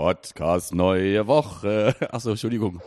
[0.00, 1.94] Podcast neue Woche.
[2.10, 2.80] Achso, Entschuldigung.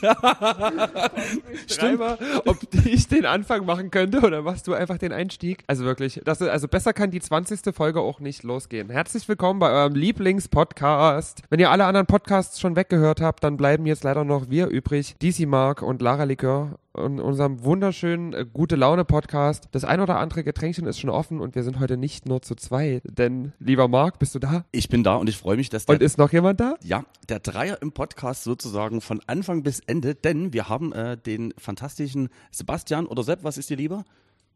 [1.68, 2.56] Schreiber, ob
[2.86, 5.62] ich den Anfang machen könnte oder machst du einfach den Einstieg?
[5.66, 7.74] Also wirklich, das ist, also besser kann die 20.
[7.74, 8.88] Folge auch nicht losgehen.
[8.88, 11.42] Herzlich willkommen bei eurem Lieblingspodcast.
[11.50, 15.16] Wenn ihr alle anderen Podcasts schon weggehört habt, dann bleiben jetzt leider noch wir übrig.
[15.20, 19.68] DC Mark und Lara Likör in unserem wunderschönen äh, gute Laune Podcast.
[19.72, 22.54] Das ein oder andere Getränkchen ist schon offen und wir sind heute nicht nur zu
[22.54, 23.02] zweit.
[23.04, 24.64] Denn, lieber Marc, bist du da?
[24.72, 26.76] Ich bin da und ich freue mich, dass der, Und ist noch jemand da?
[26.82, 31.52] ja, der Dreier im Podcast sozusagen von Anfang bis Ende, denn wir haben äh, den
[31.58, 34.04] fantastischen Sebastian oder Sepp, was ist dir lieber?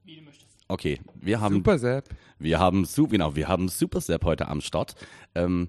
[0.04, 0.46] Wie du möchtest.
[0.68, 2.10] Okay, wir haben Super, Sepp.
[2.38, 4.94] Wir haben, genau, wir haben Super Sepp heute am Start.
[5.34, 5.66] Ähm,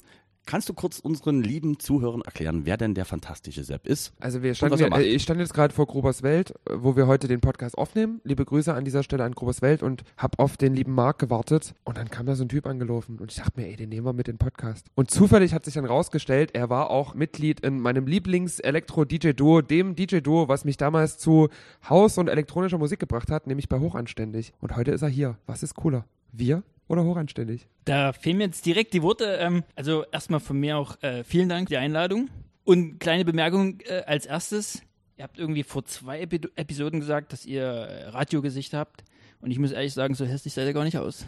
[0.49, 4.13] kannst du kurz unseren lieben Zuhörern erklären, wer denn der fantastische Sepp ist?
[4.19, 5.01] Also wir standen, er macht.
[5.01, 8.19] äh, ich stand jetzt gerade vor Grobers Welt, äh, wo wir heute den Podcast aufnehmen.
[8.23, 11.75] Liebe Grüße an dieser Stelle an Grobers Welt und hab auf den lieben Marc gewartet.
[11.83, 14.07] Und dann kam da so ein Typ angelaufen und ich dachte mir, ey, den nehmen
[14.07, 14.87] wir mit in den Podcast.
[14.95, 20.47] Und zufällig hat sich dann rausgestellt, er war auch Mitglied in meinem Lieblings-Elektro-DJ-Duo, dem DJ-Duo,
[20.47, 21.49] was mich damals zu
[21.87, 24.53] Haus- und elektronischer Musik gebracht hat, nämlich bei Hochanständig.
[24.59, 25.37] Und heute ist er hier.
[25.45, 26.05] Was ist cooler?
[26.31, 27.67] Wir oder Hochanständig?
[27.85, 29.37] Da fehlen mir jetzt direkt die Worte.
[29.39, 32.29] Ähm, also erstmal von mir auch äh, vielen Dank für die Einladung.
[32.65, 34.81] Und kleine Bemerkung äh, als erstes.
[35.15, 39.03] Ihr habt irgendwie vor zwei Epi Episoden gesagt, dass ihr äh, Radiogesicht habt.
[39.41, 41.25] Und ich muss ehrlich sagen, so hässlich seid ihr gar nicht aus.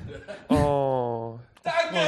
[0.49, 1.39] Oh.
[1.63, 1.99] Danke!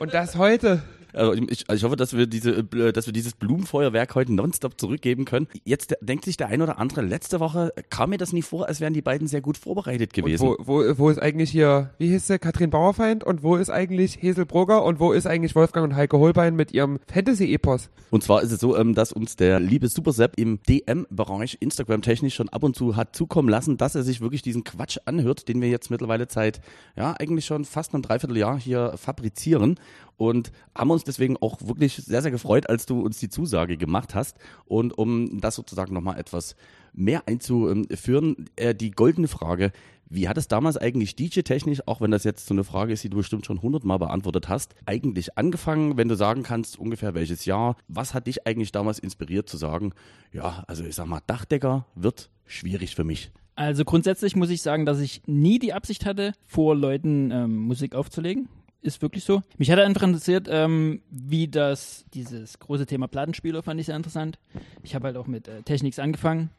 [0.00, 0.82] Und das heute.
[1.12, 5.24] Also ich, ich hoffe, dass wir diese, äh, dass wir dieses Blumenfeuerwerk heute nonstop zurückgeben
[5.24, 5.48] können.
[5.64, 8.80] Jetzt denkt sich der ein oder andere, letzte Woche kam mir das nie vor, als
[8.80, 10.46] wären die beiden sehr gut vorbereitet gewesen.
[10.46, 14.18] Wo, wo, wo ist eigentlich hier, wie hieß sie, Katrin Bauerfeind und wo ist eigentlich
[14.20, 17.90] Hesel Brugger und wo ist eigentlich Wolfgang und Heike Holbein mit ihrem Fantasy-Epos?
[18.10, 22.34] Und zwar ist es so, ähm, dass uns der liebe Super Sepp im DM-Bereich Instagram-technisch
[22.34, 25.60] schon ab und zu hat zukommen lassen, dass er sich wirklich diesen Quatsch anhört, den
[25.60, 26.60] wir jetzt mittlerweile seit,
[26.96, 29.78] ja, eigentlich schon fast einem Dreivierteljahr hier fabrizieren.
[30.18, 34.14] Und haben uns deswegen auch wirklich sehr, sehr gefreut, als du uns die Zusage gemacht
[34.14, 34.36] hast.
[34.66, 36.56] Und um das sozusagen nochmal etwas
[36.92, 39.72] mehr einzuführen, äh, die goldene Frage,
[40.10, 43.10] wie hat es damals eigentlich DJ-technisch, auch wenn das jetzt so eine Frage ist, die
[43.10, 47.76] du bestimmt schon hundertmal beantwortet hast, eigentlich angefangen, wenn du sagen kannst, ungefähr welches Jahr?
[47.88, 49.92] Was hat dich eigentlich damals inspiriert zu sagen,
[50.32, 53.30] ja, also ich sag mal, Dachdecker wird schwierig für mich?
[53.54, 57.94] Also grundsätzlich muss ich sagen, dass ich nie die Absicht hatte, vor Leuten ähm, Musik
[57.94, 58.48] aufzulegen.
[58.80, 59.42] Ist wirklich so.
[59.56, 64.38] Mich hat einfach interessiert, ähm, wie das, dieses große Thema Plattenspieler fand ich sehr interessant.
[64.82, 66.50] Ich habe halt auch mit äh, Technics angefangen,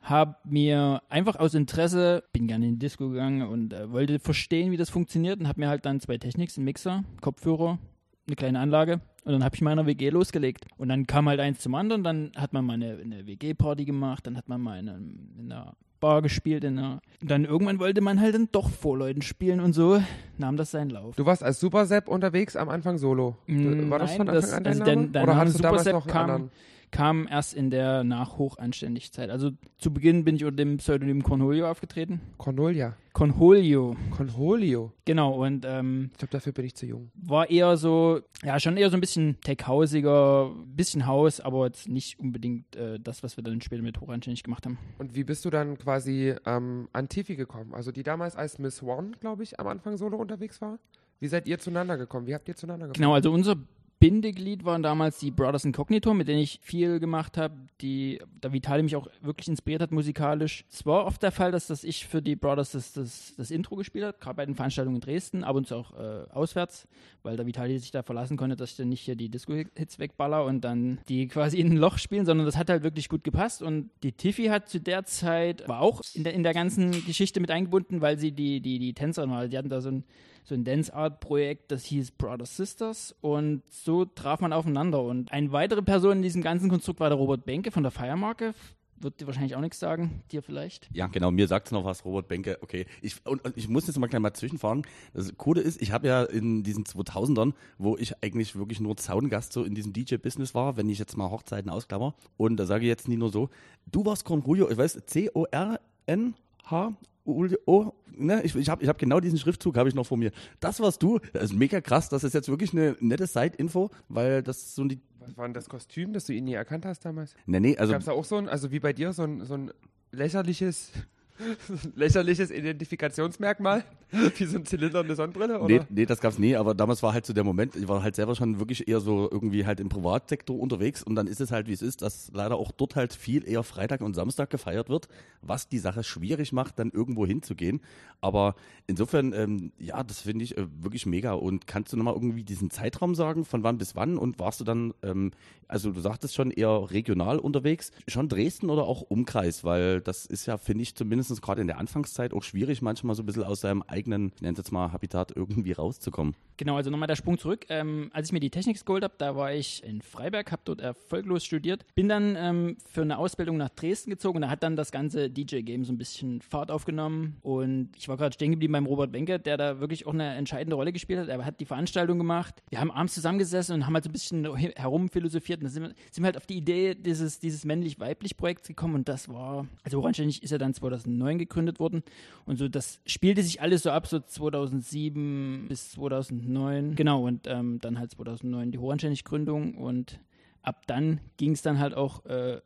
[0.00, 4.72] habe mir einfach aus Interesse, bin gerne in die Disco gegangen und äh, wollte verstehen,
[4.72, 7.78] wie das funktioniert und habe mir halt dann zwei Technics, einen Mixer, Kopfhörer,
[8.26, 10.66] eine kleine Anlage und dann habe ich meiner WG losgelegt.
[10.76, 14.26] Und dann kam halt eins zum anderen, dann hat man mal eine, eine WG-Party gemacht,
[14.26, 14.88] dann hat man mal in,
[15.36, 19.22] in einer Bar gespielt, in einer, dann irgendwann wollte man halt dann doch vor Leuten
[19.22, 20.02] spielen und so
[20.38, 21.16] nahm das seinen Lauf.
[21.16, 23.36] Du warst als Super Sepp unterwegs am Anfang solo.
[23.46, 25.02] Mm, War das nein, von das- Anfang an dein also Name?
[25.02, 26.50] der- der Oder Name hattest du damals noch kam- anderen?
[26.92, 29.28] Kam erst in der Nachhochanständigkeit.
[29.30, 32.20] Also zu Beginn bin ich unter dem Pseudonym Cornholio aufgetreten.
[32.38, 32.94] Cornelia.
[33.16, 34.92] Cornholio, Cornholio.
[35.06, 35.42] genau.
[35.42, 37.10] Und ähm, Ich glaube, dafür bin ich zu jung.
[37.14, 42.20] war eher so, ja, schon eher so ein bisschen tech-hausiger, bisschen Haus, aber jetzt nicht
[42.20, 44.76] unbedingt äh, das, was wir dann später mit Hochanständig gemacht haben.
[44.98, 47.72] Und wie bist du dann quasi ähm, an Tiffy gekommen?
[47.72, 50.78] Also die damals als Miss One, glaube ich, am Anfang solo unterwegs war?
[51.18, 52.26] Wie seid ihr zueinander gekommen?
[52.26, 53.00] Wie habt ihr zueinander gekommen?
[53.02, 53.56] Genau, also unser
[53.98, 58.82] Bindeglied waren damals die Brothers Incognito, mit denen ich viel gemacht habe, die da Vitali
[58.82, 60.66] mich auch wirklich inspiriert hat musikalisch.
[60.70, 63.76] Es war oft der Fall, dass, dass ich für die Brothers das, das, das Intro
[63.76, 66.86] gespielt habe, gerade bei den Veranstaltungen in Dresden, ab und zu auch äh, auswärts,
[67.22, 70.44] weil der Vitali sich da verlassen konnte, dass ich dann nicht hier die Disco-Hits wegballer
[70.44, 73.62] und dann die quasi in ein Loch spielen, sondern das hat halt wirklich gut gepasst
[73.62, 77.40] und die Tiffy hat zu der Zeit, war auch in der, in der ganzen Geschichte
[77.40, 79.48] mit eingebunden, weil sie die, die, die Tänzerin war.
[79.48, 80.04] Die hatten da so ein
[80.46, 85.02] so ein Dance Art Projekt, das hieß Brothers Sisters und so traf man aufeinander.
[85.02, 88.54] Und eine weitere Person in diesem ganzen Konstrukt war der Robert Benke von der Feiermarke.
[88.98, 90.88] Wird dir wahrscheinlich auch nichts sagen, dir vielleicht.
[90.94, 92.58] Ja, genau, mir sagt es noch was, Robert Benke.
[92.62, 94.86] Okay, ich, und, und ich muss jetzt mal gleich mal zwischenfahren.
[95.12, 99.52] Das Coole ist, ich habe ja in diesen 2000ern, wo ich eigentlich wirklich nur Zaungast
[99.52, 102.88] so in diesem DJ-Business war, wenn ich jetzt mal Hochzeiten ausklammer, und da sage ich
[102.88, 103.50] jetzt nie nur so,
[103.90, 106.94] du warst Cornholio, ich weiß, C-O-R-N-H
[107.26, 110.30] O, ne, ich, ich habe ich hab genau diesen Schriftzug habe ich noch vor mir.
[110.60, 111.18] Das warst du.
[111.32, 112.08] Das ist mega krass.
[112.08, 115.00] Das ist jetzt wirklich eine nette Side-Info, weil das so die.
[115.18, 117.34] Was war denn das Kostüm, das du ihn nie erkannt hast damals?
[117.46, 119.44] Nee, nee, also Gab es da auch so ein, also wie bei dir, so ein,
[119.44, 119.72] so ein
[120.12, 120.92] lächerliches
[121.94, 123.84] Lächerliches Identifikationsmerkmal?
[124.36, 125.60] Wie so ein Zylinder und eine Sonnenbrille?
[125.60, 125.66] Oder?
[125.66, 128.14] Nee, nee, das gab's nie, aber damals war halt so der Moment, ich war halt
[128.14, 131.66] selber schon wirklich eher so irgendwie halt im Privatsektor unterwegs und dann ist es halt,
[131.66, 135.08] wie es ist, dass leider auch dort halt viel eher Freitag und Samstag gefeiert wird,
[135.42, 137.80] was die Sache schwierig macht, dann irgendwo hinzugehen.
[138.20, 138.54] Aber
[138.86, 141.32] insofern, ähm, ja, das finde ich äh, wirklich mega.
[141.32, 144.64] Und kannst du nochmal irgendwie diesen Zeitraum sagen, von wann bis wann und warst du
[144.64, 145.32] dann, ähm,
[145.68, 150.46] also du sagtest schon eher regional unterwegs, schon Dresden oder auch Umkreis, weil das ist
[150.46, 153.60] ja, finde ich, zumindest gerade in der Anfangszeit auch schwierig, manchmal so ein bisschen aus
[153.60, 156.34] seinem eigenen, ich nenne es jetzt mal, Habitat irgendwie rauszukommen.
[156.56, 157.66] Genau, also nochmal der Sprung zurück.
[157.68, 160.80] Ähm, als ich mir die Technik geholt habe, da war ich in Freiberg, habe dort
[160.80, 164.76] erfolglos studiert, bin dann ähm, für eine Ausbildung nach Dresden gezogen und da hat dann
[164.76, 168.86] das ganze DJ-Game so ein bisschen Fahrt aufgenommen und ich war gerade stehen geblieben beim
[168.86, 171.28] Robert Wenke, der da wirklich auch eine entscheidende Rolle gespielt hat.
[171.28, 172.62] Er hat die Veranstaltung gemacht.
[172.70, 176.22] Wir haben abends zusammengesessen und haben halt so ein bisschen herumphilosophiert und dann sind sind
[176.22, 180.50] wir halt auf die Idee dieses, dieses männlich-weiblich-Projekts gekommen und das war, also Oranständig ist
[180.50, 180.74] ja dann
[181.16, 182.02] 2009 gegründet worden
[182.44, 186.94] und so, das spielte sich alles so ab, so 2007 bis 2009.
[186.94, 190.20] Genau, und ähm, dann halt 2009 die Horanständig-Gründung und
[190.62, 192.60] ab dann ging es dann halt auch äh,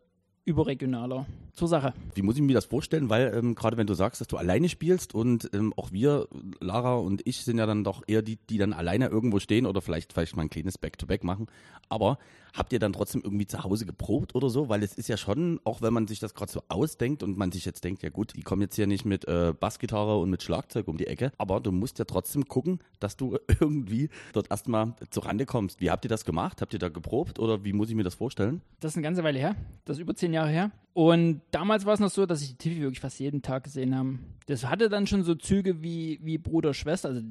[0.45, 1.93] überregionaler zur Sache.
[2.15, 3.11] Wie muss ich mir das vorstellen?
[3.11, 6.29] Weil ähm, gerade wenn du sagst, dass du alleine spielst und ähm, auch wir,
[6.61, 9.81] Lara und ich, sind ja dann doch eher die, die dann alleine irgendwo stehen oder
[9.81, 11.47] vielleicht vielleicht mal ein kleines Back-to-Back -Back machen.
[11.89, 12.19] Aber
[12.55, 14.69] habt ihr dann trotzdem irgendwie zu Hause geprobt oder so?
[14.69, 17.53] Weil es ist ja schon, auch wenn man sich das gerade so ausdenkt und man
[17.53, 20.43] sich jetzt denkt, ja gut, die kommen jetzt hier nicht mit äh, Bassgitarre und mit
[20.43, 24.95] Schlagzeug um die Ecke, aber du musst ja trotzdem gucken, dass du irgendwie dort erstmal
[25.11, 25.81] zur Rande kommst.
[25.81, 26.61] Wie habt ihr das gemacht?
[26.61, 28.61] Habt ihr da geprobt oder wie muss ich mir das vorstellen?
[28.81, 29.57] Das ist eine ganze Weile her.
[29.85, 30.71] Das ist über zehn Jahre her.
[30.93, 33.97] Und damals war es noch so, dass ich die Tiffy wirklich fast jeden Tag gesehen
[33.97, 34.19] habe.
[34.47, 37.11] Das hatte dann schon so Züge wie, wie Bruder, Schwester.
[37.11, 37.23] Also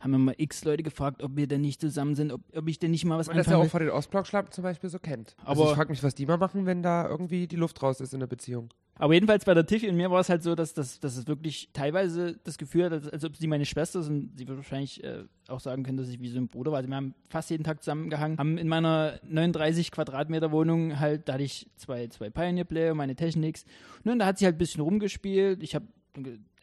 [0.00, 2.92] haben immer x Leute gefragt, ob wir denn nicht zusammen sind, ob, ob ich denn
[2.92, 5.34] nicht mal was Und das ja auch von den Ostblock-Schlappen zum Beispiel so kennt.
[5.40, 8.00] Aber also ich frage mich, was die mal machen, wenn da irgendwie die Luft raus
[8.00, 8.70] ist in der Beziehung.
[8.98, 11.28] Aber jedenfalls bei der Tiffy und mir war es halt so, dass, dass, dass es
[11.28, 14.58] wirklich teilweise das Gefühl hat, als, als ob sie meine Schwester ist und sie wird
[14.58, 16.78] wahrscheinlich äh, auch sagen können, dass ich wie so ein Bruder war.
[16.78, 21.34] Also wir haben fast jeden Tag zusammengehangen, haben in meiner 39 Quadratmeter Wohnung halt, da
[21.34, 23.64] hatte ich zwei, zwei Pioneer Player, meine Technics.
[24.04, 25.62] Und da hat sie halt ein bisschen rumgespielt.
[25.62, 25.86] Ich habe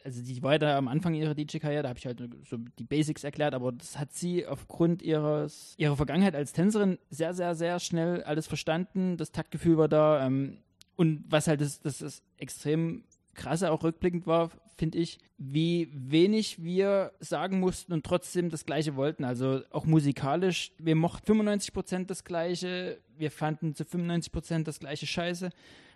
[0.06, 2.84] also die war ja da am Anfang ihrer DJ-Karriere, da habe ich halt so die
[2.84, 7.80] Basics erklärt, aber das hat sie aufgrund ihres, ihrer Vergangenheit als Tänzerin sehr, sehr, sehr
[7.80, 9.16] schnell alles verstanden.
[9.16, 10.24] Das Taktgefühl war da.
[10.24, 10.58] Ähm,
[10.94, 13.02] und was halt das, das, das extrem
[13.34, 18.94] krasse auch rückblickend war, finde ich, wie wenig wir sagen mussten und trotzdem das Gleiche
[18.94, 19.24] wollten.
[19.24, 24.78] Also auch musikalisch, wir mochten 95 Prozent das Gleiche, wir fanden zu 95 Prozent das
[24.78, 25.50] Gleiche Scheiße.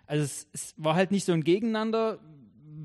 [0.05, 2.19] Also es, es, war halt nicht so ein Gegeneinander,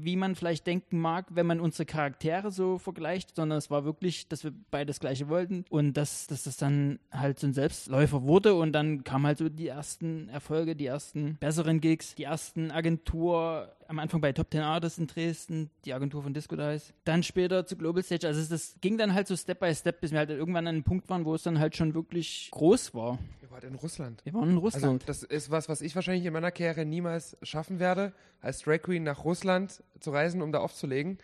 [0.02, 4.28] wie man vielleicht denken mag, wenn man unsere Charaktere so vergleicht, sondern es war wirklich,
[4.28, 8.22] dass wir beide das Gleiche wollten und dass, dass das dann halt so ein Selbstläufer
[8.22, 12.70] wurde und dann kamen halt so die ersten Erfolge, die ersten besseren Gigs, die ersten
[12.70, 17.22] Agentur, am Anfang bei Top Ten Artists in Dresden, die Agentur von Disco Dice, dann
[17.22, 20.18] später zu Global Stage, also das ging dann halt so Step by Step, bis wir
[20.18, 23.18] halt irgendwann an einem Punkt waren, wo es dann halt schon wirklich groß war.
[23.40, 24.24] Wir waren in Russland.
[24.24, 25.02] Wir waren in Russland.
[25.02, 28.82] Also das ist was, was ich wahrscheinlich in meiner Karriere niemals schaffen werde, als Drag
[28.82, 31.18] Queen nach Russland zu reisen, um da aufzulegen.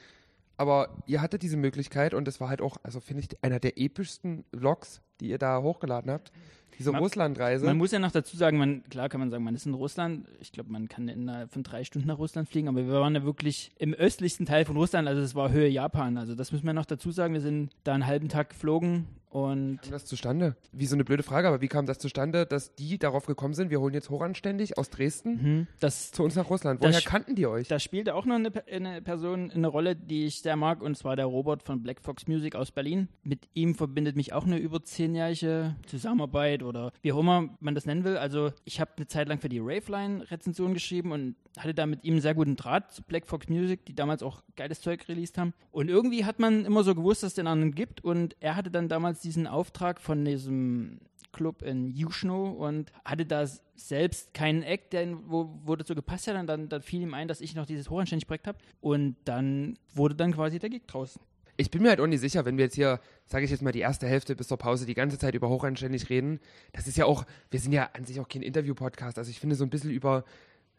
[0.57, 3.79] Aber ihr hattet diese Möglichkeit und das war halt auch, also finde ich, einer der
[3.79, 6.31] epischsten Vlogs, die ihr da hochgeladen habt.
[6.79, 7.67] Diese Russlandreise.
[7.67, 10.27] Man muss ja noch dazu sagen, man, klar kann man sagen, man ist in Russland.
[10.41, 13.25] Ich glaube, man kann innerhalb von drei Stunden nach Russland fliegen, aber wir waren ja
[13.25, 16.17] wirklich im östlichsten Teil von Russland, also es war Höhe Japan.
[16.17, 17.35] Also das müssen wir noch dazu sagen.
[17.35, 20.57] Wir sind da einen halben Tag geflogen und wie kam das zustande?
[20.73, 23.71] Wie so eine blöde Frage, aber wie kam das zustande, dass die darauf gekommen sind,
[23.71, 26.83] wir holen jetzt hochanständig aus Dresden mhm, das, zu uns nach Russland?
[26.83, 27.67] Woher kannten die euch?
[27.67, 31.17] Da spielte auch noch eine, eine, Person eine Rolle, die ich sehr mag, und zwar
[31.17, 33.09] der Robert von Black Fox Music aus Berlin.
[33.23, 37.87] Mit ihm verbindet mich auch eine über zehnjährige Zusammenarbeit oder wie auch immer man das
[37.87, 38.19] nennen will.
[38.19, 42.05] Also ich habe eine Zeit lang für die Raveline Rezension geschrieben und hatte da mit
[42.05, 45.39] ihm einen sehr guten Draht zu Black Fox Music, die damals auch geiles Zeug released
[45.39, 45.55] haben.
[45.71, 48.71] Und irgendwie hat man immer so gewusst, dass es den anderen gibt und er hatte
[48.71, 51.01] dann damals diesen Auftrag von diesem
[51.33, 56.37] Club in Juschno und hatte da selbst keinen Act, der, wo, wo dazu gepasst hat.
[56.37, 58.59] Und dann, dann fiel ihm ein, dass ich noch dieses Hochanständig-Projekt habe.
[58.81, 61.19] Und dann wurde dann quasi der Gig draus.
[61.57, 63.73] Ich bin mir halt auch nicht sicher, wenn wir jetzt hier, sage ich jetzt mal,
[63.73, 66.41] die erste Hälfte bis zur Pause die ganze Zeit über Hochanständig reden.
[66.73, 69.19] Das ist ja auch, wir sind ja an sich auch kein Interview-Podcast.
[69.19, 70.25] Also ich finde so ein bisschen über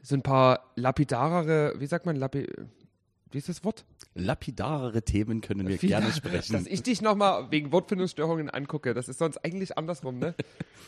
[0.01, 2.47] so ein paar lapidarere, wie sagt man, lapi
[3.33, 3.83] wie ist das Wort?
[4.13, 6.53] Lapidarere Themen können wir gerne sprechen.
[6.53, 10.35] Dass ich dich nochmal wegen Wortfindungsstörungen angucke, das ist sonst eigentlich andersrum, ne?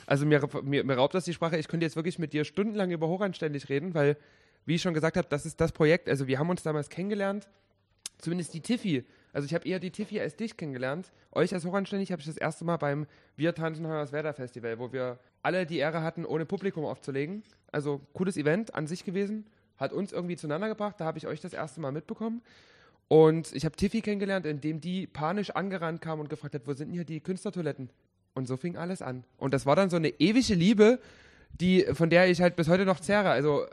[0.07, 1.57] Also mir, mir, mir raubt das die Sprache.
[1.57, 4.17] Ich könnte jetzt wirklich mit dir stundenlang über Hochanständig reden, weil,
[4.65, 6.07] wie ich schon gesagt habe, das ist das Projekt.
[6.07, 7.49] Also wir haben uns damals kennengelernt,
[8.19, 9.03] zumindest die Tiffy.
[9.33, 11.11] Also ich habe eher die Tiffy als dich kennengelernt.
[11.31, 15.17] Euch als Hochanständig habe ich das erste Mal beim Wir tanzen Werder Festival, wo wir
[15.41, 17.41] alle die Ehre hatten, ohne Publikum aufzulegen.
[17.71, 19.45] Also cooles Event an sich gewesen
[19.77, 20.96] hat uns irgendwie zueinander gebracht.
[21.00, 22.41] Da habe ich euch das erste Mal mitbekommen.
[23.08, 26.88] Und ich habe Tiffy kennengelernt, indem die panisch angerannt kam und gefragt hat, wo sind
[26.88, 27.89] denn hier die Künstlertoiletten?
[28.34, 29.24] Und so fing alles an.
[29.38, 31.00] Und das war dann so eine ewige Liebe,
[31.53, 33.29] die, von der ich halt bis heute noch zehre.
[33.29, 33.65] Also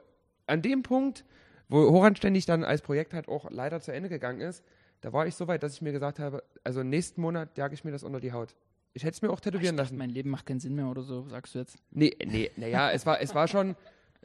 [0.46, 1.24] an dem Punkt,
[1.68, 4.62] wo Horan ständig dann als Projekt halt auch leider zu Ende gegangen ist,
[5.00, 7.82] da war ich so weit, dass ich mir gesagt habe, also nächsten Monat jage ich
[7.82, 8.54] mir das unter die Haut.
[8.94, 9.98] Ich hätte es mir auch tätowieren dachte, lassen.
[9.98, 11.76] mein Leben macht keinen Sinn mehr oder so, sagst du jetzt.
[11.90, 13.74] Nee, nee, naja, es war, es war schon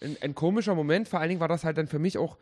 [0.01, 1.07] ein, ein komischer Moment.
[1.07, 2.37] Vor allen Dingen war das halt dann für mich auch,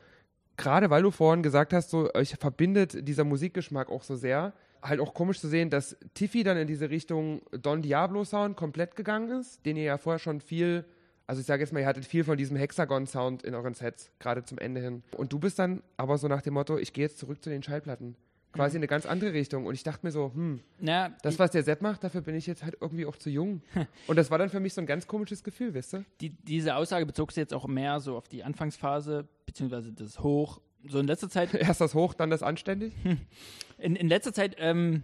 [0.57, 4.53] gerade weil du vorhin gesagt hast, so, euch verbindet dieser Musikgeschmack auch so sehr.
[4.81, 8.95] Halt auch komisch zu sehen, dass Tiffy dann in diese Richtung Don Diablo Sound komplett
[8.95, 10.85] gegangen ist, den ihr ja vorher schon viel,
[11.25, 14.12] also ich sage jetzt mal, ihr hattet viel von diesem Hexagon Sound in euren Sets,
[14.19, 15.03] gerade zum Ende hin.
[15.17, 17.63] Und du bist dann aber so nach dem Motto, ich gehe jetzt zurück zu den
[17.63, 18.15] Schallplatten.
[18.55, 19.65] Quasi in eine ganz andere Richtung.
[19.65, 22.47] Und ich dachte mir so, hm, Na, das, was der Sepp macht, dafür bin ich
[22.47, 23.62] jetzt halt irgendwie auch zu jung.
[24.07, 26.05] Und das war dann für mich so ein ganz komisches Gefühl, wisst ihr?
[26.21, 30.62] die, diese Aussage bezog sich jetzt auch mehr so auf die Anfangsphase, beziehungsweise das Hoch.
[30.88, 32.93] So in letzter Zeit, Erst das hoch, dann das anständig.
[33.77, 35.03] in, in letzter Zeit ähm,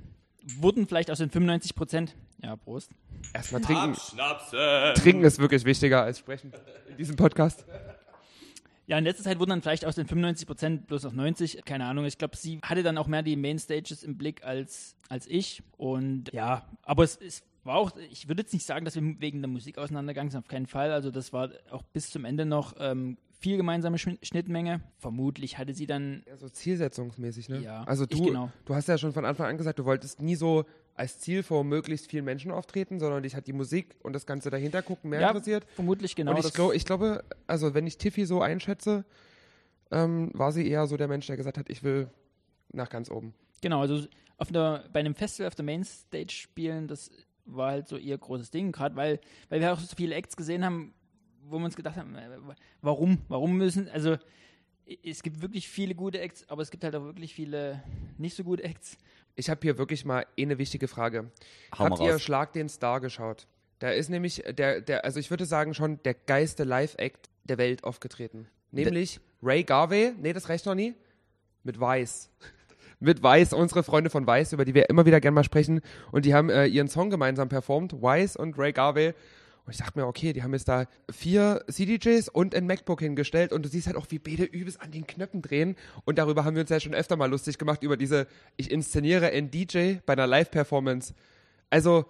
[0.58, 2.92] wurden vielleicht aus den 95 Prozent, ja, Prost,
[3.34, 3.92] Erstmal trinken.
[3.92, 4.60] Abschnapsen.
[4.96, 6.52] Trinken ist wirklich wichtiger als sprechen
[6.90, 7.66] in diesem Podcast.
[8.92, 11.64] Ja, in letzter Zeit wurden dann vielleicht aus den 95 Prozent bloß noch 90.
[11.64, 12.04] Keine Ahnung.
[12.04, 15.64] Ich glaube, sie hatte dann auch mehr die Mainstages im Blick als, als ich.
[15.78, 19.42] Und ja, aber es, es war auch, ich würde jetzt nicht sagen, dass wir wegen
[19.42, 20.92] der Musik auseinandergegangen sind, auf keinen Fall.
[20.92, 24.82] Also das war auch bis zum Ende noch ähm, viel gemeinsame Schn- Schnittmenge.
[24.98, 27.62] Vermutlich hatte sie dann, Ja, so zielsetzungsmäßig, ne?
[27.62, 28.52] Ja, also du, genau.
[28.66, 31.64] du hast ja schon von Anfang an gesagt, du wolltest nie so als Ziel vor
[31.64, 35.22] möglichst vielen Menschen auftreten, sondern dich hat die Musik und das Ganze dahinter gucken mehr
[35.22, 35.66] ja, interessiert.
[35.76, 39.06] vermutlich genau und ich, glaub, ich glaube, also wenn ich Tiffy so einschätze,
[39.92, 42.10] ähm, war sie eher so der Mensch, der gesagt hat, ich will
[42.72, 43.34] nach ganz oben.
[43.62, 44.06] Genau, also
[44.38, 47.12] auf der, bei einem Festival auf der Mainstage spielen, das
[47.46, 49.20] war halt so ihr großes Ding, gerade weil,
[49.50, 50.94] weil wir auch so viele Acts gesehen haben,
[51.44, 52.30] wo wir uns gedacht haben, äh,
[52.82, 54.18] warum, warum müssen, also
[55.04, 57.84] es gibt wirklich viele gute Acts, aber es gibt halt auch wirklich viele
[58.18, 58.98] nicht so gute Acts.
[59.36, 61.32] Ich habe hier wirklich mal eine wichtige Frage.
[61.72, 62.22] Habt ihr raus.
[62.22, 63.48] Schlag den Star geschaut?
[63.80, 67.84] Da ist nämlich der, der, also ich würde sagen schon der geilste Live-Act der Welt
[67.84, 68.48] aufgetreten.
[68.72, 70.94] Nämlich Ray Garvey, nee, das reicht noch nie,
[71.64, 72.30] mit Weiß.
[73.00, 75.82] mit Weiß, unsere Freunde von Weiß, über die wir immer wieder gerne mal sprechen.
[76.12, 79.14] Und die haben äh, ihren Song gemeinsam performt, Weiß und Ray Garvey.
[79.66, 83.54] Und ich dachte mir, okay, die haben jetzt da vier CDJs und ein MacBook hingestellt
[83.54, 85.76] und du siehst halt auch, wie beide übelst an den Knöpfen drehen.
[86.06, 88.28] Und darüber haben wir uns ja schon öfter mal lustig gemacht, über diese,
[88.58, 91.14] ich inszeniere einen DJ bei einer Live-Performance.
[91.70, 92.06] Also,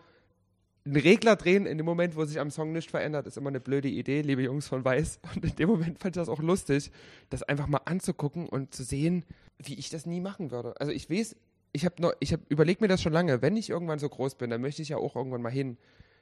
[0.86, 3.60] einen Regler drehen in dem Moment, wo sich am Song nichts verändert, ist immer eine
[3.60, 5.20] blöde Idee, liebe Jungs von Weiß.
[5.36, 6.92] Und in dem Moment fand ich das auch lustig,
[7.30, 9.24] das einfach mal anzugucken und zu sehen,
[9.60, 10.74] wie ich das nie machen würde.
[10.80, 11.36] Also ich weiß,
[11.74, 14.50] ich habe ich habe überlegt mir das schon lange, wenn ich irgendwann so groß bin,
[14.50, 15.78] dann möchte ich ja auch irgendwann mal hin,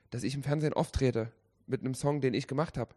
[0.09, 1.31] dass ich im Fernsehen auftrete
[1.67, 2.95] mit einem Song, den ich gemacht habe.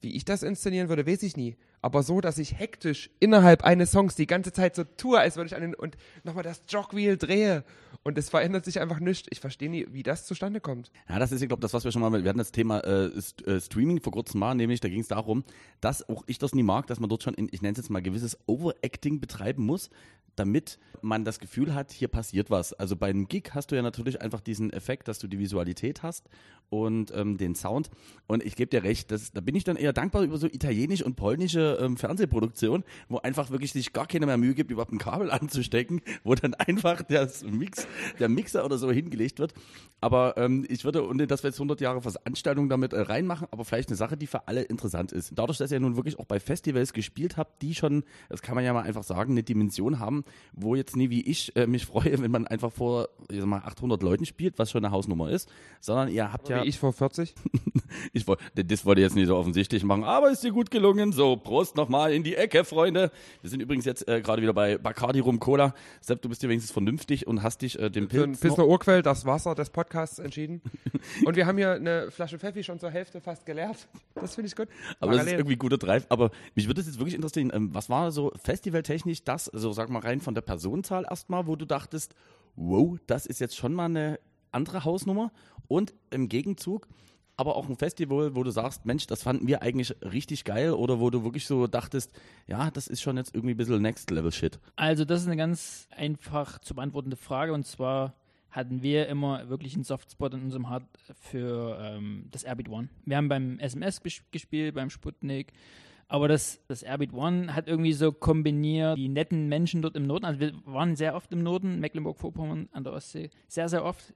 [0.00, 1.56] Wie ich das inszenieren würde, weiß ich nie.
[1.80, 5.46] Aber so, dass ich hektisch innerhalb eines Songs die ganze Zeit so tue, als würde
[5.46, 7.64] ich den und nochmal das Jogwheel drehe
[8.04, 9.28] und es verändert sich einfach nichts.
[9.30, 10.90] Ich verstehe nie, wie das zustande kommt.
[11.08, 13.20] Ja, das ist, ich glaube, das, was wir schon mal, wir hatten das Thema äh,
[13.20, 15.44] St äh, Streaming vor kurzem mal, nämlich da ging es darum,
[15.80, 17.90] dass auch ich das nie mag, dass man dort schon, in, ich nenne es jetzt
[17.90, 19.90] mal, gewisses Overacting betreiben muss,
[20.36, 22.72] damit man das Gefühl hat, hier passiert was.
[22.72, 26.02] Also bei einem Gig hast du ja natürlich einfach diesen Effekt, dass du die Visualität
[26.02, 26.28] hast
[26.70, 27.90] und ähm, den Sound.
[28.26, 31.02] Und ich gebe dir recht, das, da bin ich dann eher dankbar über so italienisch
[31.02, 34.98] und polnische ähm, Fernsehproduktion, wo einfach wirklich sich gar keine mehr Mühe gibt, überhaupt ein
[34.98, 37.86] Kabel anzustecken, wo dann einfach das Mix,
[38.18, 39.54] der Mixer oder so hingelegt wird.
[40.00, 43.64] Aber ähm, ich würde, ohne dass wir jetzt 100 Jahre Veranstaltung damit äh, reinmachen, aber
[43.64, 45.32] vielleicht eine Sache, die für alle interessant ist.
[45.34, 48.64] Dadurch, dass ihr nun wirklich auch bei Festivals gespielt habt, die schon, das kann man
[48.64, 52.20] ja mal einfach sagen, eine Dimension haben, wo jetzt nie wie ich äh, mich freue,
[52.20, 55.48] wenn man einfach vor ich sag mal, 800 Leuten spielt, was schon eine Hausnummer ist,
[55.80, 57.34] sondern ihr habt ja Wie ich vor 40.
[58.12, 61.12] ich wollte, das wollte ich jetzt nicht so offensichtlich machen, aber ist dir gut gelungen.
[61.12, 63.10] So, Prost nochmal in die Ecke, Freunde.
[63.40, 65.74] Wir sind übrigens jetzt äh, gerade wieder bei Bacardi Rum Cola.
[66.00, 68.40] Sepp, du bist dir wenigstens vernünftig und hast dich äh, dem Für Pilz.
[68.40, 70.62] Pilsner Urquell, das Wasser des Podcasts entschieden.
[71.24, 73.88] Und wir haben hier eine Flasche Pfeffi schon zur Hälfte fast geleert.
[74.14, 74.68] Das finde ich gut.
[75.00, 75.34] aber das ist Parallel.
[75.34, 76.06] irgendwie guter Drive.
[76.08, 79.90] Aber mich würde es jetzt wirklich interessieren, ähm, was war so festivaltechnisch das, also sag
[79.90, 82.14] mal rein von der Personenzahl erstmal, wo du dachtest,
[82.56, 84.18] wow, das ist jetzt schon mal eine
[84.52, 85.32] andere Hausnummer
[85.68, 86.86] und im Gegenzug
[87.42, 91.00] aber auch ein Festival, wo du sagst, Mensch, das fanden wir eigentlich richtig geil oder
[91.00, 92.12] wo du wirklich so dachtest,
[92.46, 94.60] ja, das ist schon jetzt irgendwie ein bisschen Next Level Shit.
[94.76, 98.14] Also das ist eine ganz einfach zu beantwortende Frage und zwar
[98.52, 100.84] hatten wir immer wirklich einen Softspot in unserem Hart
[101.20, 102.90] für ähm, das Airbeat One.
[103.06, 105.52] Wir haben beim SMS ges gespielt, beim Sputnik,
[106.06, 110.26] aber das, das Airbeat One hat irgendwie so kombiniert die netten Menschen dort im Norden.
[110.26, 114.14] Also wir waren sehr oft im Norden, Mecklenburg-Vorpommern an der Ostsee, sehr, sehr oft.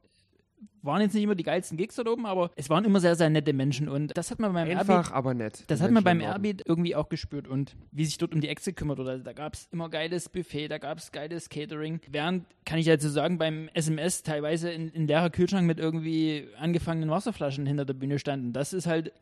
[0.82, 3.28] Waren jetzt nicht immer die geilsten Gigs dort oben, aber es waren immer sehr, sehr
[3.28, 5.64] nette Menschen und das hat man beim Einfach, Airbeat, aber nett.
[5.66, 6.44] das hat man Menschen beim im Norden.
[6.44, 9.54] Airbeat irgendwie auch gespürt und wie sich dort um die Echse kümmert oder da gab
[9.54, 12.00] es immer geiles Buffet, da gab es geiles Catering.
[12.08, 17.10] Während, kann ich dazu sagen, beim SMS teilweise in, in leerer Kühlschrank mit irgendwie angefangenen
[17.10, 18.52] Wasserflaschen hinter der Bühne standen.
[18.52, 19.12] Das ist halt,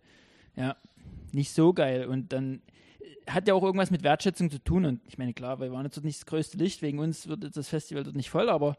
[0.56, 0.76] ja,
[1.32, 2.60] nicht so geil und dann
[3.26, 4.84] hat ja auch irgendwas mit Wertschätzung zu tun.
[4.84, 7.44] Und ich meine, klar, wir waren jetzt dort nicht das größte Licht, wegen uns wird
[7.44, 8.76] jetzt das Festival dort nicht voll, aber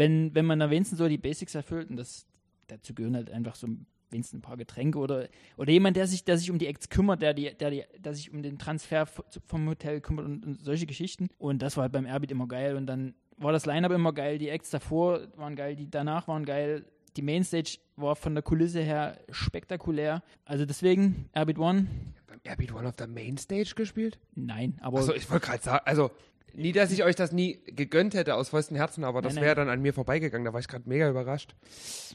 [0.00, 2.26] wenn, wenn man da wenigstens so die Basics erfüllt, und das,
[2.68, 3.68] dazu gehören halt einfach so
[4.08, 5.28] wenigstens ein paar Getränke oder,
[5.58, 8.14] oder jemand, der sich, der sich um die Acts kümmert, der, die, der, die, der
[8.14, 11.28] sich um den Transfer vom Hotel kümmert und, und solche Geschichten.
[11.36, 12.76] Und das war halt beim Airbeat immer geil.
[12.76, 16.46] Und dann war das Line-Up immer geil, die Acts davor waren geil, die danach waren
[16.46, 16.86] geil.
[17.18, 20.22] Die Mainstage war von der Kulisse her spektakulär.
[20.46, 21.88] Also deswegen, Airbeat One,
[22.26, 24.18] Beim Airbeat One auf der Mainstage gespielt?
[24.34, 26.10] nein, aber Achso, ich wollte gerade sagen, also
[26.54, 29.68] nie, dass ich euch das nie gegönnt hätte aus vollstem Herzen, aber das wäre dann
[29.68, 30.44] an mir vorbeigegangen.
[30.44, 31.54] Da war ich gerade mega überrascht.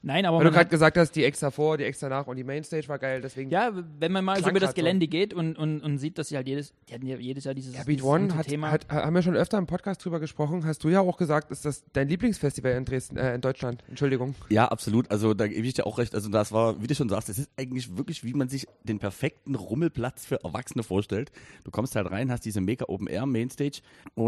[0.04, 2.44] nein, aber Weil du gerade gesagt hast, die extra vor, die extra nach und die
[2.44, 3.50] Mainstage war geil, deswegen.
[3.50, 4.82] ja, wenn man mal so über das grad so.
[4.82, 7.54] Gelände geht und, und, und sieht, dass sie halt jedes, die hatten ja jedes Jahr
[7.54, 8.72] dieses, Airbeat dieses One hat, Thema.
[8.72, 10.66] hat, haben wir schon öfter im Podcast drüber gesprochen.
[10.66, 13.84] Hast du ja auch gesagt, ist das dein Lieblingsfestival in Dresden, äh, in Deutschland?
[13.88, 14.36] Entschuldigung.
[14.50, 15.10] Ja, absolut.
[15.12, 16.14] Also da gebe ich dir auch recht.
[16.14, 19.00] Also das war, wie du schon sagst, das ist eigentlich wirklich, wie man sich den
[19.00, 21.32] perfekten Rummelplatz für Erwachsene vorstellt.
[21.64, 23.82] Du kommst halt rein, hast diese mega Open Air Mainstage
[24.16, 24.25] und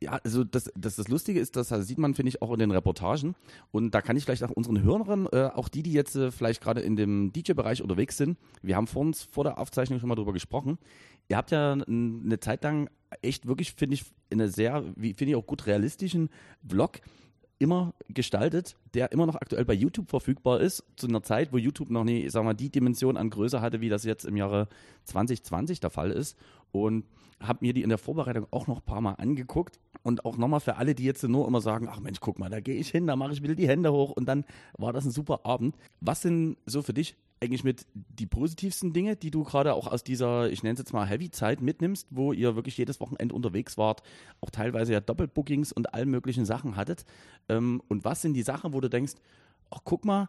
[0.00, 2.70] ja, also das, das, das Lustige ist, das sieht man, finde ich, auch in den
[2.70, 3.34] Reportagen
[3.70, 6.62] und da kann ich vielleicht auch unseren Hörern, äh, auch die, die jetzt äh, vielleicht
[6.62, 10.14] gerade in dem DJ-Bereich unterwegs sind, wir haben vor uns vor der Aufzeichnung schon mal
[10.14, 10.78] drüber gesprochen.
[11.28, 12.90] Ihr habt ja eine Zeit lang
[13.22, 16.28] echt wirklich, finde ich, in einer sehr, wie finde ich auch gut realistischen
[16.66, 17.00] Vlog
[17.60, 21.90] immer gestaltet, der immer noch aktuell bei YouTube verfügbar ist, zu einer Zeit, wo YouTube
[21.90, 24.66] noch nie, sag mal, die Dimension an Größe hatte, wie das jetzt im Jahre
[25.04, 26.38] 2020 der Fall ist.
[26.72, 27.04] Und
[27.40, 29.80] habe mir die in der Vorbereitung auch noch ein paar Mal angeguckt.
[30.02, 32.60] Und auch nochmal für alle, die jetzt nur immer sagen, ach Mensch, guck mal, da
[32.60, 34.44] gehe ich hin, da mache ich wieder die Hände hoch und dann
[34.78, 35.76] war das ein super Abend.
[36.00, 40.04] Was sind so für dich eigentlich mit die positivsten Dinge, die du gerade auch aus
[40.04, 44.02] dieser, ich nenne es jetzt mal Heavy-Zeit mitnimmst, wo ihr wirklich jedes Wochenende unterwegs wart,
[44.40, 47.04] auch teilweise ja Doppelbookings und all möglichen Sachen hattet?
[47.48, 49.14] Ähm, und was sind die Sachen, wo du denkst,
[49.70, 50.28] ach guck mal,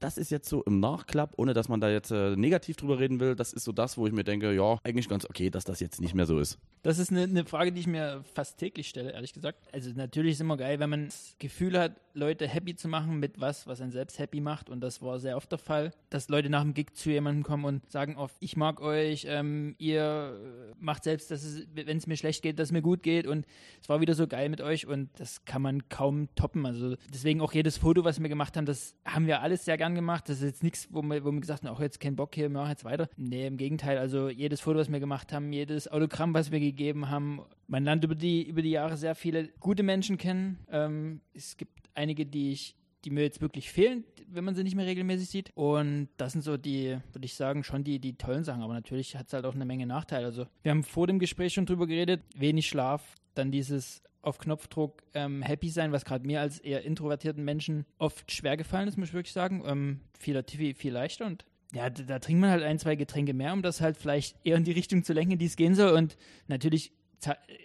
[0.00, 3.20] das ist jetzt so im Nachklapp, ohne dass man da jetzt äh, negativ drüber reden
[3.20, 5.80] will, das ist so das, wo ich mir denke, ja, eigentlich ganz okay, dass das
[5.80, 6.58] jetzt nicht mehr so ist.
[6.82, 9.58] Das ist eine, eine Frage, die ich mir fast täglich stelle, ehrlich gesagt.
[9.72, 13.18] Also natürlich ist es immer geil, wenn man das Gefühl hat, Leute happy zu machen
[13.18, 14.68] mit was, was einen selbst happy macht.
[14.68, 17.64] Und das war sehr oft der Fall, dass Leute nach dem Gig zu jemandem kommen
[17.64, 22.16] und sagen oft, ich mag euch, ähm, ihr macht selbst, dass es, wenn es mir
[22.16, 23.26] schlecht geht, dass es mir gut geht.
[23.26, 23.46] Und
[23.80, 26.66] es war wieder so geil mit euch und das kann man kaum toppen.
[26.66, 29.94] Also deswegen auch jedes Foto, was wir gemacht haben, das haben wir alles sehr gern
[29.94, 30.28] gemacht.
[30.28, 32.44] Das ist jetzt nichts, wo wir, wo wir gesagt haben, auch jetzt kein Bock hier,
[32.44, 33.08] wir machen jetzt weiter.
[33.16, 33.98] Nee, im Gegenteil.
[33.98, 37.40] Also jedes Foto, was wir gemacht haben, jedes Autogramm, was wir gegeben haben.
[37.66, 40.58] Man lernt über die, über die Jahre sehr viele gute Menschen kennen.
[40.70, 42.74] Ähm, es gibt einige, die ich
[43.04, 45.52] die mir jetzt wirklich fehlen, wenn man sie nicht mehr regelmäßig sieht.
[45.54, 48.60] Und das sind so die, würde ich sagen, schon die, die tollen Sachen.
[48.60, 50.26] Aber natürlich hat es halt auch eine Menge Nachteile.
[50.26, 55.02] Also wir haben vor dem Gespräch schon drüber geredet, wenig Schlaf, dann dieses auf Knopfdruck
[55.14, 59.08] ähm, happy sein, was gerade mir als eher introvertierten Menschen oft schwer gefallen ist, muss
[59.08, 59.62] ich wirklich sagen.
[59.64, 63.34] Ähm, viel, viel, viel leichter und ja, da, da trinkt man halt ein, zwei Getränke
[63.34, 65.74] mehr, um das halt vielleicht eher in die Richtung zu lenken, in die es gehen
[65.74, 65.92] soll.
[65.92, 66.92] Und natürlich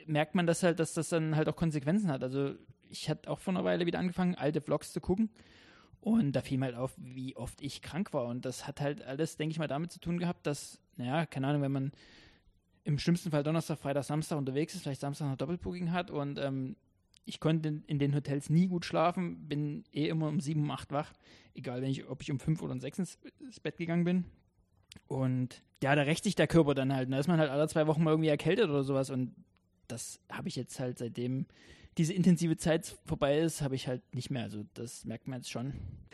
[0.08, 2.24] merkt man das halt, dass das dann halt auch Konsequenzen hat.
[2.24, 2.56] Also
[2.90, 5.30] ich hatte auch vor einer Weile wieder angefangen, alte Vlogs zu gucken.
[6.02, 8.26] Und da fiel mir halt auf, wie oft ich krank war.
[8.26, 11.48] Und das hat halt alles, denke ich mal, damit zu tun gehabt, dass, naja, keine
[11.48, 11.92] Ahnung, wenn man
[12.84, 16.76] im schlimmsten Fall Donnerstag, Freitag, Samstag unterwegs ist, vielleicht Samstag noch Doppelbooking hat und ähm,
[17.26, 21.14] ich konnte in- den Hotels nie gut schlafen, bin eh immer um sieben, acht wach,
[21.56, 24.26] egal wenn ich, ob ich um fünf oder um sechs ins, ins Bett gegangen bin.
[25.08, 27.12] Und ja, da rächt sich der Körper dann halt.
[27.12, 29.10] Da ist man halt alle zwei Wochen mal irgendwie erkältet oder sowas.
[29.10, 29.34] Und
[29.88, 31.46] das habe ich jetzt halt seitdem
[31.98, 34.44] diese intensive Zeit vorbei ist, habe ich halt nicht mehr.
[34.44, 35.74] Also das merkt man jetzt schon.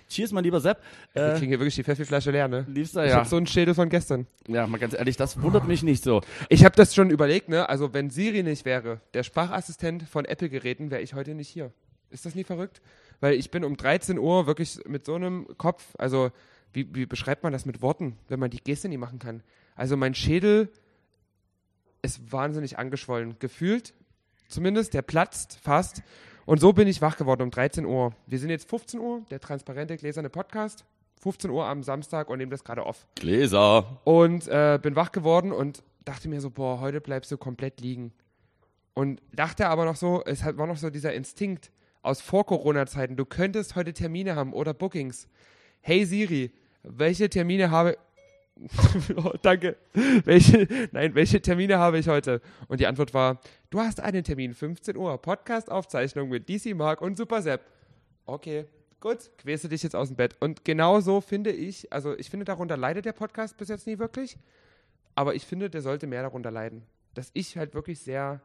[0.10, 0.82] Cheers, mein lieber Sepp.
[1.13, 2.65] Wir Äh, kriegen hier wirklich die Pfeffi-Flasche leer, ne?
[2.68, 3.18] liebster, Ich ja.
[3.18, 4.26] hab so einen Schädel von gestern.
[4.48, 6.22] Ja, mal ganz ehrlich, das wundert mich nicht so.
[6.50, 7.70] Ich habe das schon überlegt, ne?
[7.70, 11.72] Also wenn Siri nicht wäre, der Sprachassistent von Apple-Geräten, wäre ich heute nicht hier.
[12.10, 12.82] Ist das nie verrückt?
[13.20, 16.32] Weil ich bin um 13 Uhr wirklich mit so einem Kopf, also
[16.74, 19.44] wie, wie beschreibt man das mit Worten, wenn man die Geste nie machen kann?
[19.76, 20.70] Also mein Schädel
[22.02, 23.36] ist wahnsinnig angeschwollen.
[23.39, 23.94] Gefühlt,
[24.50, 26.04] zumindest, der platzt fast.
[26.46, 28.14] Und so bin ich wach geworden um 13 Uhr.
[28.28, 30.84] Wir sind jetzt 15 Uhr, der transparente gläserne Podcast.
[31.22, 33.06] 15 Uhr am Samstag und nehmen das gerade auf.
[33.16, 34.00] Gläser.
[34.04, 38.14] Und äh, bin wach geworden und dachte mir so, boah, heute bleibst du komplett liegen.
[38.94, 43.76] Und dachte aber noch so, es war noch so dieser Instinkt aus Vor-Corona-Zeiten, du könntest
[43.76, 45.28] heute Termine haben oder Bookings.
[45.82, 46.52] Hey Siri,
[46.84, 47.98] welche Termine habe
[49.15, 49.78] oh, danke.
[49.93, 52.41] Welche, nein, welche Termine habe ich heute?
[52.67, 57.17] Und die Antwort war, du hast einen Termin, 15 Uhr, Podcast-Aufzeichnung mit DC Mark und
[57.17, 57.62] Super Sepp.
[58.26, 58.65] Okay.
[59.00, 60.36] gut, quälst du dich jetzt aus dem Bett.
[60.39, 63.98] Und genau so finde ich, also ich finde, darunter leidet der Podcast bis jetzt nie
[63.98, 64.38] wirklich.
[65.15, 66.84] Aber ich finde, der sollte mehr darunter leiden.
[67.13, 68.41] Dass ich halt wirklich sehr.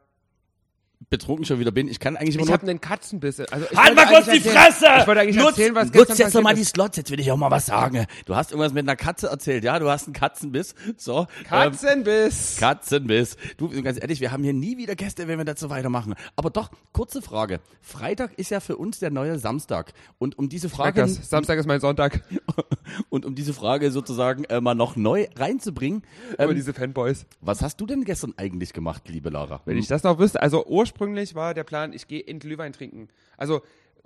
[1.10, 1.88] Betrunken schon wieder bin.
[1.88, 3.40] Ich kann eigentlich immer Ich nur habe einen Katzenbiss.
[3.40, 4.86] Also ich Halt mal kurz die erzählen- Fresse!
[5.00, 6.64] Ich wollte eigentlich Nutz, erzählen, was nutz jetzt doch mal die.
[6.64, 8.06] Slots, jetzt will ich auch mal was sagen.
[8.26, 9.78] Du hast irgendwas mit einer Katze erzählt, ja?
[9.78, 10.74] Du hast einen Katzenbiss.
[10.96, 11.20] So.
[11.20, 12.56] Ähm, Katzenbiss!
[12.58, 13.36] Katzenbiss.
[13.56, 16.14] Du, ganz ehrlich, wir haben hier nie wieder Gäste, wenn wir dazu weitermachen.
[16.36, 17.60] Aber doch, kurze Frage.
[17.80, 19.92] Freitag ist ja für uns der neue Samstag.
[20.18, 22.22] Und um diese Frage, Samstag ist mein Sonntag.
[23.10, 26.02] und um diese Frage sozusagen äh, mal noch neu reinzubringen,
[26.38, 27.26] ähm, diese Fanboys.
[27.40, 29.60] was hast du denn gestern eigentlich gemacht, liebe Lara?
[29.64, 30.40] Wenn ich das noch wüsste.
[30.42, 33.08] Also ursprünglich war der Plan, ich gehe in Glühwein trinken.
[33.36, 33.62] Also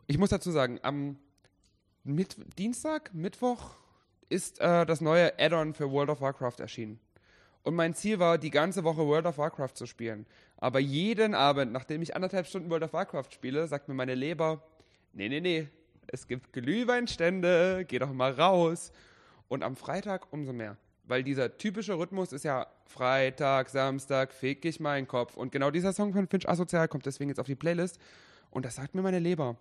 [0.07, 1.19] ich muss dazu sagen, am
[2.05, 3.77] Mit Dienstag, Mittwoch
[4.29, 6.99] ist äh, das neue Add-on für World of Warcraft erschienen.
[7.63, 10.27] Und mein Ziel war, die ganze Woche World of Warcraft zu spielen.
[10.57, 14.63] Aber jeden Abend, nachdem ich anderthalb Stunden World of Warcraft spiele, sagt mir meine Leber,
[15.13, 15.69] nee, nee, nee,
[16.07, 18.93] es gibt Glühweinstände, geh doch mal raus.
[19.49, 20.77] Und am Freitag umso mehr.
[21.09, 25.37] Weil dieser typische Rhythmus ist ja Freitag, Samstag, fick ich meinen Kopf.
[25.37, 27.99] Und genau dieser Song von Finch Asozial kommt deswegen jetzt auf die Playlist.
[28.51, 29.57] Und das sagt mir meine Leber.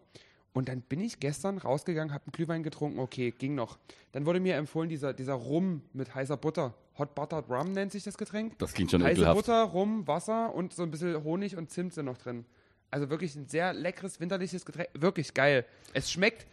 [0.53, 3.77] Und dann bin ich gestern rausgegangen, habe einen Glühwein getrunken, okay, ging noch.
[4.11, 6.73] Dann wurde mir empfohlen, dieser, dieser Rum mit heißer Butter.
[6.97, 8.57] Hot Buttered Rum nennt sich das Getränk.
[8.57, 9.37] Das klingt schon Heiße ekelhaft.
[9.37, 12.45] Butter, Rum, Wasser und so ein bisschen Honig und Zimt sind noch drin.
[12.89, 14.89] Also wirklich ein sehr leckeres, winterliches Getränk.
[14.93, 15.65] Wirklich geil.
[15.93, 16.47] Es schmeckt,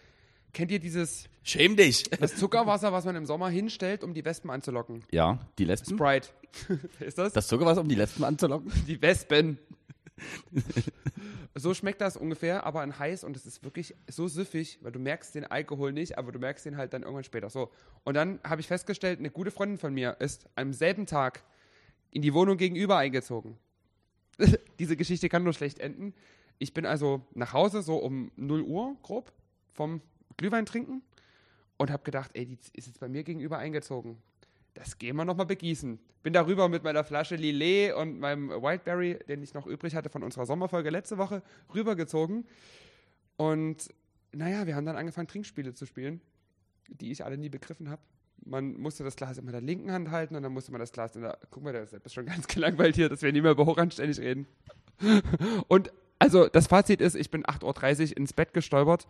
[0.54, 2.04] kennt ihr dieses Schäm dich.
[2.20, 5.04] das Zuckerwasser, was man im Sommer hinstellt, um die Wespen anzulocken?
[5.10, 5.96] Ja, die Lesben.
[5.96, 6.30] Sprite.
[7.00, 7.34] ist das?
[7.34, 8.72] Das Zuckerwasser, um die Lesben anzulocken?
[8.86, 9.58] Die Wespen.
[11.54, 14.98] so schmeckt das ungefähr, aber in heiß und es ist wirklich so süffig, weil du
[14.98, 17.50] merkst den Alkohol nicht, aber du merkst den halt dann irgendwann später.
[17.50, 17.70] So.
[18.04, 21.44] Und dann habe ich festgestellt, eine gute Freundin von mir ist am selben Tag
[22.10, 23.58] in die Wohnung gegenüber eingezogen.
[24.78, 26.14] Diese Geschichte kann nur schlecht enden.
[26.58, 29.32] Ich bin also nach Hause so um 0 Uhr grob
[29.72, 30.00] vom
[30.36, 31.02] Glühwein trinken
[31.76, 34.18] und habe gedacht, ey, die ist jetzt bei mir gegenüber eingezogen.
[34.74, 35.98] Das gehen wir nochmal begießen.
[36.22, 40.22] Bin darüber mit meiner Flasche Lillet und meinem Wildberry, den ich noch übrig hatte von
[40.22, 42.44] unserer Sommerfolge letzte Woche, rübergezogen.
[43.36, 43.88] Und
[44.32, 46.20] naja, wir haben dann angefangen, Trinkspiele zu spielen,
[46.88, 48.02] die ich alle nie begriffen habe.
[48.44, 50.92] Man musste das Glas immer in der linken Hand halten und dann musste man das
[50.92, 51.38] Glas in der.
[51.50, 54.46] Guck mal, das ist schon ganz gelangweilt hier, dass wir nicht mehr über hochanständig reden.
[55.68, 59.08] Und also das Fazit ist, ich bin 8.30 Uhr ins Bett gestolpert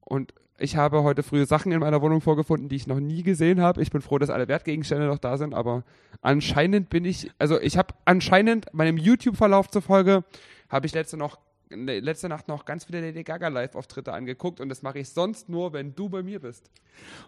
[0.00, 3.60] und ich habe heute früh Sachen in meiner Wohnung vorgefunden, die ich noch nie gesehen
[3.60, 3.82] habe.
[3.82, 5.82] Ich bin froh, dass alle Wertgegenstände noch da sind, aber
[6.20, 10.24] anscheinend bin ich, also ich habe anscheinend meinem YouTube-Verlauf zufolge,
[10.68, 11.38] habe ich letzte, noch,
[11.74, 15.72] letzte Nacht noch ganz viele Lady Gaga Live-Auftritte angeguckt und das mache ich sonst nur,
[15.72, 16.70] wenn du bei mir bist.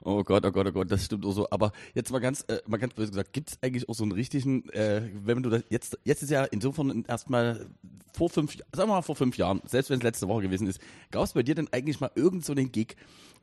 [0.02, 1.48] Oh Gott, oh Gott, oh Gott, das stimmt auch so.
[1.50, 4.12] Aber jetzt mal ganz, äh, mal ganz böse gesagt, gibt es eigentlich auch so einen
[4.12, 7.66] richtigen, äh, wenn du das jetzt, jetzt ist ja insofern erstmal
[8.12, 10.80] vor fünf, sagen wir mal vor fünf Jahren, selbst wenn es letzte Woche gewesen ist,
[11.10, 12.96] gab es bei dir denn eigentlich mal irgend so einen Gig,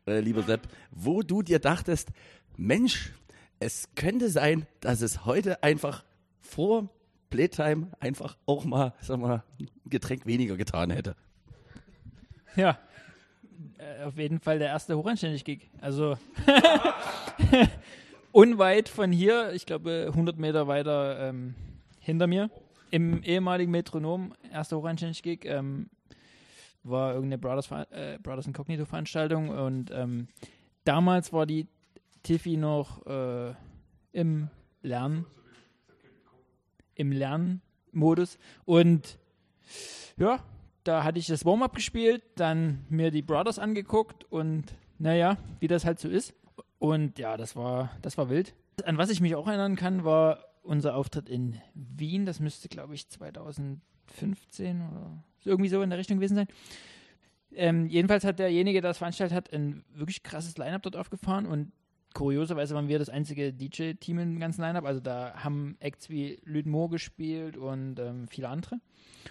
[0.08, 2.10] äh, lieber Sepp, wo du dir dachtest,
[2.58, 3.12] Mensch,
[3.60, 6.04] es könnte sein, dass es heute einfach
[6.40, 6.90] vor
[7.32, 11.15] Playtime einfach auch mal, sag mal, ein Getränk weniger getan hätte.
[12.56, 12.78] Ja.
[13.78, 15.72] Äh, auf jeden Fall der erste Hochanständig-Gig.
[15.82, 16.17] Also
[18.32, 21.56] unweit von hier, ich glaube 100 Meter weiter ähm,
[22.00, 22.52] hinter mir,
[22.91, 25.89] im ehemaligen Metronom, erster Hochanständig-Gig, ähm,
[26.84, 30.28] war irgendeine Brothers, äh, Brothers Incognito Veranstaltung und ähm,
[30.84, 31.67] damals war die
[32.24, 33.54] Tiffy noch äh,
[34.12, 34.50] im
[34.82, 35.26] Lernen,
[37.02, 39.18] im Lernmodus und
[40.18, 40.40] ja,
[40.84, 45.86] da hatte ich das Warm-up gespielt, dann mir die Brothers angeguckt und naja, wie das
[45.86, 46.34] halt so ist.
[46.80, 48.54] Und ja, das war, das war wild.
[48.86, 52.26] An was ich mich auch erinnern kann, war unser Auftritt in Wien.
[52.26, 56.48] Das müsste, glaube ich, 2015 oder irgendwie so in der Richtung gewesen sein.
[57.54, 61.72] Ähm, jedenfalls hat derjenige, der das veranstaltet hat, ein wirklich krasses Line-Up dort aufgefahren und
[62.13, 64.86] kurioserweise waren wir das einzige DJ-Team im ganzen Line-Up.
[64.86, 68.80] Also da haben Acts wie Lüdmo gespielt und ähm, viele andere.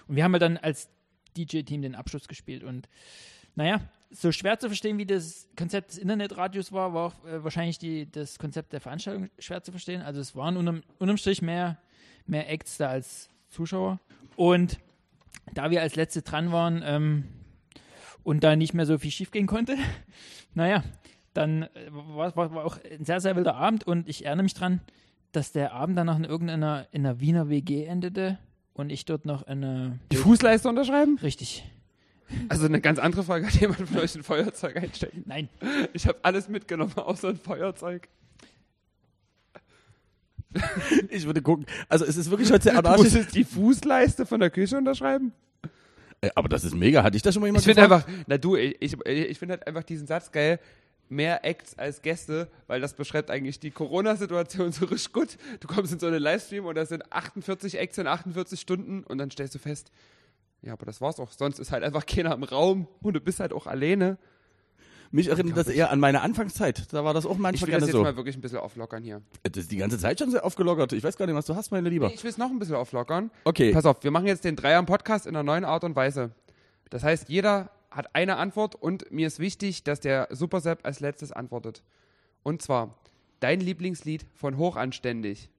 [0.08, 0.88] Und wir haben halt dann als
[1.36, 2.64] DJ-Team den Abschluss gespielt.
[2.64, 2.88] Und
[3.54, 7.78] naja, so schwer zu verstehen, wie das Konzept des Internetradios war, war auch äh, wahrscheinlich
[7.78, 10.02] die, das Konzept der Veranstaltung schwer zu verstehen.
[10.02, 11.78] Also es waren unterm, unterm Strich mehr,
[12.26, 14.00] mehr Acts da als Zuschauer.
[14.36, 14.78] Und
[15.54, 17.24] da wir als Letzte dran waren ähm,
[18.22, 19.76] und da nicht mehr so viel schief gehen konnte,
[20.54, 20.82] naja,
[21.34, 24.54] dann äh, war, war, war auch ein sehr, sehr wilder Abend und ich erinnere mich
[24.54, 24.80] dran,
[25.32, 28.38] dass der Abend dann noch in irgendeiner in einer Wiener WG endete
[28.74, 31.18] und ich dort noch eine Die Fußleiste unterschreiben?
[31.22, 31.64] richtig
[32.48, 35.22] Also eine ganz andere Frage, hat jemand von euch ein Feuerzeug einstecken?
[35.26, 35.48] nein
[35.92, 38.08] Ich habe alles mitgenommen, außer ein Feuerzeug.
[41.10, 43.04] Ich würde gucken, also es ist wirklich heute sehr Du anarchisch.
[43.04, 45.32] musstest die Fußleiste von der Küche unterschreiben?
[46.20, 47.02] Äh, aber das ist mega.
[47.02, 49.54] Hatte ich das schon mal jemand Ich finde einfach, na du, ich, ich, ich finde
[49.54, 50.58] halt einfach diesen Satz geil.
[51.10, 55.36] Mehr Acts als Gäste, weil das beschreibt eigentlich die Corona-Situation so richtig gut.
[55.58, 59.18] Du kommst in so einen Livestream und da sind 48 Acts in 48 Stunden und
[59.18, 59.90] dann stellst du fest,
[60.62, 61.32] ja, aber das war's auch.
[61.32, 64.18] Sonst ist halt einfach keiner im Raum und du bist halt auch alleine.
[65.10, 65.76] Mich erinnert das ich.
[65.78, 66.92] eher an meine Anfangszeit.
[66.92, 68.02] Da war das auch Ich manchmal will das gerne jetzt so.
[68.02, 69.22] mal wirklich ein bisschen auflockern hier.
[69.42, 70.92] Das ist die ganze Zeit schon sehr aufgelockert.
[70.92, 72.12] Ich weiß gar nicht, was du hast, meine Lieber.
[72.14, 73.32] Ich will es noch ein bisschen auflockern.
[73.42, 73.72] Okay.
[73.72, 76.30] Pass auf, wir machen jetzt den Dreier-Podcast in einer neuen Art und Weise.
[76.90, 81.33] Das heißt, jeder hat eine Antwort und mir ist wichtig, dass der Supersepp als letztes
[81.33, 81.83] antwortet.
[82.42, 82.98] Und zwar,
[83.40, 85.50] dein Lieblingslied von Hochanständig.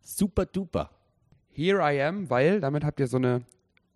[0.00, 0.90] Super duper.
[1.50, 3.42] Here I Am, weil damit habt ihr so eine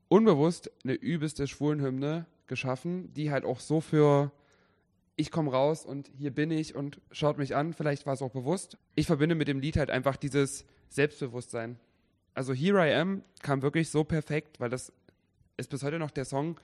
[0.08, 4.32] unbewusst eine übelste Schwulenhymne geschaffen, die halt auch so für
[5.16, 8.30] ich komme raus und hier bin ich und schaut mich an, vielleicht war es auch
[8.30, 8.78] bewusst.
[8.94, 11.78] Ich verbinde mit dem Lied halt einfach dieses Selbstbewusstsein.
[12.34, 14.92] Also Here I Am kam wirklich so perfekt, weil das
[15.58, 16.58] ist bis heute noch der Song.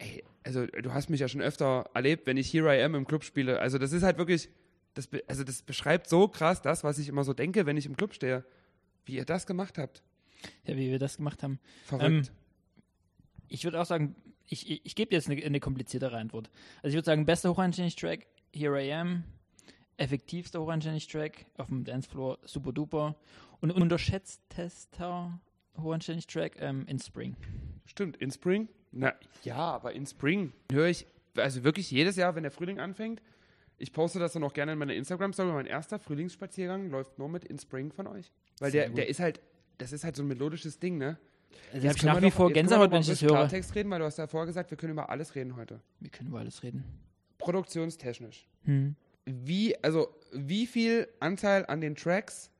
[0.00, 3.06] Ey, also du hast mich ja schon öfter erlebt, wenn ich Here I Am im
[3.06, 3.60] Club spiele.
[3.60, 4.48] Also das ist halt wirklich,
[4.94, 7.96] das, also das beschreibt so krass das, was ich immer so denke, wenn ich im
[7.96, 8.44] Club stehe.
[9.04, 10.02] Wie ihr das gemacht habt.
[10.64, 11.58] Ja, wie wir das gemacht haben.
[11.84, 12.04] Verrückt.
[12.04, 12.22] Ähm,
[13.48, 14.14] Ich würde auch sagen,
[14.46, 16.50] ich, ich, ich gebe jetzt eine, eine kompliziertere Antwort.
[16.82, 19.24] Also ich würde sagen, bester Hochanständig-Track, Here I Am.
[19.96, 23.16] Effektivster Hochanständig-Track auf dem Dancefloor, Super Duper.
[23.60, 25.38] Und unterschätztester
[25.76, 27.36] Hochanständig-Track ähm, in Spring.
[27.86, 28.68] Stimmt, in Spring?
[28.92, 31.06] Na ja, aber in Spring höre ich,
[31.36, 33.22] also wirklich jedes Jahr, wenn der Frühling anfängt,
[33.78, 37.44] ich poste das dann auch gerne in meiner Instagram-Story, mein erster Frühlingsspaziergang läuft nur mit
[37.44, 38.30] In Spring von euch.
[38.58, 38.98] Weil Sehr der, gut.
[38.98, 39.40] der ist halt,
[39.78, 41.18] das ist halt so ein melodisches Ding, ne?
[41.72, 43.30] Also Jetzt habe ich nach wir wie vor Gänsehaut, wenn ich das höre.
[43.30, 45.80] Klartext reden, weil du hast ja vorher gesagt, wir können über alles reden heute.
[45.98, 46.84] Wir können über alles reden.
[47.38, 48.46] Produktionstechnisch.
[48.64, 48.96] Hm.
[49.24, 52.50] Wie, also, wie viel Anteil an den Tracks,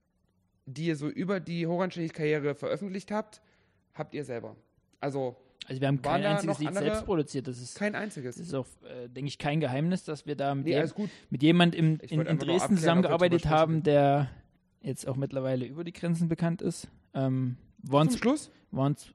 [0.72, 3.40] die ihr so über die Hochanständig-Karriere veröffentlicht habt,
[3.94, 4.56] habt ihr selber?
[5.00, 7.46] Also, Also wir haben kein einziges Lied andere- selbst produziert.
[7.48, 8.36] Das ist, kein das einziges.
[8.38, 11.10] ist auch, äh, denke ich, kein Geheimnis, dass wir da mit, Nee, gut.
[11.30, 14.30] mit jemand im, in, in Dresden abklären, zusammengearbeitet haben, der
[14.82, 16.88] jetzt auch mittlerweile über die Grenzen bekannt ist.
[17.14, 18.50] Ähm, Zum waren Schluss?
[18.70, 19.06] waren's,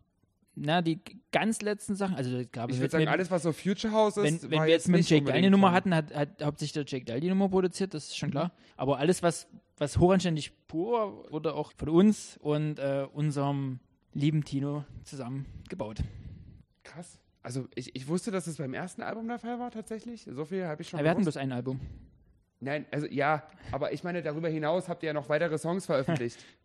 [0.56, 1.00] na, die
[1.32, 4.24] ganz letzten Sachen, also ich glaube, Ich würde sagen, alles, was so Future House ist,
[4.24, 7.06] wenn, wenn wir jetzt mit Jake unbedingt eine Nummer hatten, hat, hat hauptsächlich der Jake
[7.06, 8.34] Dahl die Nummer produziert, das ist schon Mhm.
[8.34, 8.52] klar.
[8.78, 13.80] Aber alles, was, was hochanständig pur wurde auch von uns und äh, unserem
[14.14, 16.00] lieben Tino zusammengebaut.
[16.84, 17.20] Krass.
[17.44, 20.28] Also ich, ich wusste, dass es beim ersten Album der Fall war tatsächlich.
[20.30, 21.80] So viel habe ich schon Ja, wir hatten bloß ein Album.
[22.60, 26.44] Nein, also ja, aber ich meine, darüber hinaus habt ihr ja noch weitere Songs veröffentlicht.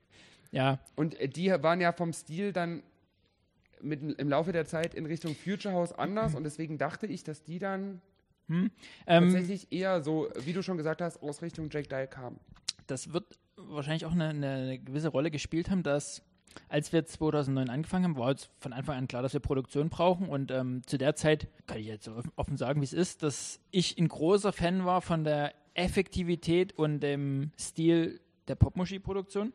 [0.52, 2.82] Ja, Und äh, die waren ja vom Stil dann
[3.80, 7.44] mit, im Laufe der Zeit in Richtung Future House anders und deswegen dachte ich, dass
[7.44, 8.00] die dann
[8.48, 8.70] ähm,
[9.06, 12.40] tatsächlich eher so, wie du schon gesagt hast, aus Richtung Jake Dial kamen.
[12.90, 16.22] Das wird wahrscheinlich auch eine, eine gewisse Rolle gespielt haben, dass
[16.68, 20.28] als wir 2009 angefangen haben, war uns von Anfang an klar, dass wir Produktion brauchen
[20.28, 23.96] und ähm, zu der Zeit, kann ich jetzt offen- sagen, wie es ist, dass ich
[23.98, 29.52] ein großer Fan war von der Effektivität und dem Stil der Popmusik-Produktion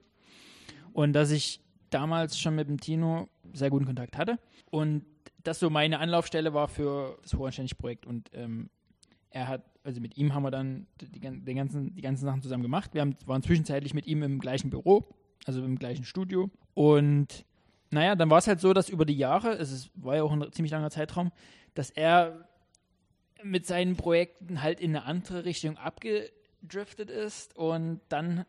[0.93, 4.39] und dass ich damals schon mit dem Tino sehr guten Kontakt hatte
[4.71, 5.05] und
[5.43, 8.69] das so meine Anlaufstelle war für das Hohenständig-Projekt und ähm,
[9.29, 12.63] er hat, also mit ihm haben wir dann die, den ganzen, die ganzen Sachen zusammen
[12.63, 12.93] gemacht.
[12.93, 15.05] Wir haben, waren zwischenzeitlich mit ihm im gleichen Büro,
[15.45, 16.49] also im gleichen Studio.
[16.73, 17.45] Und
[17.91, 20.31] naja, dann war es halt so, dass über die Jahre, es ist, war ja auch
[20.31, 21.31] ein ziemlich langer Zeitraum,
[21.75, 22.49] dass er
[23.43, 28.45] mit seinen Projekten halt in eine andere Richtung abgedriftet ist und dann,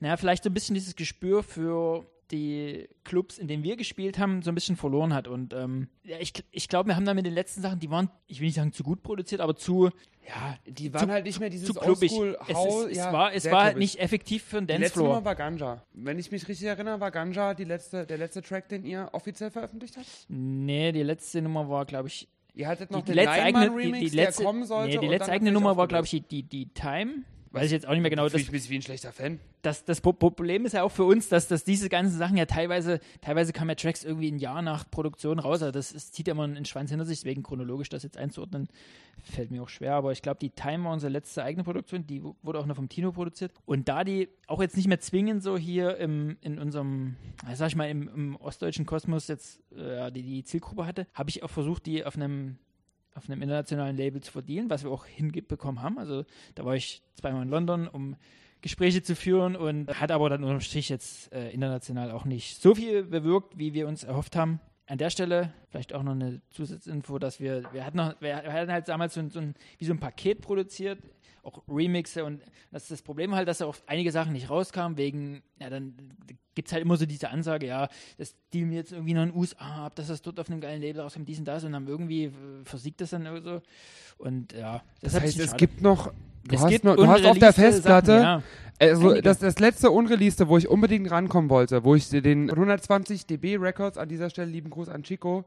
[0.00, 4.42] naja, vielleicht so ein bisschen dieses Gespür für die Clubs, in denen wir gespielt haben,
[4.42, 5.28] so ein bisschen verloren hat.
[5.28, 8.10] Und ähm, ja, ich, ich glaube, wir haben da mit den letzten Sachen, die waren,
[8.26, 9.90] ich will nicht sagen zu gut produziert, aber zu,
[10.26, 12.12] Ja, die waren Zu- halt nicht mehr dieses zu klubbig.
[12.12, 13.78] Oldschool Es, es ja, war, es war klubbig.
[13.78, 15.08] nicht effektiv für einen Die letzte Dancefloor.
[15.08, 15.82] Nummer war Ganja.
[15.94, 19.50] Wenn ich mich richtig erinnere, war Ganja die letzte, der letzte Track, den ihr offiziell
[19.50, 20.06] veröffentlicht habt?
[20.28, 23.64] Nee, die letzte Nummer war, glaube ich, Ihr hattet noch die, die den letzte eigene,
[23.64, 24.94] die, Nine-Man-Remix, die letzte, der kommen sollte.
[24.96, 27.22] nee, die letzte eigene Nummer war, glaube ich, die, die, die Time.
[27.50, 28.28] Weiß ich jetzt auch nicht mehr genau.
[28.28, 29.40] Das, ich mich wie ein schlechter Fan.
[29.62, 32.44] das, das Pro- Problem ist ja auch für uns, dass, dass diese ganzen Sachen ja
[32.46, 35.62] teilweise, teilweise kamen ja Tracks irgendwie ein Jahr nach Produktion raus.
[35.62, 38.68] Also das ist, zieht ja immer einen Schwanz hinter sich, deswegen chronologisch das jetzt einzuordnen,
[39.22, 39.94] fällt mir auch schwer.
[39.94, 42.76] Aber ich glaube, die Time war unsere letzte eigene Produktion, die wu- wurde auch noch
[42.76, 43.52] vom Tino produziert.
[43.64, 47.16] Und da die auch jetzt nicht mehr zwingend so hier im, in unserem,
[47.54, 51.42] sag ich mal, im, im ostdeutschen Kosmos jetzt äh, die, die Zielgruppe hatte, habe ich
[51.42, 52.58] auch versucht, die auf einem
[53.14, 55.98] auf einem internationalen Label zu verdienen, was wir auch hinbekommen haben.
[55.98, 58.16] Also da war ich zweimal in London, um
[58.60, 62.74] Gespräche zu führen und hat aber dann unterm Strich jetzt äh, international auch nicht so
[62.74, 64.60] viel bewirkt, wie wir uns erhofft haben.
[64.86, 68.72] an der Stelle vielleicht auch noch eine Zusatzinfo, dass wir, wir hatten, noch, wir hatten
[68.72, 70.98] halt damals so so ein, wie so ein Paket produziert,
[71.42, 75.42] auch Remixe und das ist das Problem halt, dass auch einige Sachen nicht rauskamen, wegen,
[75.58, 75.94] ja, dann
[76.54, 79.28] gibt es halt immer so diese Ansage, ja, das dealen wir jetzt irgendwie noch in
[79.30, 81.72] den USA ab, dass das dort auf einem geilen Label rauskommt, dies und das und
[81.72, 82.32] dann irgendwie äh,
[82.64, 83.62] versiegt das dann irgendwie so
[84.18, 84.82] und ja.
[85.00, 85.56] Das, das heißt, es schade.
[85.56, 86.12] gibt noch,
[86.44, 88.42] du, es hast, gibt noch, du hast auf der Festplatte, Sachen,
[88.80, 88.86] ja.
[88.86, 93.56] also das, das letzte Unreleased, wo ich unbedingt rankommen wollte, wo ich den 120 dB
[93.56, 95.44] Records an dieser Stelle, lieben Gruß an Chico,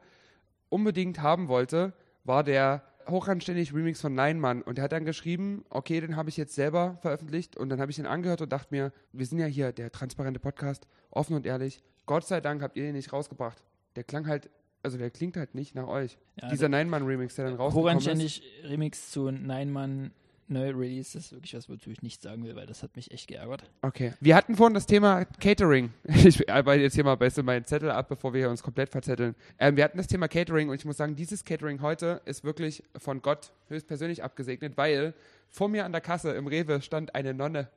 [0.69, 5.63] unbedingt haben wollte, war der hochanständig Remix von Nein Mann und er hat dann geschrieben,
[5.69, 8.67] okay, den habe ich jetzt selber veröffentlicht und dann habe ich den angehört und dachte
[8.71, 11.83] mir, wir sind ja hier der transparente Podcast, offen und ehrlich.
[12.05, 13.63] Gott sei Dank habt ihr den nicht rausgebracht.
[13.95, 14.49] Der klang halt,
[14.83, 16.17] also der klingt halt nicht nach euch.
[16.41, 18.05] Ja, Dieser Nein Mann Remix, der dann rausgekommen ist.
[18.05, 20.11] Hochanständig Remix zu Nein Mann
[20.51, 23.27] neue Release ist wirklich was, wozu ich nicht sagen will, weil das hat mich echt
[23.27, 23.63] geärgert.
[23.81, 24.13] Okay.
[24.19, 25.91] Wir hatten vorhin das Thema Catering.
[26.23, 29.35] Ich arbeite jetzt hier mal besser meinen Zettel ab, bevor wir uns komplett verzetteln.
[29.57, 32.83] Ähm, wir hatten das Thema Catering und ich muss sagen, dieses Catering heute ist wirklich
[32.97, 35.13] von Gott höchstpersönlich abgesegnet, weil
[35.49, 37.69] vor mir an der Kasse im Rewe stand eine Nonne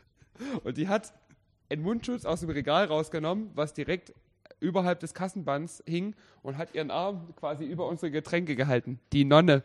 [0.64, 1.12] und die hat
[1.70, 4.12] einen Mundschutz aus dem Regal rausgenommen, was direkt
[4.60, 9.00] überhalb des Kassenbands hing und hat ihren Arm quasi über unsere Getränke gehalten.
[9.12, 9.62] Die Nonne.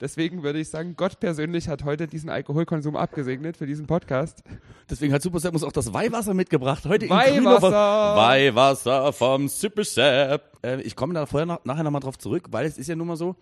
[0.00, 4.42] Deswegen würde ich sagen, Gott persönlich hat heute diesen Alkoholkonsum abgesegnet für diesen Podcast.
[4.90, 6.84] Deswegen hat Super Sepp uns auch das Weihwasser mitgebracht.
[6.86, 8.16] Heute Weihwasser!
[8.16, 10.42] Weihwasser vom Super Sepp.
[10.64, 13.06] Äh, ich komme da vorher noch, nachher nochmal drauf zurück, weil es ist ja nun
[13.06, 13.36] mal so,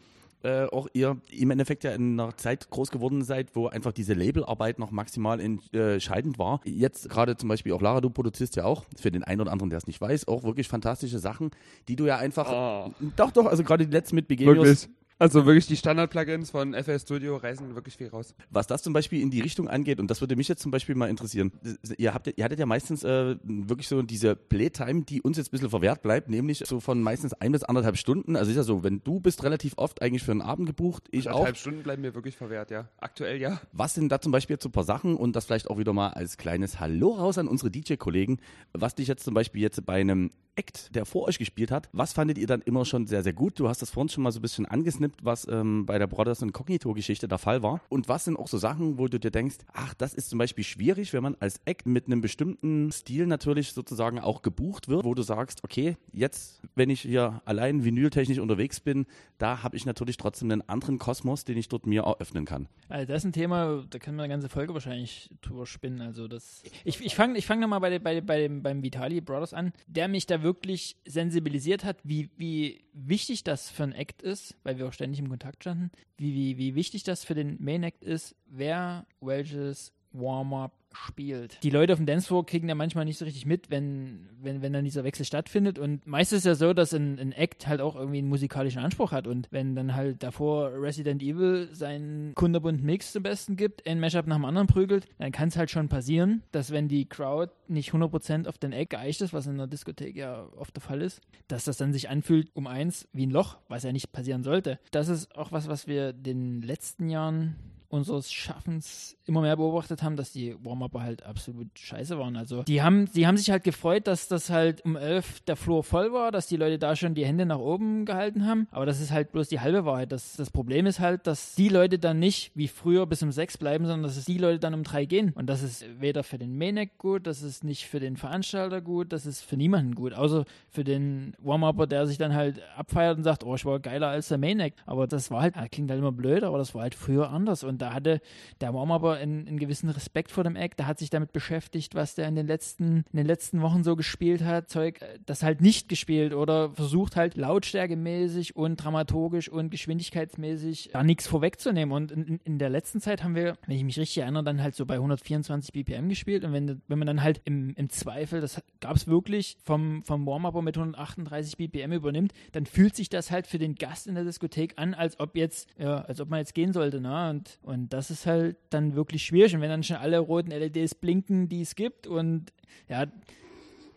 [0.44, 4.12] äh, auch ihr im Endeffekt ja in einer Zeit groß geworden seid, wo einfach diese
[4.12, 6.60] Labelarbeit noch maximal entscheidend war.
[6.64, 9.70] Jetzt gerade zum Beispiel auch Lara, du produzierst ja auch, für den einen oder anderen,
[9.70, 11.50] der es nicht weiß, auch wirklich fantastische Sachen,
[11.88, 12.92] die du ja einfach, Oh.
[13.16, 14.88] doch, doch, also gerade die letzten mit Begenius, Wirklich.
[15.22, 18.34] Also wirklich die Standard-Plugins von FL Studio reißen wirklich viel raus.
[18.50, 20.96] Was das zum Beispiel in die Richtung angeht, und das würde mich jetzt zum Beispiel
[20.96, 21.52] mal interessieren,
[21.96, 25.50] ihr, habt, ihr hattet ja meistens äh, wirklich so diese Playtime, die uns jetzt ein
[25.52, 28.34] bisschen verwehrt bleibt, nämlich so von meistens ein bis anderthalb Stunden.
[28.34, 31.28] Also ist ja so, wenn du bist relativ oft eigentlich für einen Abend gebucht, ich
[31.28, 31.34] auch.
[31.34, 32.88] Anderthalb Stunden bleiben mir wirklich verwehrt, ja.
[32.96, 33.60] Aktuell ja.
[33.70, 35.92] Was sind da zum Beispiel jetzt so ein paar Sachen und das vielleicht auch wieder
[35.92, 38.40] mal als kleines Hallo raus an unsere DJ-Kollegen,
[38.72, 42.12] was dich jetzt zum Beispiel jetzt bei einem Act, der vor euch gespielt hat, was
[42.12, 43.58] fandet ihr dann immer schon sehr, sehr gut?
[43.58, 46.42] Du hast das vorhin schon mal so ein bisschen angesnippt, was ähm, bei der Brothers
[46.42, 47.80] Incognito-Geschichte der Fall war.
[47.88, 50.64] Und was sind auch so Sachen, wo du dir denkst, ach, das ist zum Beispiel
[50.64, 55.14] schwierig, wenn man als Act mit einem bestimmten Stil natürlich sozusagen auch gebucht wird, wo
[55.14, 59.06] du sagst, okay, jetzt, wenn ich hier allein vinyltechnisch unterwegs bin,
[59.38, 62.68] da habe ich natürlich trotzdem einen anderen Kosmos, den ich dort mir eröffnen kann.
[62.88, 66.00] Also das ist ein Thema, da können wir eine ganze Folge wahrscheinlich drüber spinnen.
[66.00, 69.54] Also das, ich, ich fange ich fang nochmal bei, bei, bei dem, beim Vitali Brothers
[69.54, 74.56] an, der mich da wirklich sensibilisiert hat, wie, wie wichtig das für ein Act ist,
[74.62, 77.82] weil wir auch ständig im Kontakt standen, wie, wie, wie wichtig das für den Main
[77.82, 81.62] Act ist, wer welches Warm-up spielt.
[81.62, 84.72] Die Leute auf dem Dancefloor kriegen ja manchmal nicht so richtig mit, wenn, wenn, wenn
[84.72, 85.78] dann dieser Wechsel stattfindet.
[85.78, 89.12] Und meistens ist ja so, dass ein, ein Act halt auch irgendwie einen musikalischen Anspruch
[89.12, 89.26] hat.
[89.26, 94.26] Und wenn dann halt davor Resident Evil seinen kunderbunt Mix zum Besten gibt, ein Mashup
[94.26, 97.92] nach dem anderen prügelt, dann kann es halt schon passieren, dass wenn die Crowd nicht
[97.92, 101.20] 100% auf den Act geeicht ist, was in einer Diskothek ja oft der Fall ist,
[101.48, 104.78] dass das dann sich anfühlt um eins wie ein Loch, was ja nicht passieren sollte.
[104.90, 107.56] Das ist auch was, was wir den letzten Jahren
[107.92, 112.36] unseres Schaffens immer mehr beobachtet haben, dass die Warm-Upper halt absolut scheiße waren.
[112.36, 115.84] Also die haben, die haben sich halt gefreut, dass das halt um elf der Floor
[115.84, 118.66] voll war, dass die Leute da schon die Hände nach oben gehalten haben.
[118.70, 120.10] Aber das ist halt bloß die halbe Wahrheit.
[120.10, 123.58] Das, das Problem ist halt, dass die Leute dann nicht wie früher bis um sechs
[123.58, 125.32] bleiben, sondern dass es die Leute dann um drei gehen.
[125.34, 129.12] Und das ist weder für den Maineck gut, das ist nicht für den Veranstalter gut,
[129.12, 130.14] das ist für niemanden gut.
[130.14, 134.08] Außer für den Warm-Upper, der sich dann halt abfeiert und sagt, oh, ich war geiler
[134.08, 134.74] als der Maineck.
[134.86, 137.64] Aber das war halt, klingt halt immer blöd, aber das war halt früher anders.
[137.64, 138.20] Und da hatte
[138.60, 142.14] der Warm-Upper einen, einen gewissen Respekt vor dem Act, der hat sich damit beschäftigt, was
[142.14, 145.88] der in den letzten, in den letzten Wochen so gespielt hat, Zeug, das halt nicht
[145.88, 151.92] gespielt oder versucht halt lautstärkemäßig und dramaturgisch und geschwindigkeitsmäßig da nichts vorwegzunehmen.
[151.92, 154.74] Und in, in, der letzten Zeit haben wir, wenn ich mich richtig erinnere, dann halt
[154.74, 158.62] so bei 124 BPM gespielt und wenn, wenn man dann halt im, im Zweifel, das
[158.80, 163.46] gab es wirklich, vom, vom Warm-Upper mit 138 BPM übernimmt, dann fühlt sich das halt
[163.46, 166.54] für den Gast in der Diskothek an, als ob jetzt, ja, als ob man jetzt
[166.54, 167.32] gehen sollte, ne?
[167.32, 169.54] Und das ist halt dann wirklich schwierig.
[169.54, 172.52] Und wenn dann schon alle roten LEDs blinken, die es gibt und
[172.88, 173.06] ja,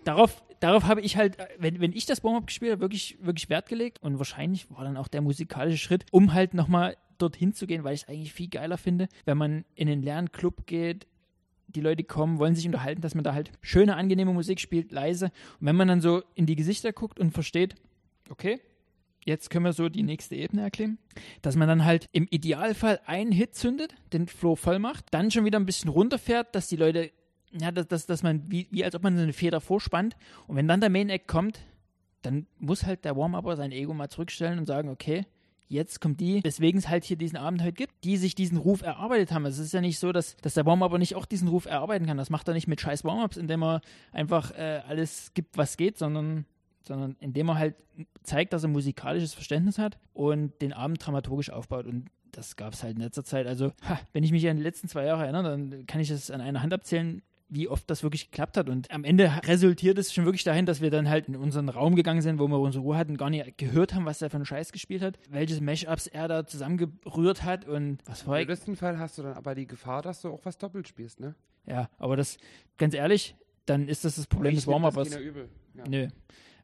[0.04, 3.68] darauf, darauf habe ich halt, wenn, wenn ich das Warm-Up gespielt habe, wirklich, wirklich Wert
[3.68, 7.84] gelegt und wahrscheinlich war dann auch der musikalische Schritt, um halt nochmal dorthin zu gehen,
[7.84, 11.08] weil ich es eigentlich viel geiler finde, wenn man in den leeren Club geht,
[11.68, 15.26] die Leute kommen, wollen sich unterhalten, dass man da halt schöne, angenehme Musik spielt, leise.
[15.60, 17.76] Und wenn man dann so in die Gesichter guckt und versteht,
[18.30, 18.62] okay,
[19.26, 20.98] jetzt können wir so die nächste Ebene erklären,
[21.42, 25.46] dass man dann halt im Idealfall einen Hit zündet, den Flow voll macht, dann schon
[25.46, 27.12] wieder ein bisschen runterfährt, dass die Leute,
[27.52, 30.16] ja, dass, dass, dass man, wie, wie als ob man eine Feder vorspannt
[30.48, 31.60] und wenn dann der Main Act kommt,
[32.22, 35.26] dann muss halt der Warm-Upper sein Ego mal zurückstellen und sagen, okay,
[35.68, 38.82] jetzt kommt die, weswegen es halt hier diesen Abend heute gibt, die sich diesen Ruf
[38.82, 39.46] erarbeitet haben.
[39.46, 42.18] Es ist ja nicht so, dass, dass der Warm-Upper nicht auch diesen Ruf erarbeiten kann.
[42.18, 43.82] Das macht er nicht mit scheiß Warm-Ups, indem er
[44.12, 46.46] einfach äh, alles gibt, was geht, sondern
[46.88, 47.76] sondern indem er halt
[48.24, 51.86] zeigt, dass er musikalisches Verständnis hat und den Abend dramaturgisch aufbaut.
[51.86, 53.48] Und das gab es halt in letzter Zeit.
[53.48, 56.32] Also, ha, wenn ich mich an die letzten zwei Jahre erinnere, dann kann ich es
[56.32, 58.70] an einer Hand abzählen, wie oft das wirklich geklappt hat.
[58.70, 61.96] Und am Ende resultiert es schon wirklich dahin, dass wir dann halt in unseren Raum
[61.96, 64.46] gegangen sind, wo wir unsere Ruhe hatten, gar nicht gehört haben, was er für einen
[64.46, 69.00] Scheiß gespielt hat, welches Mashups er da zusammengerührt hat und was war Im besten Fall
[69.00, 71.36] hast du dann aber die Gefahr, dass du auch was doppelt spielst, ne?
[71.68, 72.38] Ja, aber das,
[72.78, 75.12] ganz ehrlich, dann ist das das Problem des Warm-Uppers.
[75.14, 75.84] Ja.
[75.88, 76.08] Nö.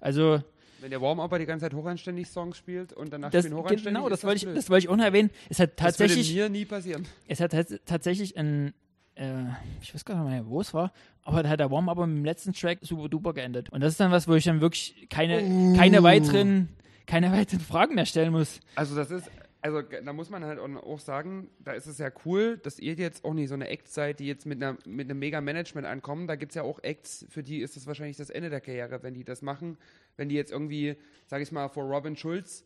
[0.02, 0.44] Also,
[0.82, 4.08] Wenn der Warm-Upper die ganze Zeit hochanständig Songs spielt und danach das, spielen hochanständig, genau,
[4.08, 5.30] ist das wollte ich, das wollte ich auch noch erwähnen.
[5.50, 6.30] Es hat Das tatsächlich.
[6.36, 7.06] würde mir nie passieren.
[7.28, 8.74] Es hat tats- tatsächlich ein,
[9.16, 9.44] äh,
[9.82, 10.92] ich weiß gar nicht mehr, wo es war,
[11.24, 13.70] aber da hat der Warm-Up mit dem letzten Track super duper geendet.
[13.70, 15.78] Und das ist dann was, wo ich dann wirklich keine, Uh.
[15.78, 16.70] keine weiteren,
[17.06, 18.60] keine weiteren Fragen mehr stellen muss.
[18.76, 19.30] Also das ist,
[19.62, 23.24] also da muss man halt auch- sagen, da ist es ja cool, dass ihr jetzt
[23.24, 26.28] auch nicht so eine Act seid, die jetzt mit, einer, mit einem Mega-Management ankommen.
[26.28, 29.04] Da gibt es ja auch Acts, für die ist das wahrscheinlich das Ende der Karriere,
[29.04, 29.78] wenn die das machen.
[30.18, 30.96] Wenn die jetzt irgendwie,
[31.28, 32.66] sag ich mal, vor Robin Schulz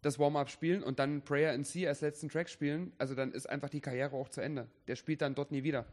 [0.00, 3.48] das Warm-Up spielen und dann Prayer in C als letzten Track spielen, also dann ist
[3.48, 4.66] einfach die Karriere auch zu Ende.
[4.88, 5.86] Der spielt dann dort nie wieder.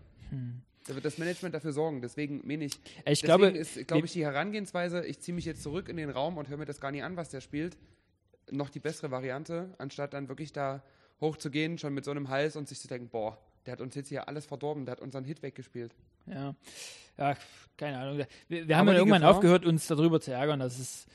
[0.87, 2.01] Da wird das Management dafür sorgen.
[2.01, 2.79] Deswegen meine ich, Hm.
[3.05, 6.09] Ich deswegen glaube, ist, glaube ich, die Herangehensweise, ich ziehe mich jetzt zurück in den
[6.09, 7.77] Raum und höre mir das gar nicht an, was der spielt,
[8.52, 10.82] noch die bessere Variante, anstatt dann wirklich da
[11.22, 14.10] hochzugehen, schon mit so einem Hals und sich zu denken, boah, der hat uns jetzt
[14.10, 15.93] hier alles verdorben, der hat unseren Hit weggespielt.
[16.28, 16.56] ja,
[17.18, 17.36] ja,
[17.78, 18.26] keine Ahnung.
[18.47, 20.60] Wir, wir haben die irgendwann Gefahr- aufgehört, uns darüber zu ärgern.
[20.62, 21.08] Das ist,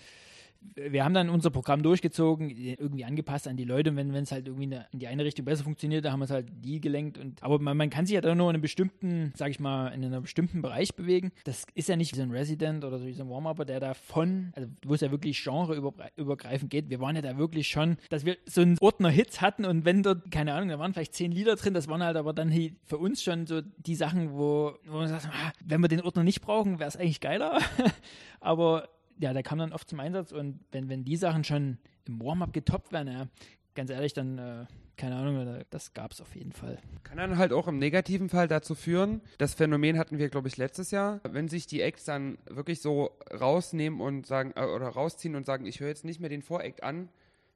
[0.75, 3.91] wir haben dann unser Programm durchgezogen, irgendwie angepasst an die Leute.
[3.91, 6.31] Und wenn es halt irgendwie in, die eine Richtung besser funktioniert, da haben wir es
[6.31, 7.19] halt die gelenkt.
[7.19, 9.89] Und, aber man, man kann sich ja dann nur in einem bestimmten, sag ich mal,
[9.89, 11.33] in einem bestimmten Bereich bewegen.
[11.45, 14.53] Das ist ja nicht wie so ein Resident oder so ein Warm-Upper, der da von,
[14.55, 16.91] also wo es ja wirklich genreübergreifend geht.
[16.91, 20.03] Wir waren ja da wirklich schon, dass wir so einen Ordner Hits hatten und wenn
[20.03, 22.53] dort, keine Ahnung, da waren vielleicht zehn Lieder drin, das waren halt aber dann
[22.85, 26.25] für uns schon so die Sachen, wo, wo man sagt, ah, wenn wir den Ordner
[26.25, 27.59] nicht brauchen, wäre es eigentlich geiler.
[28.41, 28.89] aber
[29.19, 32.53] ja, der kam dann oft zum Einsatz und wenn, wenn die Sachen schon im Warm-up
[32.53, 33.29] getoppt werden, ja,
[33.75, 36.79] ganz ehrlich, dann, äh, keine Ahnung, das gab es auf jeden Fall.
[37.03, 40.57] Kann dann halt auch im negativen Fall dazu führen, das Phänomen hatten wir, glaube ich,
[40.57, 45.35] letztes Jahr, wenn sich die Acts dann wirklich so rausnehmen und sagen, äh, oder rausziehen
[45.35, 47.09] und sagen, ich höre jetzt nicht mehr den Voract an,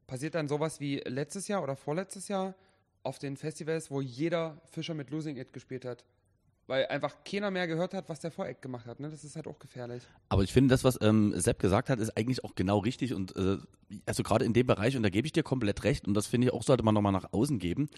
[0.06, 2.54] passiert dann sowas wie letztes Jahr oder vorletztes Jahr
[3.02, 6.04] auf den Festivals, wo jeder Fischer mit Losing It gespielt hat.
[6.68, 9.00] Weil einfach keiner mehr gehört hat, was der Voract gemacht hat.
[9.00, 9.10] Ne?
[9.10, 10.02] Das ist halt auch gefährlich.
[10.28, 13.34] Aber ich finde, das, was ähm, Sepp gesagt hat, ist eigentlich auch genau richtig und
[13.36, 13.56] äh,
[14.06, 16.48] also gerade in dem Bereich, und da gebe ich dir komplett recht, und das finde
[16.48, 17.88] ich auch, sollte man nochmal nach außen geben.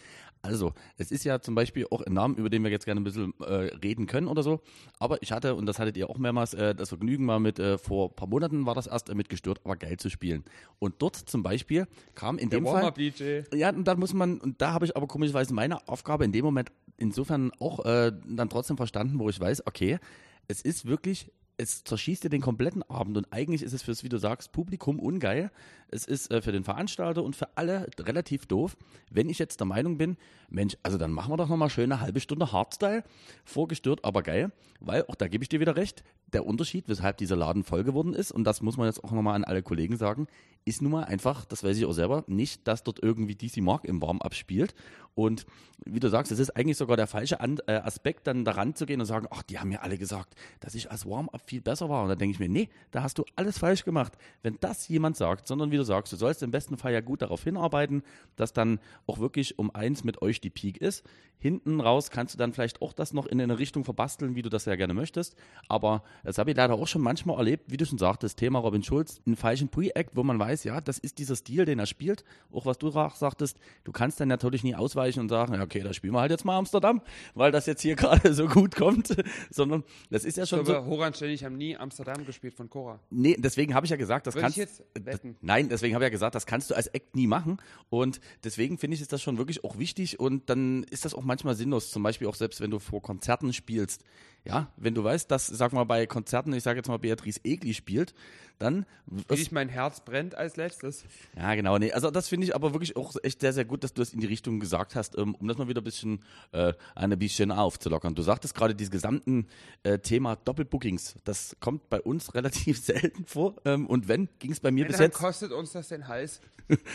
[0.42, 3.04] Also, es ist ja zum Beispiel auch ein Name, über den wir jetzt gerne ein
[3.04, 4.60] bisschen äh, reden können oder so,
[4.98, 7.78] aber ich hatte, und das hattet ihr auch mehrmals, äh, das Vergnügen mal mit, äh,
[7.78, 10.44] vor ein paar Monaten war das erst äh, mitgestört, aber geil zu spielen.
[10.78, 12.92] Und dort zum Beispiel kam in dem Fall...
[12.92, 13.40] DJ.
[13.54, 16.44] Ja, und da muss man, und da habe ich aber komischerweise meine Aufgabe in dem
[16.44, 16.70] Moment
[17.01, 19.98] insofern auch äh, dann trotzdem verstanden, wo ich weiß, okay,
[20.46, 24.09] es ist wirklich, es zerschießt dir den kompletten Abend und eigentlich ist es fürs, wie
[24.09, 25.51] du sagst, Publikum ungeil.
[25.91, 28.76] Es ist äh, für den Veranstalter und für alle relativ doof,
[29.11, 30.16] wenn ich jetzt der Meinung bin,
[30.49, 33.05] Mensch, also dann machen wir doch nochmal schön eine halbe Stunde Hardstyle,
[33.45, 37.36] vorgestört, aber geil, weil auch da gebe ich dir wieder recht, der Unterschied, weshalb dieser
[37.36, 40.26] Laden voll geworden ist, und das muss man jetzt auch nochmal an alle Kollegen sagen,
[40.64, 43.84] ist nun mal einfach, das weiß ich auch selber, nicht, dass dort irgendwie DC Mark
[43.84, 44.74] im Warm-up spielt.
[45.14, 45.45] Und
[45.84, 48.86] wie du sagst, es ist eigentlich sogar der falsche An äh, Aspekt, dann daran zu
[48.86, 51.88] gehen und sagen, ach, die haben mir alle gesagt, dass ich als Warm-up viel besser
[51.88, 52.03] war.
[52.03, 54.16] Und dann denke ich mir, nee, da hast du alles falsch gemacht.
[54.43, 57.22] Wenn das jemand sagt, sondern wie du sagst, du sollst im besten Fall ja gut
[57.22, 58.03] darauf hinarbeiten,
[58.37, 61.05] dass dann auch wirklich um eins mit euch die Peak ist.
[61.41, 64.51] Hinten raus kannst du dann vielleicht auch das noch in eine Richtung verbasteln, wie du
[64.51, 65.36] das ja gerne möchtest.
[65.68, 68.82] Aber das habe ich leider auch schon manchmal erlebt, wie du schon sagtest, Thema Robin
[68.82, 72.24] Schulz, einen falschen Pre-Act, wo man weiß, ja, das ist dieser Stil, den er spielt.
[72.53, 75.80] Auch was du auch sagtest, du kannst dann natürlich nie ausweichen und sagen, ja, okay,
[75.80, 77.01] da spielen wir halt jetzt mal Amsterdam,
[77.34, 79.16] weil das jetzt hier gerade so gut kommt,
[79.51, 80.91] sondern das ist ja Ich schon glaube, so.
[80.91, 83.01] Horan Ständig haben nie Amsterdam gespielt von Cora.
[83.11, 85.36] Nee, deswegen habe ich ja gesagt, das Würde ich kannst jetzt wetten.
[85.41, 87.59] Nein, deswegen habe ich ja gesagt, das kannst du als Act nie machen.
[87.88, 91.22] Und deswegen finde ich, ist das schon wirklich auch wichtig und dann ist das auch
[91.31, 91.91] manchmal sinnlos.
[91.91, 94.03] Zum Beispiel auch selbst, wenn du vor Konzerten spielst.
[94.47, 97.74] Ja, wenn du weißt, dass, sag mal, bei Konzerten, ich sage jetzt mal, Beatrice Egli
[97.74, 98.14] spielt,
[98.59, 98.87] dann.
[99.07, 101.05] Wie ich mein Herz brennt als letztes.
[101.37, 101.76] Ja, genau.
[101.76, 104.14] Nee, also das finde ich aber wirklich auch echt sehr, sehr gut, dass du das
[104.14, 106.22] in die Richtung gesagt hast, ähm, um das mal wieder ein bisschen,
[106.53, 108.14] äh, ein bisschen aufzulockern.
[108.14, 109.47] Du sagtest gerade dieses gesamten
[109.83, 111.16] äh, Thema Doppelbookings.
[111.24, 113.57] Das kommt bei uns relativ selten vor.
[113.66, 115.18] Ähm, und wenn, ging es bei mir Wenn, bis dann jetzt.
[115.18, 116.41] kostet uns das den Hals.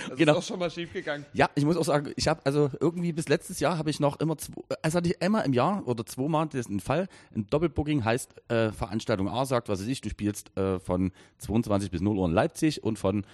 [0.09, 0.31] Das Genau.
[0.31, 1.25] ist auch schon mal schief gegangen.
[1.33, 4.21] Ja, ich muss auch sagen, ich habe also irgendwie bis letztes Jahr habe ich noch
[4.25, 8.51] immer, zwei, also hatte ich einmal im Jahr oder zweimal, ein Fall, ein Doppelbooking heißt
[8.51, 12.27] äh, Veranstaltung A sagt, was weiß ich, du spielst äh, von 22 bis 0 Uhr
[12.27, 13.25] in Leipzig und von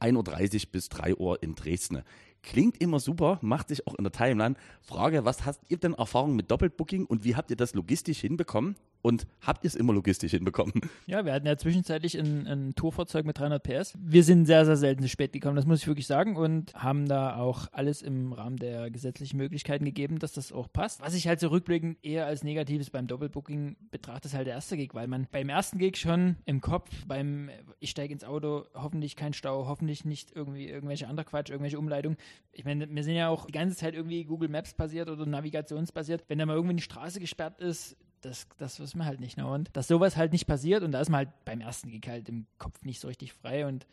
[0.00, 2.02] 1.30 Uhr bis 3 Uhr in Dresden.
[2.42, 4.56] Klingt immer super, macht sich auch in der Timeline.
[4.82, 8.76] Frage, was hast ihr denn Erfahrung mit Doppelbooking und wie habt ihr das logistisch hinbekommen?
[9.04, 10.72] Und habt ihr es immer logistisch hinbekommen?
[11.06, 13.94] Ja, wir hatten ja zwischenzeitlich ein, ein Tourfahrzeug mit 300 PS.
[13.98, 16.36] Wir sind sehr, sehr selten zu spät gekommen, das muss ich wirklich sagen.
[16.36, 21.02] Und haben da auch alles im Rahmen der gesetzlichen Möglichkeiten gegeben, dass das auch passt.
[21.02, 24.78] Was ich halt so rückblickend eher als Negatives beim Doppelbooking betrachte, ist halt der erste
[24.78, 27.50] Gig, weil man beim ersten Gig schon im Kopf, beim
[27.80, 32.16] ich steige ins Auto, hoffentlich kein Stau, hoffentlich nicht irgendwie irgendwelche andere Quatsch, irgendwelche Umleitungen.
[32.52, 36.24] Ich meine, wir sind ja auch die ganze Zeit irgendwie Google Maps basiert oder navigationsbasiert.
[36.28, 39.36] Wenn da mal irgendwie eine Straße gesperrt ist, das, das wissen wir halt nicht.
[39.36, 39.46] Ne?
[39.46, 42.28] Und dass sowas halt nicht passiert und da ist man halt beim ersten Gig halt
[42.28, 43.86] im Kopf nicht so richtig frei und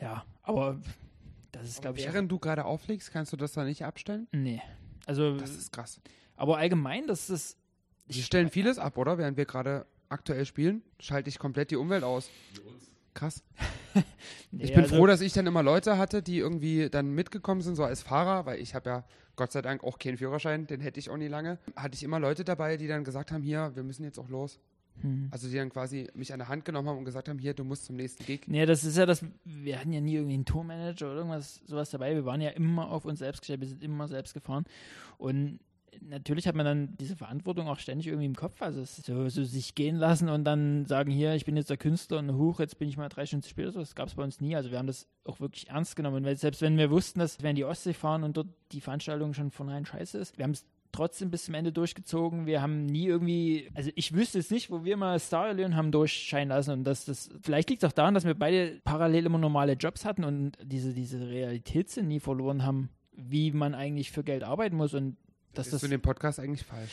[0.00, 0.80] ja, aber
[1.52, 4.28] das ist, glaube ich, Während du gerade auflegst, kannst du das da nicht abstellen?
[4.32, 4.60] nee.
[5.06, 6.00] Also, Das ist krass.
[6.36, 7.56] aber allgemein, das ist,
[8.08, 9.18] Sie stellen vieles ab, oder?
[9.18, 12.28] Während wir gerade aktuell spielen, schalte ich komplett die Umwelt aus.
[13.14, 13.42] Krass.
[14.50, 17.60] nee, Ich bin also, froh, dass ich dann immer Leute hatte, die irgendwie dann mitgekommen
[17.60, 19.04] sind, so als Fahrer, weil ich habe ja
[19.36, 21.58] Gott sei Dank auch keinen Führerschein, den hätte ich auch nie lange.
[21.76, 24.58] Hatte ich immer Leute dabei, die dann gesagt haben, hier, wir müssen jetzt auch los.
[25.00, 25.28] Hm.
[25.30, 27.64] Also die dann quasi mich an der Hand genommen haben und gesagt haben, hier, du
[27.64, 28.42] musst zum nächsten Gig.
[28.46, 31.90] Nee, das ist ja das, wir hatten ja nie irgendwie einen Tourmanager oder irgendwas sowas
[31.90, 32.14] dabei.
[32.14, 34.64] Wir waren ja immer auf uns selbst gestellt, wir sind immer selbst gefahren.
[35.16, 35.60] Und
[36.00, 38.62] natürlich hat man dann diese Verantwortung auch ständig irgendwie im Kopf.
[38.62, 41.76] Also es so, so sich gehen lassen und dann sagen, hier, ich bin jetzt der
[41.76, 43.66] Künstler und huch, jetzt bin ich mal drei Stunden zu spät.
[43.66, 44.56] oder So, das gab es bei uns nie.
[44.56, 46.24] Also wir haben das auch wirklich ernst genommen.
[46.24, 49.34] Weil selbst wenn wir wussten, dass wir in die Ostsee fahren und dort die Veranstaltung
[49.34, 52.46] schon von vornherein scheiße ist, wir haben es trotzdem bis zum Ende durchgezogen.
[52.46, 55.92] Wir haben nie irgendwie, also ich wüsste jetzt nicht, wo wir mal Star Alien haben
[55.92, 59.38] durchscheinen lassen und dass das, vielleicht liegt es auch daran, dass wir beide parallel immer
[59.38, 64.42] normale Jobs hatten und diese, diese Realitätssinn nie verloren haben, wie man eigentlich für Geld
[64.42, 65.16] arbeiten muss und
[65.54, 66.92] dass Ist das, für den Podcast eigentlich falsch.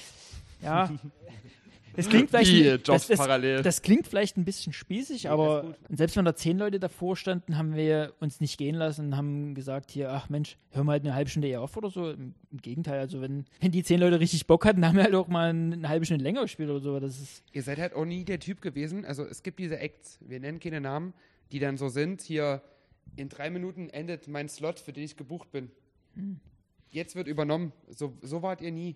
[0.61, 0.89] ja,
[1.95, 3.63] es klingt vielleicht, Wie, das, Jobs das, parallel.
[3.63, 7.75] das klingt vielleicht ein bisschen spießig, aber selbst wenn da zehn Leute davor standen, haben
[7.75, 11.15] wir uns nicht gehen lassen und haben gesagt, hier, ach Mensch, hören wir halt eine
[11.15, 12.11] halbe Stunde eher auf oder so.
[12.11, 15.27] Im, Gegenteil, also wenn, wenn die zehn Leute richtig Bock hatten, haben wir halt auch
[15.27, 16.99] mal eine halbe Stunde länger gespielt oder so.
[16.99, 19.03] Das ist, Ihr seid halt auch nie der Typ gewesen.
[19.03, 21.13] Also es gibt diese Acts, wir nennen keine Namen,
[21.51, 22.61] die dann so sind, hier
[23.15, 25.71] in drei Minuten endet mein Slot, für den ich gebucht bin.
[26.97, 27.73] Jetzt wird übernommen.
[27.89, 28.95] So, so wart ihr nie.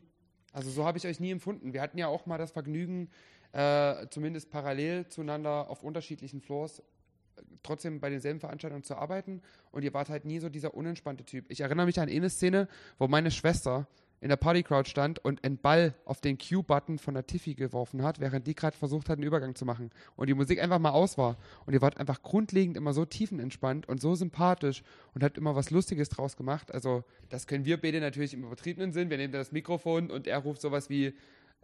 [0.54, 1.72] Also so habe ich euch nie empfunden.
[1.72, 3.12] Wir hatten ja auch mal das Vergnügen,
[3.52, 9.84] äh, zumindest parallel zueinander auf unterschiedlichen Floors äh, trotzdem bei denselben Veranstaltungen zu arbeiten und
[9.84, 11.46] ihr wart halt nie so dieser unentspannte Typ.
[11.50, 13.88] Ich erinnere mich an eine Szene, wo meine Schwester
[14.22, 18.20] in der Partycrowd stand und einen Ball auf den Q-Button von der Tiffy geworfen hat,
[18.20, 19.90] während die gerade versucht hat, einen Übergang zu machen.
[20.16, 21.38] Und die Musik einfach mal aus war.
[21.66, 24.84] Und ihr wart einfach grundlegend immer so tiefenentspannt und so sympathisch
[25.16, 26.72] und habt immer was Lustiges draus gemacht.
[26.72, 29.10] Also, das können wir beide natürlich im übertriebenen Sinn.
[29.10, 31.14] Wir nehmen da das Mikrofon und er ruft sowas wie,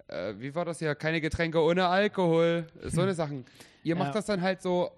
[0.08, 2.66] äh, wie war das ja, keine Getränke ohne Alkohol.
[2.86, 3.45] So eine Sachen.
[3.84, 3.99] Ihr Ja.
[4.03, 4.89] macht das dann halt so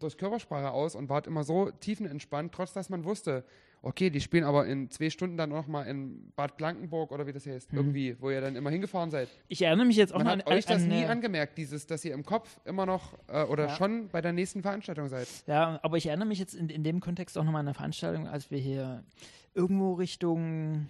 [0.00, 3.44] durch Körpersprache aus und wart immer so tiefenentspannt, trotz dass man wusste,
[3.82, 7.32] okay, die spielen aber in zwei Stunden dann noch mal in Bad Blankenburg oder wie
[7.32, 9.28] das heißt, irgendwie, wo ihr dann immer hingefahren seid.
[9.48, 11.58] ich erinnere mich jetzt auch Man noch hat an, euch das an, nie äh, angemerkt,
[11.58, 13.76] dieses, dass ihr im Kopf immer noch äh, oder Ja.
[13.76, 15.28] schon bei der nächsten Veranstaltung seid.
[15.46, 18.26] Ja, aber ich erinnere mich jetzt in, in dem Kontext auch nochmal an eine Veranstaltung,
[18.28, 19.04] als wir hier
[19.54, 20.86] irgendwo Richtung,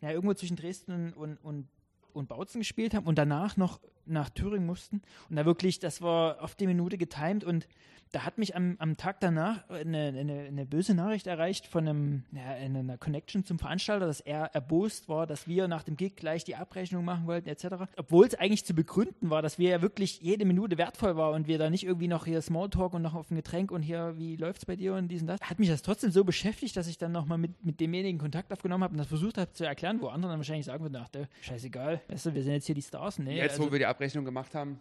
[0.00, 1.68] ja, irgendwo zwischen Dresden und, und,
[2.12, 5.02] und Bautzen gespielt haben und danach noch nach Thüringen mussten.
[5.28, 7.68] Und da wirklich, das war auf die Minute getimed und
[8.12, 12.22] da hat mich am, am Tag danach eine, eine, eine böse Nachricht erreicht von einem,
[12.32, 16.44] ja, einer Connection zum Veranstalter, dass er erbost war, dass wir nach dem Gig gleich
[16.44, 17.66] die Abrechnung machen wollten, etc.
[17.96, 21.48] Obwohl es eigentlich zu begründen war, dass wir ja wirklich jede Minute wertvoll war und
[21.48, 24.36] wir da nicht irgendwie noch hier Smalltalk und noch auf ein Getränk und hier, wie
[24.36, 25.40] läuft's bei dir und dies und das.
[25.40, 28.84] Hat mich das trotzdem so beschäftigt, dass ich dann nochmal mit, mit demjenigen Kontakt aufgenommen
[28.84, 31.28] habe und das versucht habe zu erklären, wo andere dann wahrscheinlich sagen würden, ach, der,
[31.42, 33.18] scheißegal, weißt du, wir sind jetzt hier die Stars.
[33.18, 34.78] Nee, Jetzt, also, wo wir die Abrechnung gemacht haben,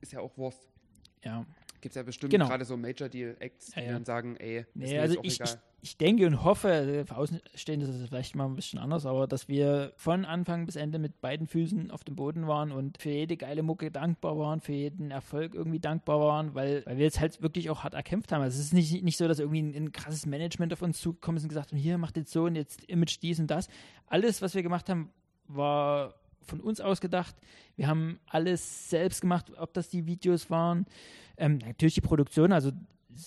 [0.00, 0.68] ist ja auch Wurst.
[1.24, 1.44] ja.
[1.84, 2.48] Gibt es ja bestimmt Genau.
[2.48, 3.92] gerade so Major Deal Acts, die Ja, ja.
[3.92, 5.50] dann sagen, ey, ist Nee, also ich, ich,
[5.82, 9.26] ich denke und hoffe, äh, für Außenstehende ist es vielleicht mal ein bisschen anders, aber
[9.26, 13.10] dass wir von Anfang bis Ende mit beiden Füßen auf dem Boden waren und für
[13.10, 17.20] jede geile Mucke dankbar waren, für jeden Erfolg irgendwie dankbar waren, weil, weil wir jetzt
[17.20, 18.40] halt wirklich auch hart erkämpft haben.
[18.40, 21.36] Also es ist nicht, nicht so, dass irgendwie ein, ein krasses Management auf uns zugekommen
[21.36, 23.68] ist und gesagt hat, hier, macht jetzt so und jetzt Image dies und das.
[24.06, 25.10] Alles, was wir gemacht haben,
[25.48, 26.14] war
[26.46, 27.34] von uns ausgedacht.
[27.76, 30.86] Wir haben alles selbst gemacht, ob das die Videos waren.
[31.36, 32.70] Ähm, natürlich die Produktion, also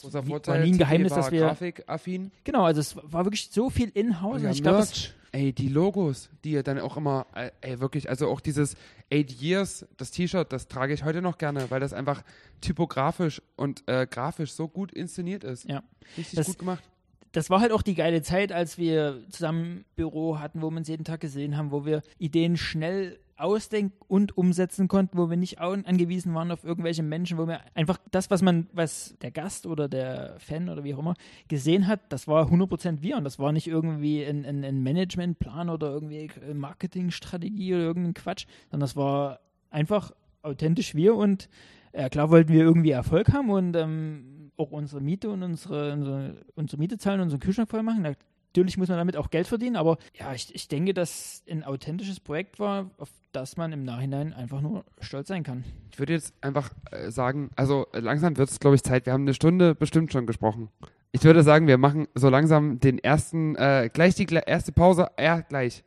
[0.01, 2.31] Großer Vorteil, war nie ein Geheimnis, dass wir grafikaffin.
[2.43, 4.41] genau, also es war wirklich so viel in-house.
[4.41, 5.13] Ja, und ich glaube, Merch.
[5.33, 8.75] Ey, die Logos, die ihr dann auch immer, äh, ey, wirklich, also auch dieses
[9.11, 12.23] Eight Years, das T-Shirt, das trage ich heute noch gerne, weil das einfach
[12.61, 15.65] typografisch und äh, grafisch so gut inszeniert ist.
[15.69, 15.83] Ja.
[16.17, 16.83] Richtig Das- gut gemacht.
[17.31, 20.77] das war halt auch die geile Zeit, als wir zusammen ein Büro hatten, wo wir
[20.77, 25.37] uns jeden Tag gesehen haben, wo wir Ideen schnell ausdenken und umsetzen konnten, wo wir
[25.37, 29.65] nicht angewiesen waren auf irgendwelche Menschen, wo wir einfach das, was man, was der Gast
[29.65, 31.15] oder der Fan oder wie auch immer
[31.47, 35.69] gesehen hat, das war 100% wir und das war nicht irgendwie ein, ein, ein Managementplan
[35.69, 40.11] oder irgendwie Marketingstrategie oder irgendein Quatsch, sondern das war einfach
[40.41, 41.49] authentisch wir und
[41.91, 46.35] äh, klar wollten wir irgendwie Erfolg haben und ähm, auch unsere Miete und unsere, unsere,
[46.55, 48.15] unsere Miete zahlen, unseren Kühlschrank voll machen.
[48.57, 52.19] Natürlich muss man damit auch Geld verdienen, aber ja, ich, ich denke, dass ein authentisches
[52.19, 55.63] Projekt war, auf das man im Nachhinein einfach nur stolz sein kann.
[55.91, 59.05] Ich würde jetzt einfach äh, sagen, also äh, langsam wird es, glaube ich, Zeit.
[59.05, 60.69] Wir haben eine Stunde bestimmt schon gesprochen.
[61.11, 65.41] Ich würde sagen, wir machen so langsam den ersten, äh, gleich die erste Pause, ja,
[65.41, 65.83] gleich.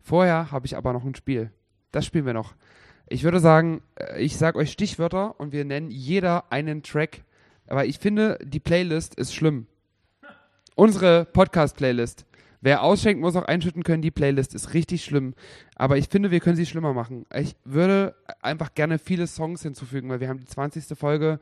[0.00, 1.52] Vorher habe ich aber noch ein Spiel.
[1.92, 2.56] Das spielen wir noch.
[3.08, 7.22] Ich würde sagen, äh, ich sage euch Stichwörter und wir nennen jeder einen Track.
[7.68, 9.68] Aber ich finde, die Playlist ist schlimm.
[10.74, 12.24] Unsere Podcast-Playlist.
[12.62, 14.02] Wer ausschenkt, muss auch einschütten können.
[14.02, 15.34] Die Playlist ist richtig schlimm.
[15.76, 17.24] Aber ich finde, wir können sie schlimmer machen.
[17.34, 20.98] Ich würde einfach gerne viele Songs hinzufügen, weil wir haben die 20.
[20.98, 21.40] Folge.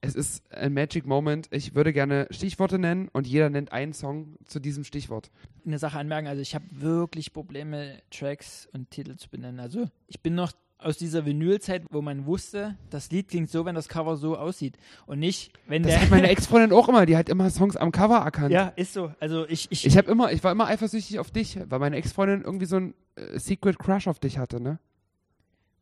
[0.00, 1.48] Es ist ein Magic Moment.
[1.50, 5.30] Ich würde gerne Stichworte nennen und jeder nennt einen Song zu diesem Stichwort.
[5.64, 9.58] Eine Sache anmerken, also ich habe wirklich Probleme, Tracks und Titel zu benennen.
[9.58, 13.74] Also ich bin noch aus dieser Vinylzeit, wo man wusste, das Lied klingt so, wenn
[13.74, 14.76] das Cover so aussieht.
[15.06, 16.02] Und nicht, wenn Das der.
[16.02, 17.06] hat meine Ex-Freundin auch immer.
[17.06, 18.52] Die hat immer Songs am Cover erkannt.
[18.52, 19.12] ja, ist so.
[19.18, 22.42] Also ich, ich, Ich habe immer, ich war immer eifersüchtig auf dich, weil meine Ex-Freundin
[22.42, 24.78] irgendwie so ein äh, Secret Crush auf dich hatte, ne?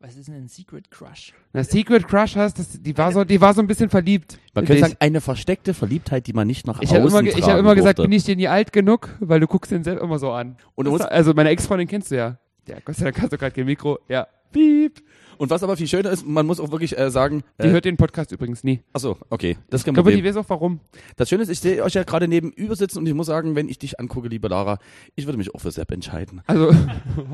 [0.01, 1.33] was ist denn ein Secret Crush?
[1.55, 4.39] Na, Secret Crush heißt, das, die war so, die war so ein bisschen verliebt.
[4.53, 7.27] Man in könnte sagen, eine versteckte Verliebtheit, die man nicht nach Ich habe außen immer,
[7.31, 8.11] ich hab tragen immer gesagt, durfte.
[8.11, 10.59] bin ich dir nie alt genug, weil du guckst den selbst immer so an.
[10.75, 12.37] Und du Das- musst- also meine Ex-Freundin kennst du ja.
[12.69, 13.99] Ja, Gott sei Dank hast du gerade kein Mikro.
[14.09, 14.27] Ja.
[14.55, 15.03] Piep.
[15.37, 17.85] Und was aber viel schöner ist, man muss auch wirklich äh, sagen, Die äh, hört
[17.85, 18.81] den Podcast übrigens nie.
[18.93, 20.79] achso, okay, das ist kein Ich glaube, die weiß auch warum.
[21.17, 23.69] Das Schöne ist, ich sehe euch ja gerade nebenüber sitzen und ich muss sagen, wenn
[23.69, 24.79] ich dich angucke, liebe Lara,
[25.17, 26.41] ich würde mich auch für Sepp entscheiden.
[26.47, 26.73] Also,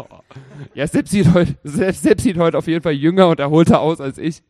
[0.75, 4.01] ja, Sepp sieht heute, Sepp, Sepp sieht heute auf jeden Fall jünger und erholter aus
[4.01, 4.43] als ich.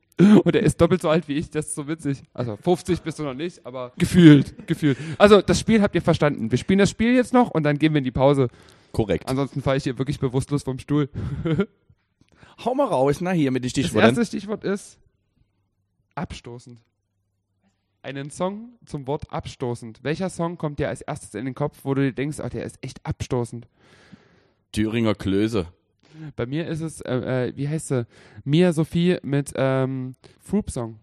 [0.44, 2.22] Und er ist doppelt so alt wie ich, das ist so witzig.
[2.34, 4.98] Also 50 bist du noch nicht, aber gefühlt, gefühlt.
[5.18, 6.50] Also das Spiel habt ihr verstanden.
[6.50, 8.48] Wir spielen das Spiel jetzt noch und dann gehen wir in die Pause.
[8.92, 9.28] Korrekt.
[9.28, 11.08] Ansonsten falle ich hier wirklich bewusstlos vom Stuhl.
[12.64, 14.08] Hau mal raus, na hier mit den Das Stichworten.
[14.08, 14.98] erste Stichwort ist
[16.14, 16.80] abstoßend.
[18.02, 20.00] Einen Song zum Wort abstoßend.
[20.02, 22.64] Welcher Song kommt dir als erstes in den Kopf, wo du dir denkst, ach, der
[22.64, 23.66] ist echt abstoßend?
[24.72, 25.66] Thüringer Klöße.
[26.36, 28.06] Bei mir ist es, äh, äh, wie heißt sie?
[28.44, 30.98] Mia Sophie mit ähm, Froop Song.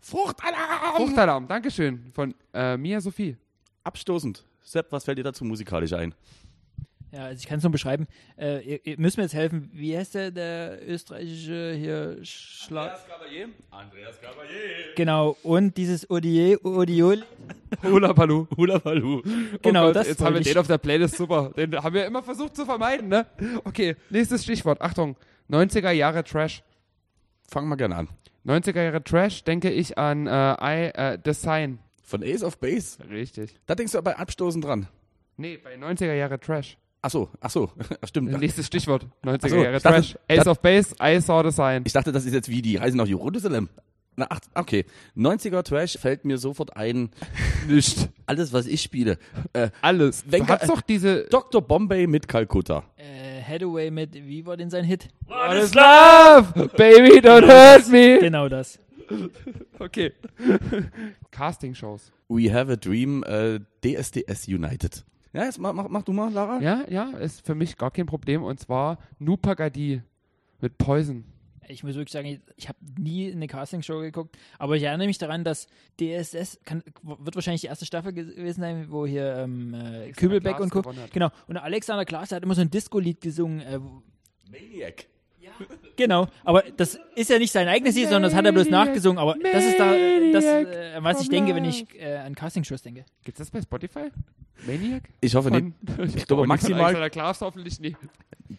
[0.00, 0.96] Fruchtalarm!
[0.96, 2.10] Fruchtalarm, Dankeschön.
[2.12, 3.36] Von äh, Mia Sophie.
[3.84, 4.44] Abstoßend.
[4.62, 6.14] Sepp, was fällt dir dazu musikalisch ein?
[7.10, 8.06] Ja, also ich kann es nur beschreiben.
[8.36, 9.70] Äh, ihr, ihr müsst mir jetzt helfen.
[9.72, 13.08] Wie heißt der, der österreichische hier Schlag?
[13.08, 13.48] Gabalier.
[13.70, 14.94] Andreas Gabalier.
[14.94, 17.24] Genau, und dieses Odie, Odiol.
[17.82, 18.46] Hula Palu.
[18.56, 19.22] Hula Balu.
[19.62, 21.50] Genau, oh Gott, das Jetzt haben wir den auf der Playlist, super.
[21.56, 23.26] Den haben wir immer versucht zu vermeiden, ne?
[23.64, 24.82] Okay, nächstes Stichwort.
[24.82, 25.16] Achtung.
[25.50, 26.62] 90er Jahre Trash.
[27.48, 28.08] Fangen wir gerne an.
[28.44, 31.78] 90er Jahre Trash denke ich an äh, I, äh, The Sign.
[32.02, 32.98] Von Ace of Base.
[33.10, 33.54] Richtig.
[33.66, 34.88] Da denkst du bei Abstoßen dran.
[35.36, 36.76] Nee, bei 90er Jahre Trash.
[37.00, 37.70] Ach so, ach so,
[38.04, 38.32] stimmt.
[38.40, 39.06] Nächstes Stichwort.
[39.24, 40.18] 90er Ach so, Jahre ich dachte- Trash.
[40.28, 41.82] Ace das- of Base, I Saw the Sign.
[41.86, 43.68] Ich dachte, das ist jetzt wie die Reise nach Jerusalem.
[44.16, 44.84] Na, ach, okay.
[45.16, 47.10] 90er Trash fällt mir sofort ein.
[47.68, 48.08] Nicht.
[48.26, 49.16] Alles, was ich spiele.
[49.52, 50.24] Äh, Alles.
[50.26, 51.24] Wenn- du hast doch diese...
[51.30, 51.62] Dr.
[51.62, 52.82] Bombay mit Kalkutta.
[52.96, 55.08] Äh, Hathaway mit, wie war denn sein Hit?
[55.28, 56.68] What is love?
[56.76, 58.18] Baby, don't hurt me.
[58.20, 58.78] Genau das.
[59.78, 60.12] Okay.
[61.30, 62.10] Casting-Shows.
[62.28, 65.04] We have a dream, äh, DSDS United.
[65.32, 66.60] Ja, jetzt mach, mach, mach du mal, Lara.
[66.60, 68.42] Ja, ja, ist für mich gar kein Problem.
[68.42, 70.02] Und zwar Nupagadi
[70.60, 71.24] mit Poison.
[71.70, 75.18] Ich muss wirklich sagen, ich, ich habe nie eine Castingshow geguckt, aber ich erinnere mich
[75.18, 75.66] daran, dass
[76.00, 80.72] DSS kann, wird wahrscheinlich die erste Staffel gewesen sein, wo hier ähm, äh, Kübelbeck Klaas
[80.72, 80.92] und Co.
[81.12, 81.28] Genau.
[81.46, 83.60] Und Alexander Klaas der hat immer so ein Disco-Lied gesungen.
[83.60, 83.80] Äh,
[84.50, 85.06] Maniac.
[85.96, 86.28] Genau.
[86.44, 89.18] Aber das ist ja nicht sein eigenes Lied, sondern das hat er bloß nachgesungen.
[89.18, 89.92] Aber das ist da,
[90.32, 93.04] das, äh, an was ich denke, wenn ich äh, an Castingshows denke.
[93.24, 94.10] Gibt's das bei Spotify?
[94.66, 95.04] Maniac?
[95.20, 95.66] Ich hoffe nicht.
[96.16, 97.96] ich glaube, maximal- Klaas hoffentlich nicht.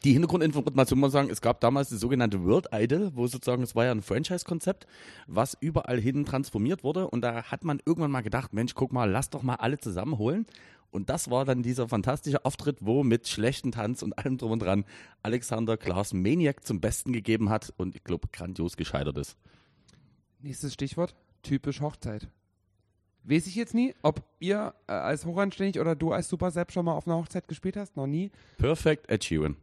[0.04, 3.76] Die Hintergrundinformation muss man sagen, es gab damals die sogenannte World Idol, wo sozusagen, es
[3.76, 4.86] war ja ein Franchise-Konzept,
[5.28, 7.08] was überall hin transformiert wurde.
[7.10, 10.46] Und da hat man irgendwann mal gedacht, Mensch, guck mal, lass doch mal alle zusammenholen.
[10.92, 14.60] Und das war dann dieser fantastische Auftritt, wo mit schlechten Tanz und allem drum und
[14.60, 14.86] dran
[15.22, 19.38] Alexander Klaas Maniac zum Besten gegeben hat und ich glaube, grandios gescheitert ist.
[20.42, 21.16] Nächstes Stichwort.
[21.44, 22.28] Typisch Hochzeit.
[23.24, 26.86] Weiß ich jetzt nie, ob ihr äh, als hochanständig oder du als Super Sepp schon
[26.86, 27.96] mal auf einer Hochzeit gespielt hast.
[27.96, 28.32] Noch nie.
[28.58, 29.56] Perfect Ed Sheeran.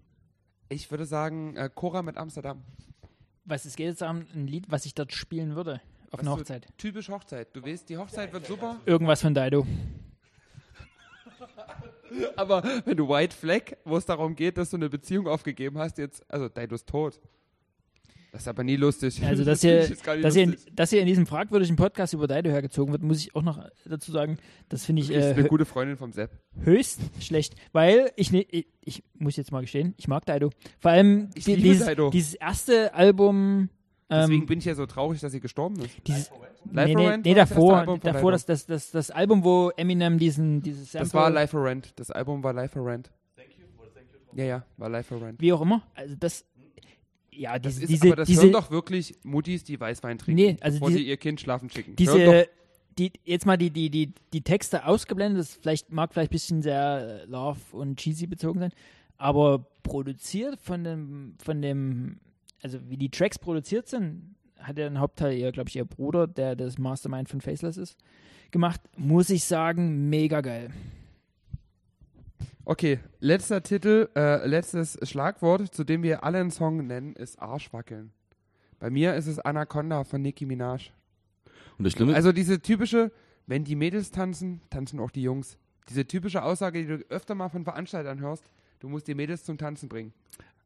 [0.68, 2.62] Ich würde sagen, äh, Cora mit Amsterdam.
[3.44, 5.80] Was es geht jetzt um ein Lied, was ich dort spielen würde.
[6.10, 6.66] Auf einer Hochzeit.
[6.78, 7.48] Typisch Hochzeit.
[7.54, 9.66] Du weißt, die Hochzeit wird super, Irgendwas von Dido.
[12.36, 15.98] aber wenn du White Flag, wo es darum geht, dass du eine Beziehung aufgegeben hast,
[15.98, 17.20] jetzt, also Dido ist tot.
[18.32, 19.22] Das ist aber nie lustig.
[19.24, 20.72] Also, dass finde hier, dass, hier, lustig.
[20.76, 24.12] dass hier in diesem fragwürdigen Podcast über Dido hergezogen wird, muss ich auch noch dazu
[24.12, 24.36] sagen,
[24.68, 26.30] das finde ich bist äh, eine gute Freundin vom Sepp.
[26.62, 27.54] höchst schlecht.
[27.72, 30.50] Weil ich, ne, ich, ich muss jetzt mal gestehen, ich mag Dido.
[30.80, 33.70] Vor allem die, dieses, dieses erste Album.
[34.08, 35.96] Deswegen Ähm, bin ich ja so traurig, dass sie gestorben ist.
[36.06, 36.30] dieses,
[36.70, 40.18] Live nee, nee, nee, war das davor, davor das, das, das, das Album, wo Eminem
[40.18, 41.92] diesen, dieses Sample, Das war Life for Rent.
[41.96, 43.10] Das Album war Life for Rent.
[44.34, 45.40] Ja, ja, war Life for Rent.
[45.40, 45.82] wie auch immer.
[45.94, 46.44] Also das,
[47.32, 50.40] ja, Das diese, ist, diese, aber das diese, hören doch wirklich Muttis, die Weißwein trinken,
[50.42, 51.96] Nee, also bevor diese- sie ihr Kind schlafen schicken.
[51.96, 52.46] Diese,
[52.98, 56.62] die, jetzt mal die, die, die, die Texte ausgeblendet, das vielleicht, mag vielleicht ein bisschen
[56.62, 58.72] sehr äh, love und cheesy bezogen sein,
[59.18, 62.18] aber produziert von dem, von dem,
[62.62, 66.26] also wie die Tracks produziert sind, hat ja ein Hauptteil ihr, glaube ich, ihr Bruder,
[66.26, 67.96] der das Mastermind von Faceless ist,
[68.50, 70.70] gemacht, muss ich sagen, mega geil.
[72.64, 78.10] Okay, letzter Titel, äh, letztes Schlagwort, zu dem wir alle einen Song nennen, ist Arschwackeln.
[78.80, 80.90] Bei mir ist es Anaconda von Nicki Minaj.
[81.78, 83.12] Und das Schlimme Also diese typische,
[83.46, 85.58] wenn die Mädels tanzen, tanzen auch die Jungs.
[85.88, 88.50] Diese typische Aussage, die du öfter mal von Veranstaltern hörst,
[88.80, 90.12] du musst die Mädels zum Tanzen bringen.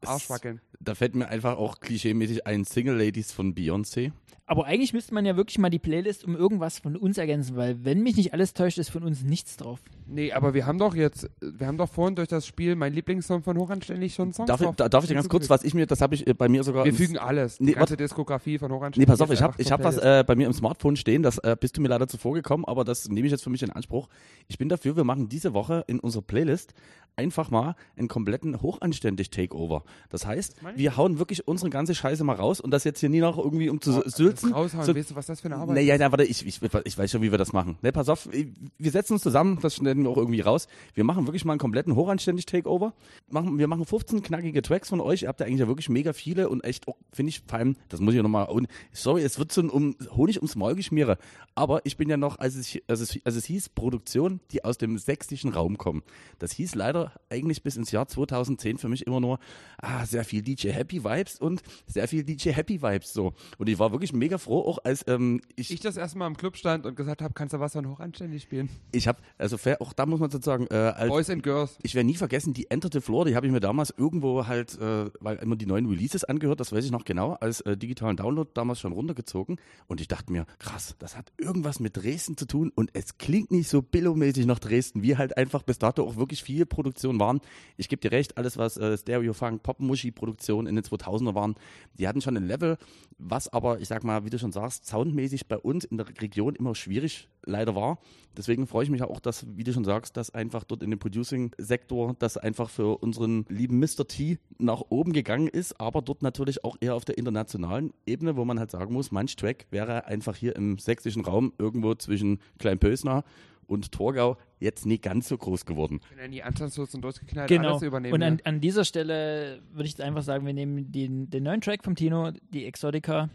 [0.07, 0.61] Arschwackeln.
[0.79, 4.11] da fällt mir einfach auch klischeemäßig ein Single Ladies von Beyoncé.
[4.47, 7.85] Aber eigentlich müsste man ja wirklich mal die Playlist um irgendwas von uns ergänzen, weil
[7.85, 9.79] wenn mich nicht alles täuscht, ist von uns nichts drauf.
[10.07, 13.43] Nee, aber wir haben doch jetzt, wir haben doch vorhin durch das Spiel mein Lieblingssong
[13.43, 15.73] von Hochanständig schon Songs Darf ich, drauf da, darf ich dir ganz kurz, was ich
[15.73, 16.83] mir, das habe ich äh, bei mir sogar.
[16.83, 17.59] Wir fügen alles.
[17.59, 19.07] Die Nee, ganze Diskografie von Nee, Hochanständig.
[19.07, 21.55] pass auf, ich habe ich hab was äh, bei mir im Smartphone stehen, das äh,
[21.57, 24.09] bist du mir leider zuvor gekommen, aber das nehme ich jetzt für mich in Anspruch.
[24.49, 26.73] Ich bin dafür, wir machen diese Woche in unserer Playlist
[27.15, 29.83] einfach mal einen kompletten hochanständig Takeover.
[30.09, 33.09] Das heißt, ich wir hauen wirklich unsere ganze Scheiße mal raus und das jetzt hier
[33.09, 34.53] nie noch irgendwie um zu Oh, das sülzen.
[34.53, 34.85] raushauen.
[34.85, 37.11] So, weißt du, was das für eine Arbeit naja, na, warte, ich, ich, ich weiß
[37.11, 37.77] schon, wie wir das machen.
[37.81, 40.67] Ne, pass auf, wir setzen uns zusammen, das schneiden wir auch irgendwie raus.
[40.93, 42.93] Wir machen wirklich mal einen kompletten hochanständig Takeover.
[43.29, 45.23] Machen, wir machen 15 knackige Tracks von euch.
[45.23, 47.75] Ihr habt ja eigentlich ja wirklich mega viele und echt auch, finde ich, vor allem,
[47.89, 48.47] das muss ich nochmal,
[48.91, 51.17] sorry, es wird so ein um, Honig ums Maul geschmiere.
[51.55, 54.77] Aber ich bin ja noch, als es, als es, als es hieß, Produktion, die aus
[54.77, 56.03] dem sächsischen Raum kommen.
[56.39, 59.39] Das hieß leider eigentlich bis ins Jahr 2010 für mich immer nur,
[59.77, 63.33] ah, sehr viel DJ Happy Vibes und sehr viel DJ Happy Vibes so.
[63.57, 66.57] Und ich war wirklich mega froh, auch als ähm, ich, Ich das erstmal im Club
[66.57, 68.69] stand und gesagt habe, kannst du was von Hochanständig spielen?
[68.91, 71.77] ich habe, also fair, auch da muss man sozusagen, äh, als, Boys and Girls.
[71.83, 74.79] ich werde nie vergessen, die Enter the Floor, die habe ich mir damals irgendwo halt,
[74.79, 78.17] äh, weil immer die neuen Releases angehört, das weiß ich noch genau, als äh, digitalen
[78.17, 79.57] Download damals schon runtergezogen.
[79.87, 83.51] Und ich dachte mir, krass, das hat irgendwas mit Dresden zu tun und es klingt
[83.51, 87.41] nicht so billomäßig nach Dresden, wie halt einfach bis dato auch wirklich viel Produktion waren.
[87.77, 91.35] Ich gebe dir recht, alles was äh, Stereo Funk, Pop Muschi Produktion in den 2000er
[91.35, 91.55] waren,
[91.97, 92.77] die hatten schon ein Level,
[93.17, 96.55] was aber, ich sag mal, wie du schon sagst, soundmäßig bei uns in der Region
[96.55, 97.99] immer schwierig leider war.
[98.37, 100.99] Deswegen freue ich mich auch, dass, wie du schon sagst, dass einfach dort in dem
[100.99, 104.07] Producing-Sektor das einfach für unseren lieben Mr.
[104.07, 108.45] T nach oben gegangen ist, aber dort natürlich auch eher auf der internationalen Ebene, wo
[108.45, 113.23] man halt sagen muss, manch Track wäre einfach hier im sächsischen Raum irgendwo zwischen Kleinpösner
[113.71, 116.01] und Torgau jetzt nie ganz so groß geworden.
[116.09, 117.69] Wenn er nie anstandslos und durchgeknallt Genau.
[117.69, 118.13] alles übernehmen.
[118.13, 121.61] Und an, an dieser Stelle würde ich jetzt einfach sagen, wir nehmen den, den neuen
[121.61, 123.29] Track vom Tino, die Exotica,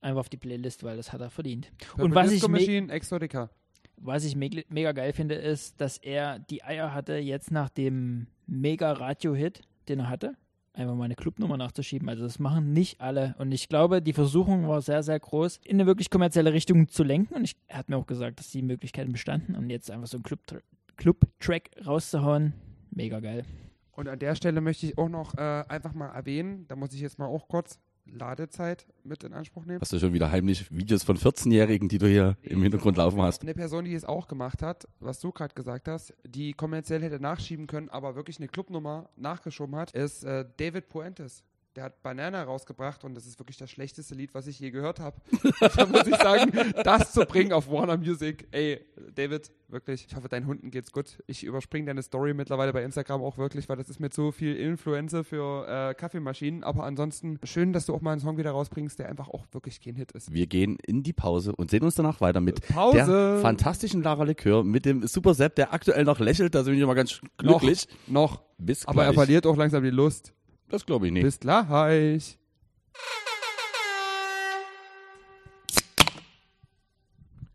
[0.00, 1.70] einfach auf die Playlist, weil das hat er verdient.
[1.92, 3.50] Und Purple was Disco ich, Machine, Exotica.
[3.98, 8.26] was ich me mega geil finde, ist, dass er die Eier hatte, jetzt nach dem
[8.46, 10.34] Mega-Radio-Hit, den er hatte,
[10.72, 12.08] einfach mal eine Clubnummer nachzuschieben.
[12.08, 13.34] Also das machen nicht alle.
[13.38, 17.02] Und ich glaube, die Versuchung war sehr, sehr groß, in eine wirklich kommerzielle Richtung zu
[17.02, 17.34] lenken.
[17.34, 19.54] Und ich, er hat mir auch gesagt, dass die Möglichkeiten bestanden.
[19.56, 20.62] Und jetzt einfach so einen Club-
[20.96, 22.52] Club-Track rauszuhauen,
[22.90, 23.44] mega geil.
[23.92, 27.00] Und an der Stelle möchte ich auch noch äh, einfach mal erwähnen, da muss ich
[27.00, 27.80] jetzt mal auch kurz
[28.12, 29.80] Ladezeit mit in Anspruch nehmen.
[29.80, 33.42] Hast du schon wieder heimlich Videos von 14-Jährigen, die du hier im Hintergrund laufen hast?
[33.42, 37.20] Eine Person, die es auch gemacht hat, was du gerade gesagt hast, die kommerziell hätte
[37.20, 41.42] nachschieben können, aber wirklich eine Clubnummer nachgeschoben hat, ist äh, David Puentes.
[41.78, 44.98] Der hat Banana rausgebracht und das ist wirklich das schlechteste Lied, was ich je gehört
[44.98, 45.16] habe.
[45.76, 46.50] da muss ich sagen,
[46.82, 48.48] das zu bringen auf Warner Music.
[48.50, 51.22] Ey, David, wirklich, ich hoffe, deinen Hunden geht's gut.
[51.28, 54.56] Ich überspringe deine Story mittlerweile bei Instagram auch wirklich, weil das ist mir zu viel
[54.56, 56.64] Influencer für äh, Kaffeemaschinen.
[56.64, 59.80] Aber ansonsten schön, dass du auch mal einen Song wieder rausbringst, der einfach auch wirklich
[59.80, 60.32] kein Hit ist.
[60.32, 62.96] Wir gehen in die Pause und sehen uns danach weiter mit Pause.
[62.96, 66.80] der fantastischen Lara Likör, mit dem Super Sepp, der aktuell noch lächelt, da bin ich
[66.80, 67.86] immer ganz glücklich.
[68.08, 68.42] Noch.
[68.58, 69.26] Bis Aber er gleich.
[69.26, 70.32] verliert auch langsam die Lust.
[70.68, 71.22] Das glaube ich nicht.
[71.22, 72.38] Bis gleich.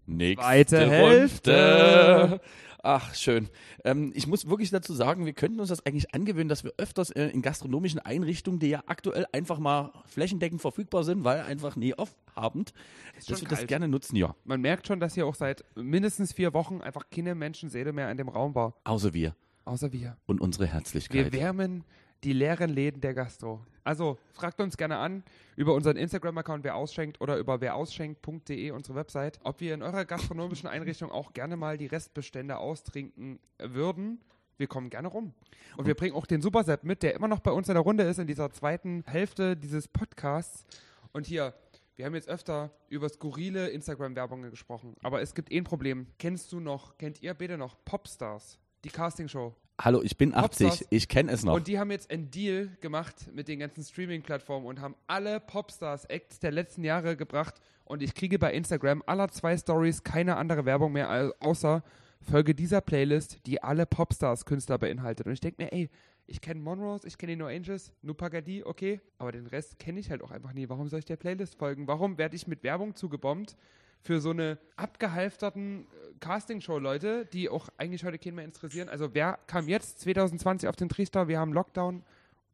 [0.05, 2.41] Nächste Zweite Hälfte.
[2.85, 3.47] Ach, schön.
[3.85, 7.11] Ähm, ich muss wirklich dazu sagen, wir könnten uns das eigentlich angewöhnen, dass wir öfters
[7.11, 11.93] äh, in gastronomischen Einrichtungen, die ja aktuell einfach mal flächendeckend verfügbar sind, weil einfach nie
[11.93, 12.73] aufhabend,
[13.15, 14.35] dass schon wir das gerne nutzen, ja.
[14.43, 18.17] Man merkt schon, dass hier auch seit mindestens vier Wochen einfach keine Menschenseele mehr in
[18.17, 18.75] dem Raum war.
[18.83, 19.33] Außer wir
[19.63, 20.17] Außer wir.
[20.25, 21.31] und unsere Wir Herzlichkeit.
[21.31, 21.85] wärmen
[22.23, 23.65] die leeren Läden der Gastro.
[23.83, 25.23] Also fragt uns gerne an
[25.55, 30.69] über unseren Instagram-Account, wer ausschenkt, oder über werausschenkt.de, unsere Website, ob wir in eurer gastronomischen
[30.69, 34.21] Einrichtung auch gerne mal die Restbestände austrinken würden.
[34.57, 35.33] Wir kommen gerne rum.
[35.77, 38.03] Und wir bringen auch den Supersepp mit, der immer noch bei uns in der Runde
[38.03, 40.65] ist, in dieser zweiten Hälfte dieses Podcasts.
[41.11, 41.53] Und hier,
[41.95, 44.95] wir haben jetzt öfter über skurrile Instagram-Werbungen gesprochen.
[45.03, 46.07] Aber es gibt ein Problem.
[46.19, 48.57] Kennst du noch, kennt ihr bitte noch Popstars?
[48.83, 49.55] Die Castingshow.
[49.81, 50.87] Hallo, ich bin 80, Popstars.
[50.91, 51.55] ich kenne es noch.
[51.55, 56.39] Und die haben jetzt einen Deal gemacht mit den ganzen Streaming-Plattformen und haben alle Popstars-Acts
[56.39, 57.55] der letzten Jahre gebracht.
[57.85, 61.83] Und ich kriege bei Instagram aller zwei Stories keine andere Werbung mehr, außer
[62.21, 65.25] Folge dieser Playlist, die alle Popstars-Künstler beinhaltet.
[65.25, 65.89] Und ich denke mir, ey,
[66.27, 70.09] ich kenne Monrose, ich kenne die No Angels, Nupagadi, okay, aber den Rest kenne ich
[70.09, 70.69] halt auch einfach nie.
[70.69, 71.87] Warum soll ich der Playlist folgen?
[71.87, 73.57] Warum werde ich mit Werbung zugebombt
[74.03, 78.89] für so eine abgehalfterten äh, Castingshow-Leute, die auch eigentlich heute keinen mehr interessieren?
[78.89, 81.27] Also wer kam jetzt 2020 auf den Trichter?
[81.27, 82.03] Wir haben Lockdown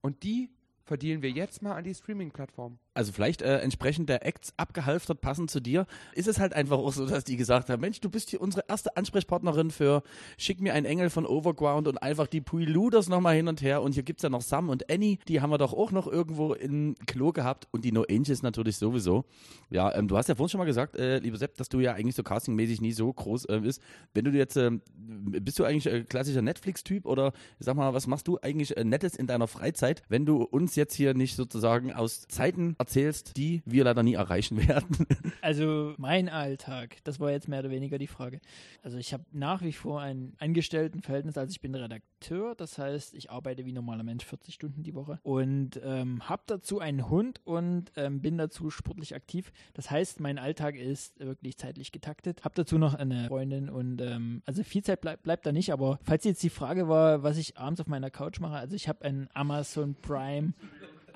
[0.01, 0.49] und die
[0.85, 2.77] verdienen wir jetzt mal an die Streaming-Plattform.
[2.95, 5.85] Also vielleicht äh, entsprechend der Acts abgehalftert, passend zu dir,
[6.15, 8.65] ist es halt einfach auch so, dass die gesagt haben, Mensch, du bist hier unsere
[8.67, 10.01] erste Ansprechpartnerin für
[10.37, 13.93] Schick mir einen Engel von Overground und einfach die Preluders nochmal hin und her und
[13.93, 16.95] hier gibt's ja noch Sam und Annie, die haben wir doch auch noch irgendwo im
[17.05, 19.23] Klo gehabt und die No Angels natürlich sowieso.
[19.69, 21.93] Ja, ähm, du hast ja vorhin schon mal gesagt, äh, lieber Sepp, dass du ja
[21.93, 23.81] eigentlich so castingmäßig nie so groß äh, bist.
[24.15, 28.27] Wenn du jetzt, ähm, bist du eigentlich äh, klassischer Netflix-Typ oder sag mal, was machst
[28.27, 32.27] du eigentlich äh, Nettes in deiner Freizeit, wenn du uns jetzt hier nicht sozusagen aus
[32.27, 35.05] Zeiten erzählst, die wir leider nie erreichen werden?
[35.41, 38.41] Also mein Alltag, das war jetzt mehr oder weniger die Frage.
[38.84, 43.32] Also ich habe nach wie vor ein Angestelltenverhältnis, also ich bin Redakteur, das heißt, ich
[43.32, 47.91] arbeite wie normaler Mensch 40 Stunden die Woche und ähm, habe dazu einen Hund und
[47.95, 49.51] ähm, bin dazu sportlich aktiv.
[49.73, 52.43] Das heißt, mein Alltag ist wirklich zeitlich getaktet.
[52.43, 55.99] Habe dazu noch eine Freundin und ähm, also viel Zeit bleib, bleibt da nicht, aber
[56.03, 59.05] falls jetzt die Frage war, was ich abends auf meiner Couch mache, also ich habe
[59.05, 60.53] ein Amazon Prime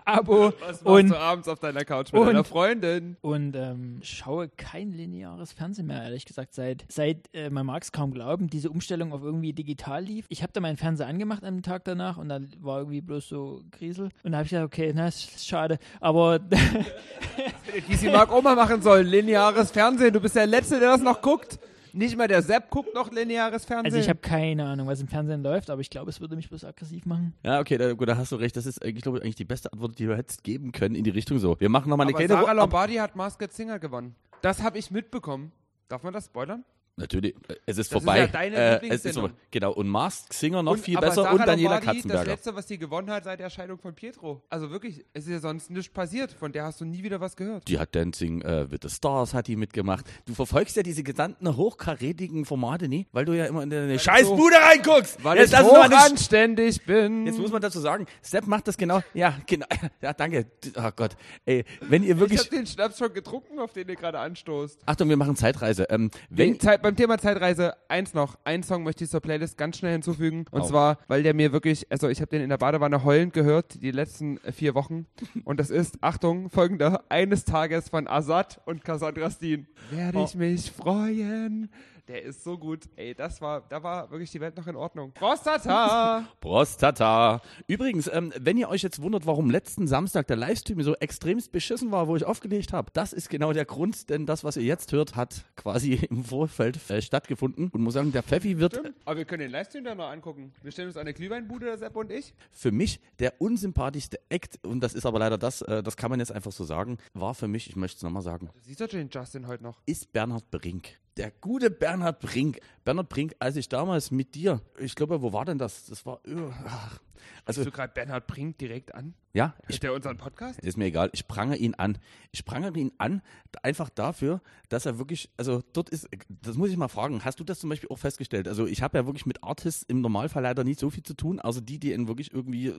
[0.06, 3.18] Abo Was machst und du abends auf deiner Couch mit und- deiner Freundin?
[3.22, 7.92] und ähm, schaue kein lineares Fernsehen mehr, ehrlich gesagt, seit, seit äh, man mag es
[7.92, 10.26] kaum glauben, diese Umstellung auf irgendwie digital lief.
[10.30, 13.62] Ich habe da meinen Fernseher angemacht am Tag danach und dann war irgendwie bloß so
[13.72, 14.10] Griesel.
[14.24, 15.80] Und da habe ich gesagt, okay, na, ist schade.
[16.00, 16.40] Aber
[17.88, 20.14] Die sie Mark Oma machen soll, lineares Fernsehen.
[20.14, 21.60] Du bist der Letzte, der das noch guckt.
[21.96, 23.86] Nicht mal der Sepp guckt noch lineares Fernsehen.
[23.86, 26.50] also ich habe keine Ahnung, was im Fernsehen läuft, aber ich glaube, es würde mich
[26.50, 27.36] bloß aggressiv machen.
[27.44, 28.58] ja, okay, da, gut, da hast du recht.
[28.58, 31.12] Das ist, ich glaube, eigentlich die beste Antwort, die du hättest geben können in die
[31.12, 31.60] Richtung so.
[31.60, 34.16] Wir machen nochmal eine Aber kleine Sarah Lombardi hat Masked Singer gewonnen.
[34.42, 35.52] Das habe ich mitbekommen.
[35.88, 36.66] Darf man das spoilern?
[36.96, 38.20] Natürlich, äh, es ist Das ist vorbei.
[38.20, 39.34] ja deine äh, es ist vorbei.
[39.50, 42.32] Genau, und Masked Singer noch Und- viel besser Sarah und Daniela Lombardi, Das Katzenberger.
[42.32, 44.44] letzte, was sie gewonnen hat seit der Scheidung von Pietro.
[44.50, 46.32] Also wirklich, es ist ja sonst nichts passiert.
[46.32, 47.68] Von der hast du nie wieder was gehört.
[47.68, 50.06] Die hat Dancing äh, with the Stars hat die mitgemacht.
[50.26, 54.56] Du verfolgst ja diese gesamten hochkarätigen Formate nie, weil du ja immer in deine Scheißbude
[54.56, 55.24] reinguckst.
[55.24, 55.60] Weil Jetzt ich
[56.08, 57.26] hochanständig bin.
[57.26, 59.02] Jetzt muss man dazu sagen, Sepp macht das genau.
[59.14, 59.66] Ja, genau.
[60.02, 60.46] Ja, danke.
[60.76, 61.16] Oh Gott.
[61.46, 62.40] Ey, wenn ihr ich wirklich.
[62.42, 64.80] habe den Schnaps schon getrunken, auf den ihr gerade anstoßt.
[64.86, 65.84] Achtung, wir machen Zeitreise.
[65.90, 68.38] Ähm, wenn, Zeit, beim Thema Zeitreise, eins noch.
[68.44, 70.46] Einen Song möchte ich zur Playlist ganz schnell hinzufügen.
[70.52, 70.66] Und Au.
[70.68, 73.90] zwar, weil der mir wirklich, also ich habe den in der Badewanne heulend gehört, die
[73.90, 75.08] letzten äh, vier Wochen.
[75.46, 79.66] Und das ist, Achtung, folgender, eines Tages von Azad und Cassandra Steen.
[79.90, 80.38] Werde ich Oh.
[80.38, 81.70] mich freuen.
[82.10, 82.90] Der ist so gut.
[82.98, 85.14] Ey, das war, da war wirklich die Welt noch in Ordnung.
[85.14, 86.28] Prostata!
[86.42, 87.42] Prostata.
[87.68, 91.92] Übrigens, ähm, wenn ihr euch jetzt wundert, warum letzten Samstag der Livestream so extremst beschissen
[91.94, 94.92] war, wo ich aufgelegt habe, das ist genau der Grund, denn das, was ihr jetzt
[94.92, 97.70] hört, hat quasi im Vorfeld äh, stattgefunden.
[97.70, 98.96] Und muss sagen, der Pfeffi wird Stimmt.
[99.06, 100.54] Aber wir können den Livestream dann noch angucken.
[100.62, 102.34] Wir stellen uns eine Glühweinbude, der Sepp und ich.
[102.52, 106.20] für mich der unsympathischste Act, und das ist aber leider das, äh, das kann man
[106.20, 108.88] jetzt einfach so sagen, war für mich, ich möchte es nochmal sagen, Du siehst doch
[108.88, 109.80] den Justin heute noch.
[109.86, 111.00] ist Bernhard Brink.
[111.18, 112.60] Der gute Bernhard Brink.
[112.84, 115.86] Bernhard Brink, als ich damals mit dir, ich glaube, wo war denn das?
[115.86, 116.36] Das war, äh,
[116.66, 117.00] ach,
[117.46, 119.14] also, Hast du gerade Bernhard Brink direkt an?
[119.34, 120.60] ja, ich Hört der unseren Podcast?
[120.60, 121.10] Ist mir egal.
[121.14, 121.98] Ich prangere ihn an.
[122.32, 123.22] Ich prangere ihn an,
[123.64, 127.44] einfach dafür, dass er wirklich, also dort ist, das muss ich mal fragen, hast du
[127.44, 128.48] das zum Beispiel auch festgestellt?
[128.48, 131.40] Also ich habe ja wirklich mit Artists im Normalfall leider nicht so viel zu tun,
[131.40, 132.74] außer die, die ihn wirklich irgendwie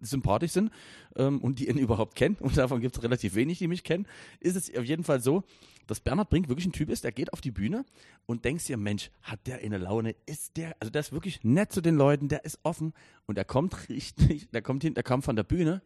[0.00, 0.70] sympathisch sind
[1.16, 2.36] ähm, und die ihn überhaupt kennen.
[2.40, 4.06] Und davon gibt es relativ wenig, die mich kennen.
[4.40, 5.44] Ist es auf jeden Fall so,
[5.86, 7.84] dass Bernhard Brink wirklich ein Typ ist, der geht auf die Bühne
[8.26, 10.14] und denkst dir, Mensch, hat der eine Laune?
[10.26, 12.92] Ist der, also der ist wirklich nett zu den Leuten, der ist offen
[13.26, 13.57] und der kommt
[13.88, 15.82] richtig, der kommt hin, der kam von der Bühne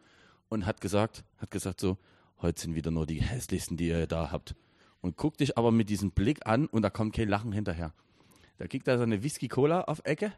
[0.49, 1.97] und hat gesagt, hat gesagt so,
[2.41, 4.55] heute sind wieder nur die hässlichsten, die ihr da habt.
[5.01, 7.93] und guckt dich aber mit diesem Blick an und da kommt kein Lachen hinterher.
[8.59, 10.33] Da kriegt er so eine Whisky-Cola auf Ecke.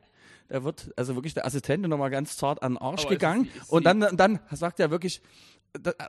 [0.48, 3.44] Da wird also wirklich der Assistent nochmal ganz zart an den Arsch Aber gegangen.
[3.46, 5.20] ist- ist und dann, dann sagt er wirklich,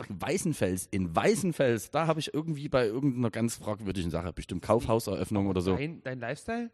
[0.10, 5.62] Weißenfels, in Weißenfels, da habe ich irgendwie bei irgendeiner ganz fragwürdigen Sache, bestimmt Kaufhauseröffnung oder
[5.62, 5.76] so.
[5.76, 6.70] Dein, dein Lifestyle?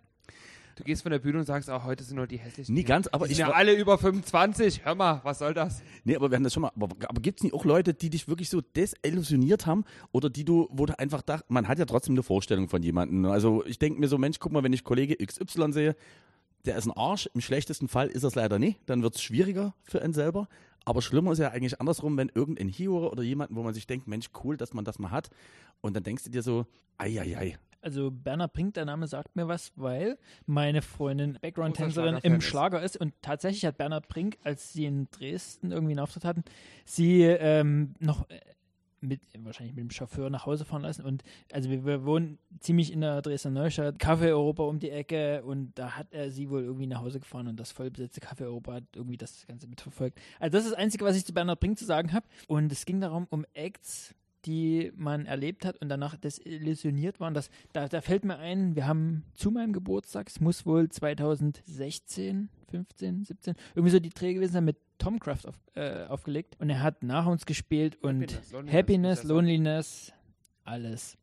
[0.82, 2.74] Du gehst von der Bühne und sagst, oh, heute sind nur die hässlichen.
[2.74, 4.84] Nie ganz, aber die ich sind ja alle über 25.
[4.84, 5.84] Hör mal, was soll das?
[6.06, 6.72] Nee, aber wir haben das schon mal.
[6.76, 9.86] Aber, aber gibt es nicht auch Leute, die dich wirklich so desillusioniert haben?
[10.12, 13.22] Oder die du, wo du einfach dacht, man hat ja trotzdem eine Vorstellung von jemandem.
[13.22, 13.32] ne?
[13.32, 15.96] Also ich denke mir so, Mensch, guck mal, wenn ich Kollege XY sehe,
[16.66, 17.30] der ist ein Arsch.
[17.36, 18.80] Im schlechtesten Fall ist er es leider nicht.
[18.88, 20.48] Dann wird es schwieriger für einen selber.
[20.84, 24.08] Aber schlimmer ist ja eigentlich andersrum, wenn irgendein Hero oder jemanden, wo man sich denkt,
[24.08, 25.30] Mensch, cool, dass man das mal hat.
[25.82, 26.66] Und dann denkst du dir so,
[26.98, 27.58] ei, ei, ei.
[27.82, 32.42] Also Bernhard Brink, der Name sagt mir was, weil meine Freundin Background-Tänzerin im.
[32.42, 36.44] Schlager ist und tatsächlich hat Bernhard Brink, als sie in Dresden irgendwie einen Auftritt hatten,
[36.86, 38.40] sie ähm, noch äh,
[39.02, 42.94] mit wahrscheinlich mit dem Chauffeur nach Hause fahren lassen und also wir, wir wohnen ziemlich
[42.94, 46.64] in der Dresdner Neustadt, Café Europa um die Ecke und da hat er sie wohl
[46.64, 50.20] irgendwie nach Hause gefahren und das vollbesetzte Café Europa hat irgendwie das Ganze mitverfolgt.
[50.40, 52.86] Also das ist das Einzige, was ich zu Bernhard Brink zu sagen habe und es
[52.86, 54.14] ging darum um Acts,
[54.46, 57.34] die man erlebt hat und danach desillusioniert waren.
[57.34, 62.50] Das, da, da fällt mir ein, wir haben zu meinem Geburtstag, es muss wohl 2016,
[62.70, 66.70] 15, 17, irgendwie so die Dreh gewesen sein, mit Tom Craft auf, äh, aufgelegt und
[66.70, 69.24] er hat nach uns gespielt und Happiness, Loneliness, Happiness?
[69.24, 70.14] Loneliness,
[70.64, 71.18] alles.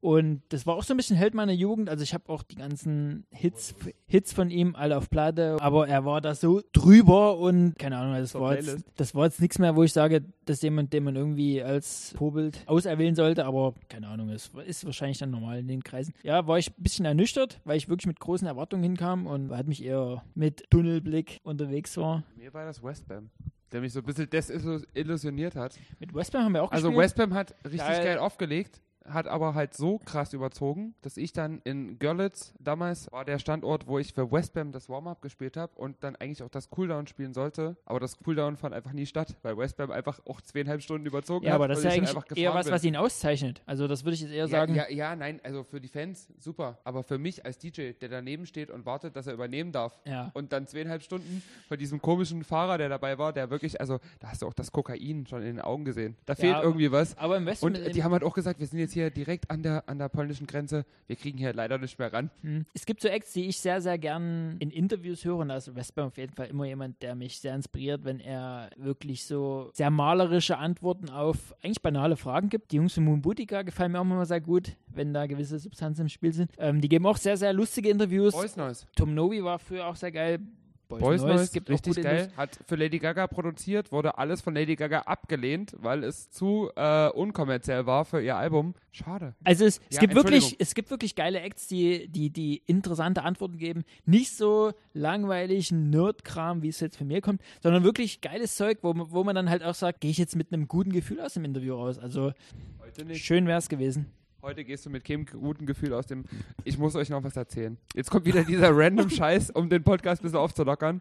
[0.00, 1.88] Und das war auch so ein bisschen Held meiner Jugend.
[1.88, 3.74] Also ich habe auch die ganzen Hits,
[4.06, 8.14] Hits von ihm alle auf Platte, aber er war da so drüber und keine Ahnung,
[8.14, 11.16] das war, jetzt, das war jetzt nichts mehr, wo ich sage, dass jemand, den man
[11.16, 15.82] irgendwie als Vorbild auserwählen sollte, aber keine Ahnung, es ist wahrscheinlich dann normal in den
[15.82, 16.14] Kreisen.
[16.22, 19.66] Ja, war ich ein bisschen ernüchtert, weil ich wirklich mit großen Erwartungen hinkam und hat
[19.66, 22.22] mich eher mit Tunnelblick unterwegs war.
[22.36, 23.30] Mir war das Westbam,
[23.72, 25.76] der mich so ein bisschen desillusioniert hat.
[25.98, 27.04] Mit Westbam haben wir auch Also gespielt.
[27.04, 28.80] Westbam hat richtig geil aufgelegt,
[29.12, 33.86] hat aber halt so krass überzogen, dass ich dann in Görlitz, damals war der Standort,
[33.86, 37.34] wo ich für Westbam das Warm-Up gespielt habe und dann eigentlich auch das Cooldown spielen
[37.34, 37.76] sollte.
[37.84, 41.52] Aber das Cooldown fand einfach nie statt, weil Westbam einfach auch zweieinhalb Stunden überzogen ja,
[41.52, 41.56] hat.
[41.56, 42.74] aber das ist ja dann eigentlich einfach eher was, bin.
[42.74, 43.62] was ihn auszeichnet.
[43.66, 44.74] Also das würde ich jetzt eher sagen.
[44.74, 46.78] Ja, ja, ja, nein, also für die Fans super.
[46.84, 50.00] Aber für mich als DJ, der daneben steht und wartet, dass er übernehmen darf.
[50.04, 50.30] Ja.
[50.34, 54.28] Und dann zweieinhalb Stunden von diesem komischen Fahrer, der dabei war, der wirklich, also da
[54.28, 56.16] hast du auch das Kokain schon in den Augen gesehen.
[56.26, 57.16] Da fehlt irgendwie was.
[57.16, 57.66] Aber im Westen.
[57.66, 60.08] Und die haben halt auch gesagt, wir sind jetzt hier direkt an der, an der
[60.08, 60.84] polnischen Grenze.
[61.06, 62.30] Wir kriegen hier leider nicht mehr ran.
[62.42, 62.66] Hm.
[62.74, 65.38] Es gibt so Acts, die ich sehr, sehr gern in Interviews höre.
[65.38, 68.70] Und da ist Westbam auf jeden Fall immer jemand, der mich sehr inspiriert, wenn er
[68.76, 72.72] wirklich so sehr malerische Antworten auf eigentlich banale Fragen gibt.
[72.72, 76.02] Die Jungs von Moon Boutica gefallen mir auch immer sehr gut, wenn da gewisse Substanzen
[76.02, 76.50] im Spiel sind.
[76.58, 78.34] Ähm, die geben auch sehr, sehr lustige Interviews.
[78.34, 78.86] Boys Noise.
[78.96, 80.40] Tom Novi war früher auch sehr geil.
[80.88, 82.32] Boys, Boys Noise, gibt auch richtig gute geil.
[82.34, 87.08] Hat für Lady Gaga produziert, wurde alles von Lady Gaga abgelehnt, weil es zu äh,
[87.10, 88.74] unkommerziell war für ihr Album.
[88.90, 89.34] Schade.
[89.44, 93.22] Also es, es Ja, gibt wirklich, es gibt wirklich geile Acts, die, die, die interessante
[93.22, 93.84] Antworten geben.
[94.06, 98.94] Nicht so langweilig Nerd-Kram, wie es jetzt von mir kommt, sondern wirklich geiles Zeug, wo,
[98.94, 101.34] man- wo man dann halt auch sagt, gehe ich jetzt mit einem guten Gefühl aus
[101.34, 101.98] dem Interview raus.
[101.98, 102.32] Also
[102.80, 103.22] Heute nicht.
[103.24, 104.06] schön wäre es gewesen.
[104.40, 106.24] Heute gehst du mit keinem guten Gefühl aus dem.
[106.62, 107.76] Ich muss euch noch was erzählen.
[107.94, 111.00] Jetzt kommt wieder dieser random Scheiß, um den Podcast ein bisschen aufzulockern.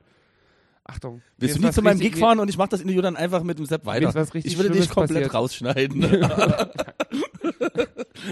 [0.83, 1.21] Achtung.
[1.37, 3.59] Willst du nicht zu meinem Gig fahren und ich mache das Interview dann einfach mit
[3.59, 4.07] dem Sepp weiter?
[4.33, 5.33] ich würde dich komplett passiert.
[5.35, 6.01] rausschneiden.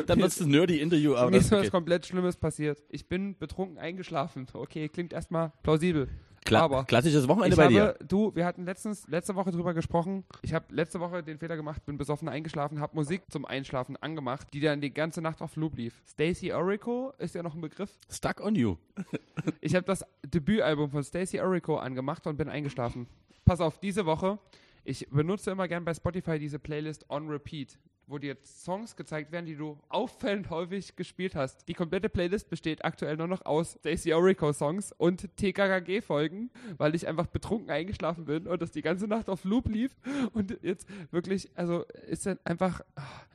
[0.08, 1.70] dann wird es ein nerdy Interview, aber Mir ist was okay.
[1.70, 2.82] komplett Schlimmes passiert.
[2.90, 4.48] Ich bin betrunken eingeschlafen.
[4.54, 6.08] Okay, klingt erstmal plausibel.
[6.46, 7.96] Kla aber klassisches Wochenende bei habe, dir.
[8.08, 10.24] du, wir hatten letztens, letzte Woche drüber gesprochen.
[10.44, 14.48] Ich habe letzte Woche den Fehler gemacht, bin besoffen eingeschlafen, habe Musik zum Einschlafen angemacht,
[14.54, 16.04] die dann die ganze Nacht auf Loop lief.
[16.08, 17.98] Stacey Orico ist ja noch ein Begriff.
[18.10, 18.78] Stuck on you.
[19.62, 23.08] Ich habe das Debütalbum von Stacey Orico angemacht und bin eingeschlafen.
[23.44, 24.40] Pass auf, diese Woche,
[24.84, 27.78] ich benutze immer gern bei Spotify diese Playlist On Repeat,
[28.08, 31.68] wo dir Songs gezeigt werden, die du auffällend häufig gespielt hast.
[31.68, 36.96] Die komplette Playlist besteht aktuell nur noch aus Stacey Orico Songs und TKKG Folgen, weil
[36.96, 39.96] ich einfach betrunken eingeschlafen bin und das die ganze Nacht auf Loop lief
[40.34, 42.82] und jetzt wirklich, also ist dann einfach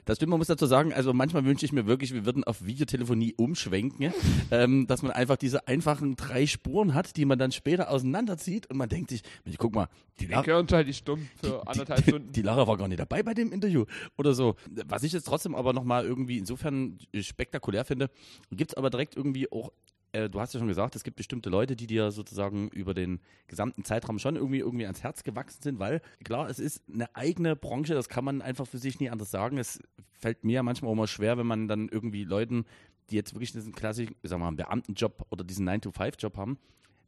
[0.05, 2.65] Das stimmt, man muss dazu sagen, also manchmal wünsche ich mir wirklich, wir würden auf
[2.65, 4.13] Videotelefonie umschwenken,
[4.51, 8.77] ähm, dass man einfach diese einfachen drei Spuren hat, die man dann später auseinanderzieht und
[8.77, 9.89] man denkt sich, Mensch, guck mal,
[10.21, 12.33] die, Lara, Gehirn schalte ich stumm für anderthalb die, Stunden.
[12.33, 13.85] die Lara war gar nicht dabei bei dem Interview
[14.17, 14.57] oder so.
[14.87, 18.11] Was ich jetzt trotzdem aber nochmal irgendwie insofern spektakulär finde,
[18.51, 19.71] gibt es aber direkt irgendwie auch
[20.13, 23.21] äh, du hast ja schon gesagt, es gibt bestimmte Leute, die dir sozusagen über den
[23.47, 27.57] gesamten Zeitraum schon irgendwie, irgendwie ans Herz gewachsen sind, weil klar, es ist eine eigene
[27.57, 29.59] Branche, das kann man einfach für sich nie anders sagen.
[29.59, 29.81] Es
[30.13, 32.65] fällt mir ja manchmal auch immer schwer, wenn man dann irgendwie Leuten,
[33.11, 36.59] die jetzt wirklich diesen klassischen, sagen wir mal, Beamtenjob oder diesen 9-to-5-Job haben,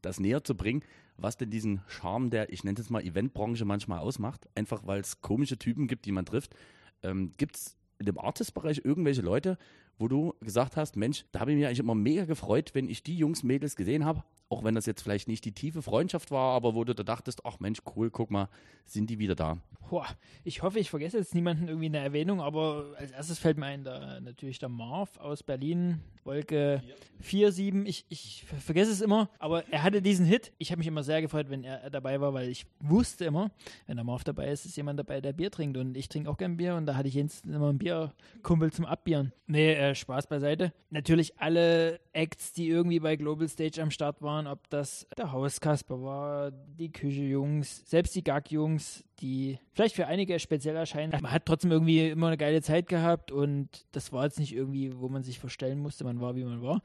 [0.00, 0.82] das näher zu bringen,
[1.16, 4.48] was denn diesen Charme der, ich nenne es mal, Eventbranche manchmal ausmacht.
[4.54, 6.54] Einfach weil es komische Typen gibt, die man trifft.
[7.02, 9.58] Ähm, gibt es in dem Artist-Bereich irgendwelche Leute,
[9.98, 13.02] wo du gesagt hast, Mensch, da habe ich mich eigentlich immer mega gefreut, wenn ich
[13.02, 16.54] die Jungs, Mädels gesehen habe, auch wenn das jetzt vielleicht nicht die tiefe Freundschaft war,
[16.54, 18.50] aber wo du da dachtest, ach Mensch, cool, guck mal,
[18.84, 19.56] sind die wieder da.
[19.88, 20.06] Boah,
[20.44, 23.66] ich hoffe, ich vergesse jetzt niemanden irgendwie in der Erwähnung, aber als erstes fällt mir
[23.66, 26.82] ein, da, natürlich der Marv aus Berlin, Wolke
[27.22, 27.84] 4-7.
[27.84, 30.52] Ich, ich vergesse es immer, aber er hatte diesen Hit.
[30.58, 33.50] Ich habe mich immer sehr gefreut, wenn er dabei war, weil ich wusste immer,
[33.86, 36.36] wenn der Marv dabei ist, ist jemand dabei, der Bier trinkt und ich trinke auch
[36.36, 39.32] gern Bier und da hatte ich jetzt immer ein Bierkumpel zum Abbieren.
[39.46, 40.72] Nee, äh, Spaß beiseite.
[40.90, 46.02] Natürlich alle Acts, die irgendwie bei Global Stage am Start waren, ob das der Hauskasper
[46.02, 51.12] war, die Küche-Jungs, selbst die Gag-Jungs, die vielleicht für einige speziell erscheinen.
[51.12, 54.98] Man hat trotzdem irgendwie immer eine geile Zeit gehabt und das war jetzt nicht irgendwie,
[54.98, 56.82] wo man sich verstellen musste, man war, wie man war.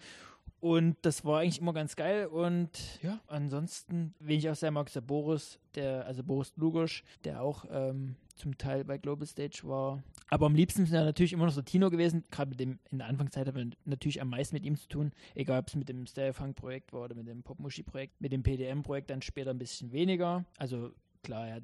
[0.60, 2.26] Und das war eigentlich immer ganz geil.
[2.26, 2.70] Und
[3.04, 7.42] ja, ansonsten, wen ich auch sehr mag, ist der Boris, der, also Boris Lugosch, der
[7.42, 10.04] auch ähm, zum Teil bei Global Stage war.
[10.30, 12.24] Aber am liebsten sind ja natürlich immer noch so Tino gewesen.
[12.32, 15.12] Gerade mit dem, in der Anfangszeit hat man natürlich am meisten mit ihm zu tun.
[15.36, 18.22] Egal, ob es mit dem Stereofunk-Projekt war oder mit dem Popmuschi-Projekt.
[18.22, 20.46] Mit dem PDM-Projekt dann später ein bisschen weniger.
[20.58, 20.92] Also
[21.28, 21.58] klar, ja,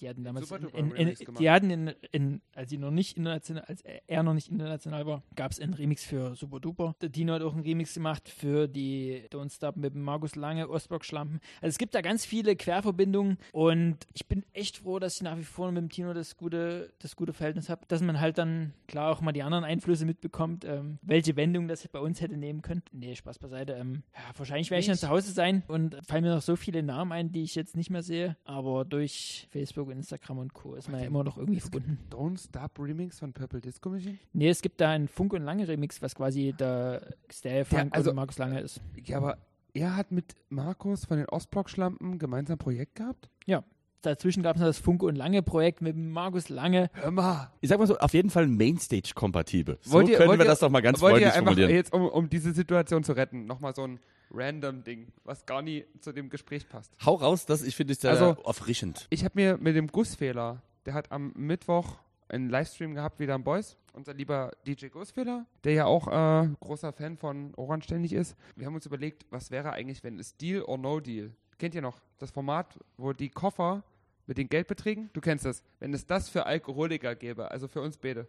[0.00, 3.64] die hatten damals, in, in, in, die hatten in, in, als sie noch nicht international,
[3.68, 6.96] als er noch nicht international war, gab es einen Remix für Super Duper.
[7.00, 11.04] Der Dino hat auch einen Remix gemacht für die Don't Stop mit Markus Lange, Ostblock
[11.04, 11.38] Schlampen.
[11.60, 15.38] Also es gibt da ganz viele Querverbindungen und ich bin echt froh, dass ich nach
[15.38, 18.72] wie vor mit dem Tino das gute, das gute Verhältnis habe, dass man halt dann
[18.88, 22.62] klar auch mal die anderen Einflüsse mitbekommt, ähm, welche Wendung das bei uns hätte nehmen
[22.62, 22.82] können.
[22.90, 23.74] Nee, Spaß beiseite.
[23.74, 26.82] Ähm, ja, wahrscheinlich werde ich dann zu Hause sein und fallen mir noch so viele
[26.82, 30.74] Namen ein, die ich jetzt nicht mehr sehe, aber durch durch Facebook, Instagram und Co.
[30.74, 31.98] ist man ja immer noch irgendwie verbunden.
[32.10, 34.18] Don't Stop Remix von Purple Disco Machine?
[34.32, 38.10] Nee, es gibt da einen Funk und Lange Remix, was quasi der Stereo Funk also,
[38.10, 38.80] und Markus Lange ist.
[39.04, 39.38] Ja, aber
[39.74, 43.28] er hat mit Markus von den Ostblock-Schlampen gemeinsam ein Projekt gehabt?
[43.44, 43.62] Ja.
[44.04, 46.90] Dazwischen gab es noch das Funke und Lange Projekt mit Markus Lange.
[46.94, 47.50] Hör mal.
[47.60, 49.78] Ich sag mal so, auf jeden Fall Mainstage-kompatibel.
[49.80, 51.70] So wollt ihr, können wir ihr, das doch mal ganz wollt freundlich ihr einfach formulieren.
[51.70, 54.00] Jetzt, um, um diese Situation zu retten, nochmal so ein
[54.30, 56.92] random Ding, was gar nie zu dem Gespräch passt.
[57.04, 59.06] Hau raus, das ich finde es sehr also, erfrischend.
[59.10, 61.98] Ich habe mir mit dem Gussfehler, der hat am Mittwoch
[62.28, 63.76] einen Livestream gehabt, wieder am Boys.
[63.92, 68.36] Unser lieber DJ Gussfehler, der ja auch äh, großer Fan von Orange ständig ist.
[68.56, 71.30] Wir haben uns überlegt, was wäre eigentlich, wenn es Deal or No Deal?
[71.58, 73.84] Kennt ihr noch das Format, wo die Koffer
[74.26, 77.98] mit den Geldbeträgen, du kennst das, wenn es das für Alkoholiker gäbe, also für uns
[77.98, 78.26] beide.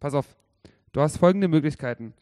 [0.00, 0.36] Pass auf,
[0.92, 2.14] du hast folgende Möglichkeiten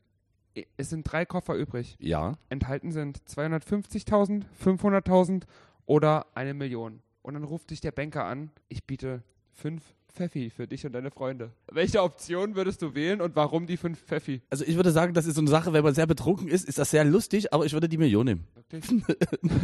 [0.76, 1.96] es sind drei Koffer übrig.
[1.98, 2.38] Ja.
[2.48, 5.42] Enthalten sind 250.000, 500.000
[5.84, 7.02] oder eine Million.
[7.22, 11.10] Und dann ruft dich der Banker an, ich biete fünf Pfeffi für dich und deine
[11.10, 11.52] Freunde.
[11.70, 14.40] Welche Option würdest du wählen und warum die fünf Pfeffi?
[14.50, 16.78] Also ich würde sagen, das ist so eine Sache, wenn man sehr betrunken ist, ist
[16.78, 18.46] das sehr lustig, aber ich würde die Million nehmen.
[18.54, 18.84] Wirklich?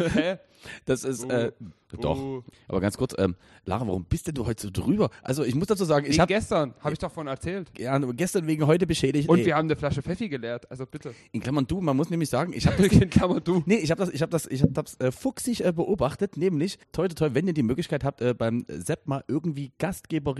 [0.15, 0.39] Hä?
[0.85, 1.53] Das ist, uh, äh,
[2.01, 2.19] doch.
[2.19, 2.43] Uh.
[2.69, 3.35] Aber ganz kurz, ähm,
[3.65, 5.11] Lara, warum bist denn du heute so drüber?
[5.23, 7.71] Also ich muss dazu sagen, ich habe gestern, habe ich doch von erzählt.
[7.79, 9.29] Ja, gestern wegen heute beschädigt.
[9.29, 9.47] Und ey.
[9.47, 11.15] wir haben eine Flasche Pfeffi geleert, also bitte.
[11.33, 13.63] In Klammern du, man muss nämlich sagen, ich habe In Klammern du.
[13.67, 16.79] Nee, ich habe das, ich habe das, ich habe das äh, fuchsig äh, beobachtet, nämlich,
[16.93, 19.73] toll, toll, wenn ihr die Möglichkeit habt, äh, beim Sepp mal irgendwie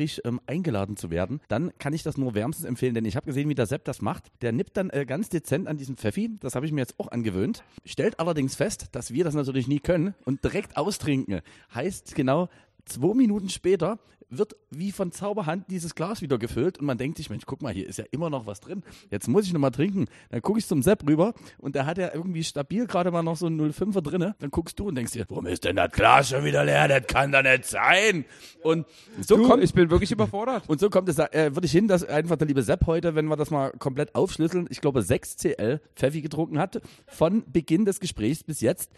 [0.03, 3.27] gastgeberisch ähm, eingeladen zu werden, dann kann ich das nur wärmstens empfehlen, denn ich habe
[3.27, 4.25] gesehen, wie der Sepp das macht.
[4.43, 7.11] Der nippt dann äh, ganz dezent an diesem Pfeffi, das habe ich mir jetzt auch
[7.11, 11.41] angewöhnt, stellt allerdings fest, dass wir das natürlich nie können und direkt austrinken.
[11.75, 12.49] Heißt genau,
[12.85, 13.99] zwei Minuten später
[14.39, 17.73] wird wie von Zauberhand dieses Glas wieder gefüllt und man denkt sich, Mensch, guck mal,
[17.73, 18.83] hier ist ja immer noch was drin.
[19.11, 20.07] Jetzt muss ich noch mal trinken.
[20.31, 23.37] Dann gucke ich zum Sepp rüber und der hat ja irgendwie stabil gerade mal noch
[23.37, 24.35] so ein 05er drinne.
[24.39, 26.89] Dann guckst du und denkst dir, warum ist denn das Glas schon wieder leer?
[26.89, 28.25] Das kann doch nicht sein.
[28.63, 28.87] Und
[29.21, 30.69] so du, kommt ich bin wirklich überfordert.
[30.69, 33.27] Und so kommt es, äh, würde ich hin, dass einfach der liebe Sepp heute, wenn
[33.27, 38.01] wir das mal komplett aufschlüsseln, ich glaube 6 CL Pfeffi getrunken hat, von Beginn des
[38.01, 38.91] Gesprächs bis jetzt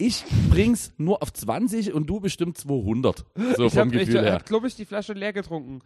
[0.00, 3.24] ich bring's nur auf 20 und du bestimmt 200.
[3.56, 4.38] So ich vom hab, Gefühl ich, her.
[4.38, 5.82] Ich glaube ich die Flasche leer getrunken.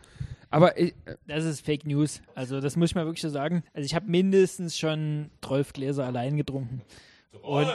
[0.51, 2.23] Aber ich, äh, das ist Fake News.
[2.35, 3.65] Also das muss ich mal wirklich so sagen.
[3.75, 6.83] Also ich habe mindestens schon 12 Gläser allein getrunken.
[7.43, 7.67] Und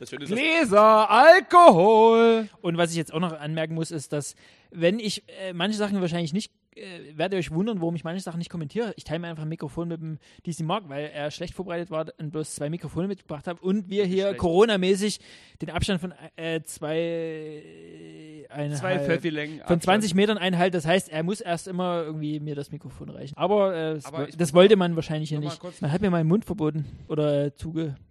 [0.00, 2.48] Gläser, Alkohol.
[2.60, 4.34] Und was ich jetzt auch noch anmerken muss, ist, dass
[4.72, 8.22] wenn ich äh, manche Sachen wahrscheinlich nicht äh, werdet ihr euch wundern, warum ich manche
[8.22, 8.92] Sachen nicht kommentiere.
[8.96, 12.06] Ich teile mir einfach ein Mikrofon mit dem DC Mark, weil er schlecht vorbereitet war
[12.18, 15.20] und bloß zwei Mikrofone mitgebracht hat und wir hier Corona-mäßig
[15.60, 20.72] den Abstand von äh, zwei zwei Pfeffi-Längen von 20 Metern einhalten.
[20.72, 23.36] Das heißt, er muss erst immer irgendwie mir das Mikrofon reichen.
[23.36, 25.60] Aber, äh, Aber das wollte man wahrscheinlich ja nicht.
[25.80, 27.54] Man hat mir meinen Mund verboten oder äh,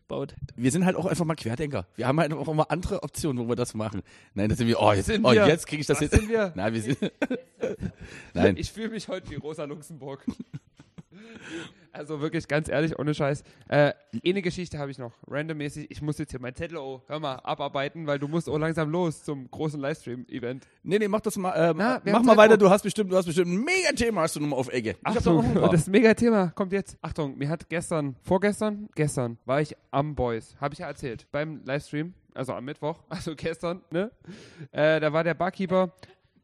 [0.09, 0.35] zugebaut.
[0.55, 1.85] Wir sind halt auch einfach mal Querdenker.
[1.95, 4.01] Wir haben halt auch immer andere Optionen, wo wir das machen.
[4.33, 4.79] Nein, das sind wir.
[4.79, 6.19] Oh, jetzt, oh, jetzt kriege ich das, das jetzt.
[6.19, 6.51] Sind wir?
[6.55, 6.97] Nein, wir sind.
[8.33, 8.57] Nein.
[8.57, 10.25] Ich fühle mich heute wie Rosa Luxemburg.
[11.91, 13.43] Also wirklich, ganz ehrlich, ohne Scheiß.
[13.67, 13.93] Äh,
[14.23, 15.89] eine Geschichte habe ich noch, randommäßig.
[15.89, 18.89] Ich muss jetzt hier mein Zettel, oh, hör mal, abarbeiten, weil du musst auch langsam
[18.91, 20.67] los zum großen Livestream-Event.
[20.83, 23.25] Nee, nee, mach das mal, äh, Na, mach mal weiter, du hast bestimmt, du hast
[23.25, 24.97] bestimmt ein Mega-Thema, hast du nochmal auf Ecke.
[25.03, 25.69] Da Achtung, paar.
[25.69, 26.97] das Mega-Thema kommt jetzt.
[27.01, 31.61] Achtung, mir hat gestern, vorgestern, gestern war ich am Boys, habe ich ja erzählt, beim
[31.65, 34.11] Livestream, also am Mittwoch, also gestern, ne?
[34.71, 35.91] Äh, da war der Barkeeper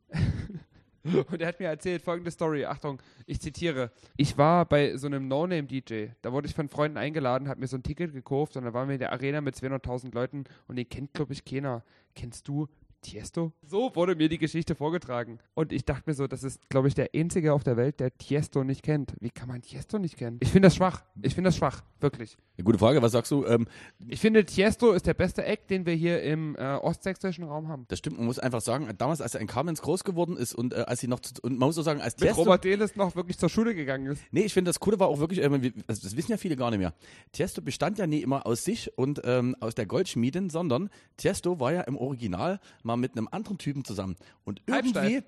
[1.32, 2.66] und er hat mir erzählt folgende Story.
[2.66, 3.92] Achtung, ich zitiere.
[4.18, 6.08] Ich war bei so einem No-Name-DJ.
[6.22, 8.88] Da wurde ich von Freunden eingeladen, habe mir so ein Ticket gekauft und dann waren
[8.88, 11.84] wir in der Arena mit 200.000 Leuten und den kennt, glaube ich, keiner.
[12.16, 12.68] Kennst du
[13.06, 13.54] Tiesto?
[13.62, 15.40] So wurde mir die Geschichte vorgetragen.
[15.54, 18.16] Und ich dachte mir so, das ist, glaube ich, der Einzige auf der Welt, der
[18.18, 19.14] Tiesto nicht kennt.
[19.20, 20.38] Wie kann man Tiesto nicht kennen?
[20.42, 21.04] Ich finde das schwach.
[21.22, 21.84] Ich finde das schwach.
[22.00, 22.36] Wirklich.
[22.58, 23.46] Eine gute Frage, was sagst du?
[23.46, 23.68] Ähm,
[24.08, 27.86] Ich finde, Tiesto ist der beste Act, den wir hier im äh, ostsächsischen Raum haben.
[27.90, 30.74] das stimmt, man muss einfach sagen, damals, als er in Kamenz groß geworden ist und
[30.74, 32.96] äh, als sie noch, zu, und man muss auch sagen, als Mit Tiesto, Robert Delis
[32.96, 34.24] noch wirklich zur Schule gegangen ist.
[34.32, 36.56] Nee, ich finde, das Coole war auch wirklich, ähm, wir- also das wissen ja viele
[36.56, 36.94] gar nicht mehr.
[37.32, 41.74] Tiesto bestand ja nie immer aus sich und ähm, aus der Goldschmiedin, sondern Tiesto war
[41.74, 44.16] ja im Original mal mit einem anderen Typen zusammen.
[44.44, 45.22] Und irgendwie,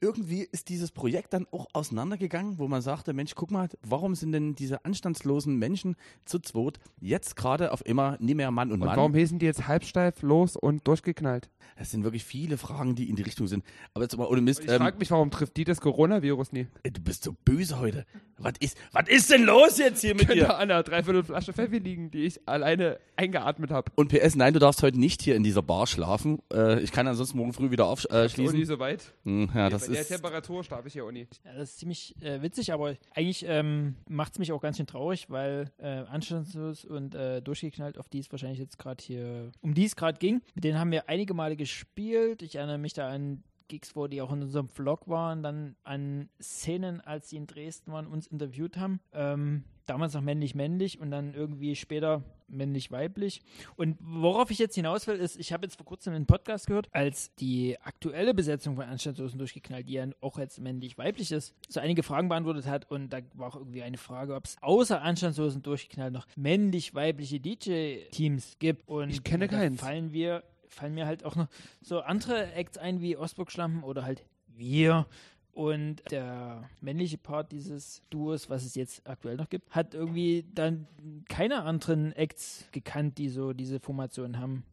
[0.00, 4.32] irgendwie ist dieses Projekt dann auch auseinandergegangen, wo man sagte, Mensch, guck mal, warum sind
[4.32, 5.96] denn diese anstandslosen Menschen
[6.26, 8.96] zu zweit jetzt gerade auf immer nie mehr Mann und, Und Mann?
[8.98, 11.48] warum hießen die jetzt halbsteif, los und durchgeknallt?
[11.78, 13.64] Das sind wirklich viele Fragen, die in die Richtung sind.
[13.94, 14.62] Aber jetzt mal ohne Mist.
[14.62, 16.66] Ich Ähm, frage mich, warum trifft die das Coronavirus nie?
[16.82, 18.04] ey, du bist so böse heute.
[18.38, 20.54] Was ist, was ist denn los jetzt hier mit dir?
[20.54, 23.92] An einer Dreiviertel Flasche Pfeffi liegen, die ich alleine eingeatmet habe.
[23.94, 26.40] Und PS, nein, du darfst heute nicht hier in dieser Bar schlafen.
[26.52, 28.56] Äh, ich kann ansonsten morgen früh wieder aufschließen.
[28.56, 29.12] nie so weit.
[29.24, 30.08] Hm, ja, das Bei der ist.
[30.08, 31.28] Temperatur schlafe ich hier auch nie.
[31.44, 34.86] Ja, das ist ziemlich äh, witzig, aber eigentlich ähm, macht es mich auch ganz schön
[34.86, 39.74] traurig, weil äh, anstandslos und äh, durchgeknallt, auf die es wahrscheinlich jetzt gerade hier, um
[39.74, 42.42] die es gerade ging, mit denen haben wir einige Male gespielt.
[42.42, 46.28] Ich erinnere mich da an Gigs, wo die auch in unserem Vlog waren, dann an
[46.40, 49.00] Szenen, als sie in Dresden waren, uns interviewt haben.
[49.12, 53.42] Ähm, damals noch männlich-männlich und dann irgendwie später männlich-weiblich.
[53.76, 56.88] Und worauf ich jetzt hinaus will, ist, ich habe jetzt vor kurzem einen Podcast gehört,
[56.92, 62.02] als die aktuelle Besetzung von Anstandslosen durchgeknallt, die ja auch jetzt männlich-weiblich ist, so einige
[62.02, 66.12] Fragen beantwortet hat und da war auch irgendwie eine Frage, ob es außer Anstandslosen durchgeknallt
[66.12, 68.88] noch männlich-weibliche DJ-Teams gibt.
[68.88, 69.80] Und Ich kenne keins.
[69.80, 70.42] fallen wir,
[70.74, 71.48] fallen mir halt auch noch
[71.80, 75.06] so andere Acts ein wie Ostburg-Schlampen oder halt wir.
[75.52, 80.88] Und der männliche Part dieses Duos, was es jetzt aktuell noch gibt, hat irgendwie dann
[81.28, 84.64] keine anderen Acts gekannt, die so diese Formation haben.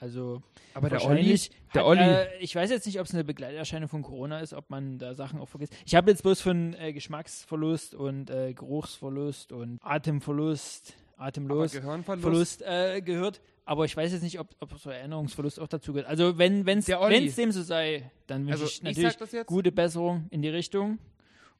[0.00, 0.40] Also
[0.72, 1.38] Aber der Olli,
[1.74, 2.00] der hat, Olli.
[2.00, 5.14] Äh, ich weiß jetzt nicht, ob es eine Begleiterscheinung von Corona ist, ob man da
[5.14, 5.74] Sachen auch vergisst.
[5.84, 12.22] Ich habe jetzt bloß von äh, Geschmacksverlust und äh, Geruchsverlust und Atemverlust, atemlos Gehirnverlust.
[12.22, 13.42] Verlust äh, gehört.
[13.64, 16.08] Aber ich weiß jetzt nicht, ob, ob so Erinnerungsverlust auch dazu gehört.
[16.08, 19.46] Also wenn es dem so sei, dann wünsche Also, ich ich natürlich jetzt.
[19.46, 20.98] gute Besserung in die Richtung.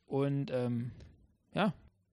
[0.06, 0.90] Und ähm,
[1.54, 1.72] ja.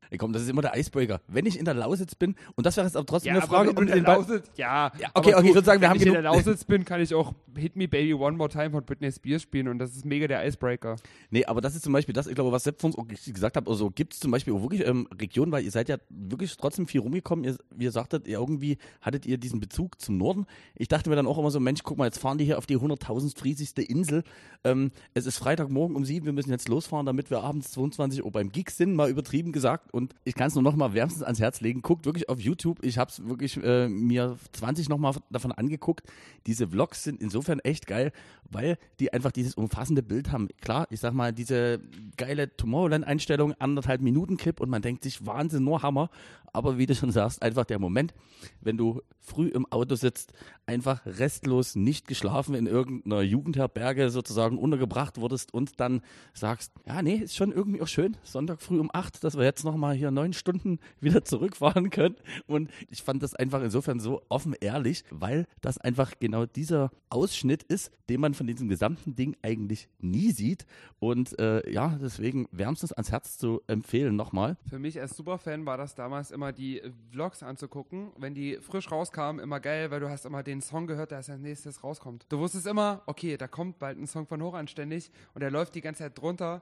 [0.10, 1.22] Ey, komm, das ist immer der Icebreaker.
[1.28, 3.70] Wenn ich in der Lausitz bin, und das wäre jetzt aber trotzdem Ja, eine Frage,
[3.76, 5.90] wenn den in der Lausitz, ja, Ja, okay, okay, du, ich würde sagen, wir wenn
[5.90, 8.72] haben ich in der Lausitz bin, kann ich auch Hit Me Baby One More Time
[8.72, 10.96] von Britney Spears spielen und das ist mega der Icebreaker.
[11.30, 13.34] Nee, aber das ist zum Beispiel das, ich glaube, was Sepp von uns auch richtig
[13.34, 15.98] gesagt hat, also gibt es zum Beispiel auch wirklich ähm, Regionen, weil ihr seid ja
[16.10, 20.18] wirklich trotzdem viel rumgekommen, ihr, wie ihr sagtet, ihr irgendwie hattet ihr diesen Bezug zum
[20.18, 20.46] Norden.
[20.76, 22.66] Ich dachte mir dann auch immer so, Mensch, guck mal, jetzt fahren die hier auf
[22.66, 24.24] die 100.000 friesigste Insel.
[24.64, 28.32] Ähm, es ist Freitagmorgen um sieben, wir müssen jetzt losfahren, damit wir abends 22 Uhr
[28.32, 29.94] beim Gig sind, mal übertrieben gesagt.
[29.98, 31.82] Und ich kann es nur noch mal wärmstens ans Herz legen.
[31.82, 32.84] Guckt wirklich auf YouTube.
[32.84, 36.06] Ich habe es wirklich äh, mir 20 noch mal davon angeguckt.
[36.46, 38.12] Diese Vlogs sind insofern echt geil,
[38.48, 40.50] weil die einfach dieses umfassende Bild haben.
[40.62, 41.82] Klar, ich sag mal, diese
[42.16, 46.12] geile Tomorrowland-Einstellung, anderthalb Minuten Clip und man denkt sich, Wahnsinn, nur Hammer.
[46.54, 48.14] Aber wie du schon sagst, einfach der Moment,
[48.62, 50.34] wenn du früh im Auto sitzt,
[50.66, 56.02] einfach restlos nicht geschlafen in irgendeiner Jugendherberge sozusagen untergebracht wurdest und dann
[56.34, 59.66] sagst, ja, nee, ist schon irgendwie auch schön, Sonntag früh um acht, dass wir jetzt
[59.88, 62.16] nochmal hier neun Stunden wieder zurückfahren können.
[62.46, 67.64] Und ich fand das einfach insofern so offen ehrlich, weil das einfach genau dieser Ausschnitt
[67.64, 70.66] ist, den man von diesem gesamten Ding eigentlich nie sieht.
[71.00, 74.58] Und äh, ja, deswegen wärmstens ans Herz zu empfehlen nochmal.
[74.70, 76.82] Für mich als Superfan war das damals immer die
[77.12, 81.12] Vlogs anzugucken, wenn die frisch rauskamen, immer geil, weil du hast immer den Song gehört,
[81.12, 82.26] der als nächstes rauskommt.
[82.30, 85.82] Du wusstest immer, okay, da kommt bald ein Song von Hochanständig und der läuft die
[85.82, 86.62] ganze Zeit drunter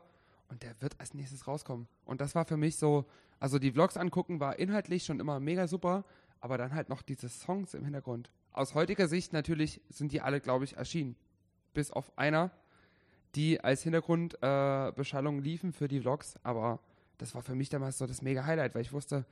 [0.50, 1.88] und der wird als nächstes rauskommen.
[2.06, 3.06] Und das war für mich so,
[3.40, 6.06] also die Vlogs angucken war inhaltlich schon immer mega super,
[6.40, 8.32] aber dann halt noch diese Songs im Hintergrund.
[8.52, 11.16] Aus heutiger Sicht natürlich sind die alle, glaube ich, erschienen.
[11.74, 12.52] Bis auf einer,
[13.36, 16.80] die als Hintergrundbeschallung äh, liefen für die Vlogs, aber
[17.18, 19.26] das war für mich damals so das mega Highlight, weil ich wusste,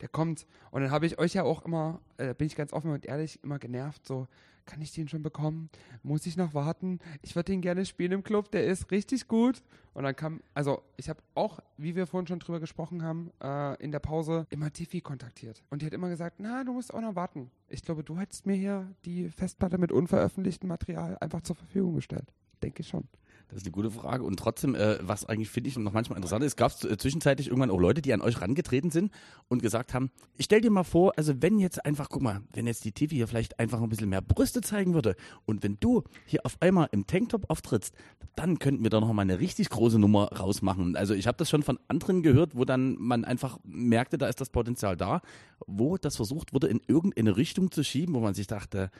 [0.00, 0.46] der kommt.
[0.70, 3.42] Und dann habe ich euch ja auch immer, äh, bin ich ganz offen und ehrlich,
[3.42, 4.26] immer genervt, so,
[4.66, 5.68] kann ich den schon bekommen?
[6.02, 7.00] Muss ich noch warten?
[7.22, 9.62] Ich würde den gerne spielen im Club, der ist richtig gut.
[9.94, 13.82] Und dann kam, also ich habe auch, wie wir vorhin schon drüber gesprochen haben, äh,
[13.82, 15.64] in der Pause immer Tiffy kontaktiert.
[15.70, 17.50] Und die hat immer gesagt, na, du musst auch noch warten.
[17.68, 22.32] Ich glaube, du hättest mir hier die Festplatte mit unveröffentlichtem Material einfach zur Verfügung gestellt.
[22.62, 23.08] Denke ich schon.
[23.50, 24.22] Das ist eine gute Frage.
[24.22, 27.48] Und trotzdem, äh, was eigentlich finde ich noch manchmal interessant ist, gab es äh, zwischenzeitlich
[27.48, 29.12] irgendwann auch Leute, die an euch rangetreten sind
[29.48, 32.66] und gesagt haben, ich stell dir mal vor, also wenn jetzt einfach, guck mal, wenn
[32.68, 35.16] jetzt die TV hier vielleicht einfach ein bisschen mehr Brüste zeigen würde
[35.46, 37.94] und wenn du hier auf einmal im Tanktop auftrittst,
[38.36, 40.94] dann könnten wir da noch mal eine richtig große Nummer rausmachen.
[40.94, 44.40] Also ich habe das schon von anderen gehört, wo dann man einfach merkte, da ist
[44.40, 45.22] das Potenzial da,
[45.66, 48.90] wo das versucht wurde, in irgendeine Richtung zu schieben, wo man sich dachte,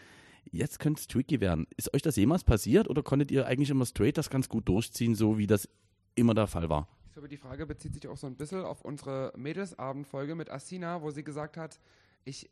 [0.51, 1.67] jetzt könnte es tricky werden.
[1.77, 5.15] Ist euch das jemals passiert oder konntet ihr eigentlich immer straight das ganz gut durchziehen,
[5.15, 5.69] so wie das
[6.15, 6.89] immer der Fall war?
[7.07, 11.03] Ich glaube, die Frage bezieht sich auch so ein bisschen auf unsere Mädelsabendfolge mit Asina,
[11.03, 11.81] wo sie gesagt hat,
[12.25, 12.51] ich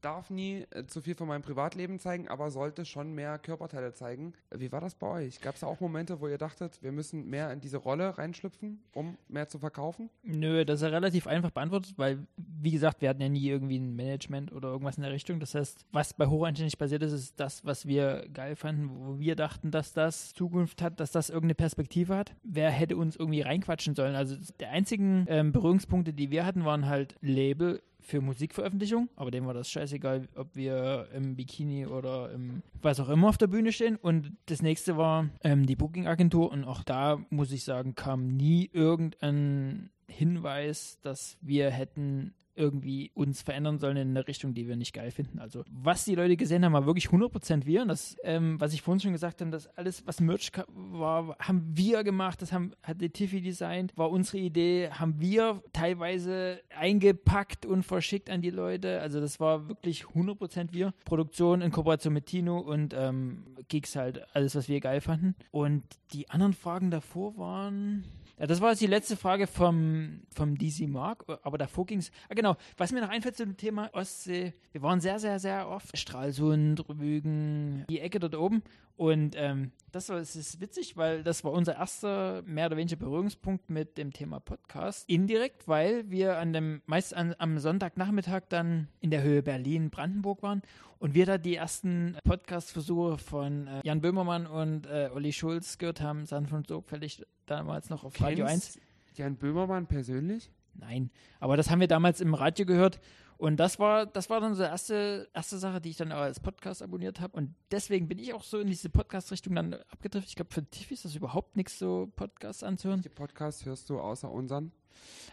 [0.00, 4.34] darf nie äh, zu viel von meinem Privatleben zeigen, aber sollte schon mehr Körperteile zeigen.
[4.50, 5.40] Wie war das bei euch?
[5.40, 9.16] Gab es auch Momente, wo ihr dachtet, wir müssen mehr in diese Rolle reinschlüpfen, um
[9.28, 10.10] mehr zu verkaufen?
[10.22, 13.78] Nö, das ist ja relativ einfach beantwortet, weil, wie gesagt, wir hatten ja nie irgendwie
[13.78, 15.40] ein Management oder irgendwas in der Richtung.
[15.40, 19.36] Das heißt, was bei Hochanständig passiert ist, ist das, was wir geil fanden, wo wir
[19.36, 22.34] dachten, dass das Zukunft hat, dass das irgendeine Perspektive hat.
[22.42, 24.14] Wer hätte uns irgendwie reinquatschen sollen?
[24.14, 29.46] Also, der einzigen ähm, Berührungspunkte, die wir hatten, waren halt Label für Musikveröffentlichung, aber dem
[29.46, 33.72] war das scheißegal, ob wir im Bikini oder im was auch immer auf der Bühne
[33.72, 33.96] stehen.
[33.96, 38.70] Und das nächste war ähm, die Booking-Agentur und auch da muss ich sagen, kam nie
[38.72, 44.92] irgendein Hinweis, dass wir hätten irgendwie uns verändern sollen in eine Richtung, die wir nicht
[44.92, 45.38] geil finden.
[45.38, 47.82] Also was die Leute gesehen haben, war wirklich 100% wir.
[47.82, 51.66] Und das, ähm, was ich vorhin schon gesagt habe, dass alles, was Merch war, haben
[51.74, 52.42] wir gemacht.
[52.42, 58.28] Das haben, hat die Tiffy designt, war unsere Idee, haben wir teilweise eingepackt und verschickt
[58.28, 59.00] an die Leute.
[59.00, 60.92] Also das war wirklich 100% wir.
[61.04, 65.34] Produktion in Kooperation mit Tino und ähm, Gigs halt, alles, was wir geil fanden.
[65.50, 68.04] Und die anderen Fragen davor waren...
[68.40, 72.10] Ja, das war jetzt die letzte Frage vom, vom DC Mark, aber davor ging es.
[72.30, 75.68] Ah, genau, was mir noch einfällt zu dem Thema Ostsee, wir waren sehr, sehr, sehr
[75.68, 78.62] oft Stralsund, Rügen, die Ecke dort oben.
[79.00, 82.96] Und ähm, das war das ist witzig, weil das war unser erster mehr oder weniger
[82.96, 85.08] Berührungspunkt mit dem Thema Podcast.
[85.08, 90.42] Indirekt, weil wir an dem meist an, am Sonntagnachmittag dann in der Höhe Berlin, Brandenburg
[90.42, 90.60] waren
[90.98, 96.02] und wir da die ersten Podcast-Versuche von äh, Jan Böhmermann und äh, Olli Schulz gehört
[96.02, 98.78] haben, sanft und sorgfältig damals noch auf Radio 1.
[99.14, 100.50] Jan Böhmermann persönlich?
[100.74, 103.00] Nein, aber das haben wir damals im Radio gehört
[103.40, 106.40] und das war, das war dann so erste, erste Sache, die ich dann auch als
[106.40, 107.38] Podcast abonniert habe.
[107.38, 110.28] Und deswegen bin ich auch so in diese Podcast-Richtung dann abgedriftet.
[110.28, 112.98] Ich glaube, für Tiffy ist das überhaupt nichts, so Podcasts anzuhören.
[113.02, 114.72] Welche Podcasts hörst du außer unseren?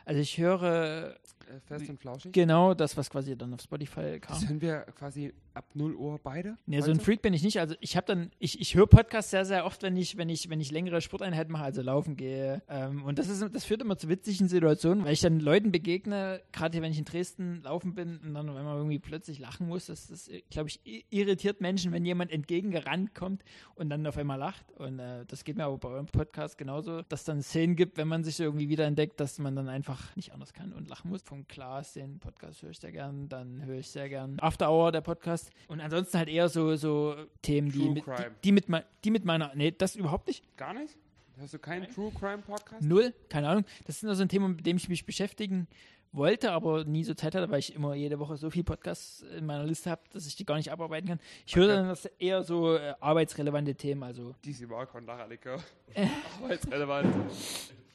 [0.05, 1.15] Also ich höre
[1.49, 2.33] Äh, Fest und flauschig?
[2.33, 4.35] genau das, was quasi dann auf Spotify kam.
[4.37, 6.57] Das hören wir quasi ab 0 Uhr beide?
[6.65, 6.99] Nee, so ein?
[6.99, 7.59] Freak bin ich nicht.
[7.61, 10.49] Also ich habe dann, ich, ich höre Podcasts sehr, sehr oft, wenn ich, wenn ich,
[10.49, 12.61] wenn ich längere Sporteinheiten mache, also laufen gehe.
[12.67, 16.41] Ähm, und das ist, das führt immer zu witzigen Situationen, weil ich dann Leuten begegne,
[16.51, 19.67] gerade hier, wenn ich in Dresden laufen bin und dann, wenn man irgendwie plötzlich lachen
[19.69, 20.81] muss, das, das glaube ich,
[21.11, 23.41] irritiert Menschen, wenn jemand entgegengerannt kommt
[23.75, 24.69] und dann auf einmal lacht.
[24.73, 27.97] Und äh, das geht mir aber bei eurem Podcast genauso, dass es dann Szenen gibt,
[27.97, 31.09] wenn man sich irgendwie wieder entdeckt, dass man dann einfach nicht anders kann und lachen
[31.09, 31.21] muss.
[31.23, 34.91] Vom Klaas, den Podcast höre ich sehr gern, dann höre ich sehr gern After Hour,
[34.91, 35.51] der Podcast.
[35.67, 38.11] Und ansonsten halt eher so, so Themen, die mit, die,
[38.45, 40.43] die, mit, mei- die mit meiner, nee, das überhaupt nicht.
[40.57, 40.95] Gar nicht?
[41.37, 42.81] Hörst du keinen True Crime Podcast?
[42.81, 43.65] Null, keine Ahnung.
[43.85, 45.67] Das ist nur so ein Thema, mit dem ich mich beschäftigen
[46.13, 49.45] wollte, aber nie so Zeit hatte, weil ich immer jede Woche so viel Podcasts in
[49.45, 51.19] meiner Liste habe, dass ich die gar nicht abarbeiten kann.
[51.45, 51.75] Ich höre Okay.
[51.75, 54.33] dann das eher so äh, arbeitsrelevante Themen, also
[55.05, 55.57] Lachalike.
[55.93, 56.07] Äh.
[56.41, 57.13] Arbeitsrelevant.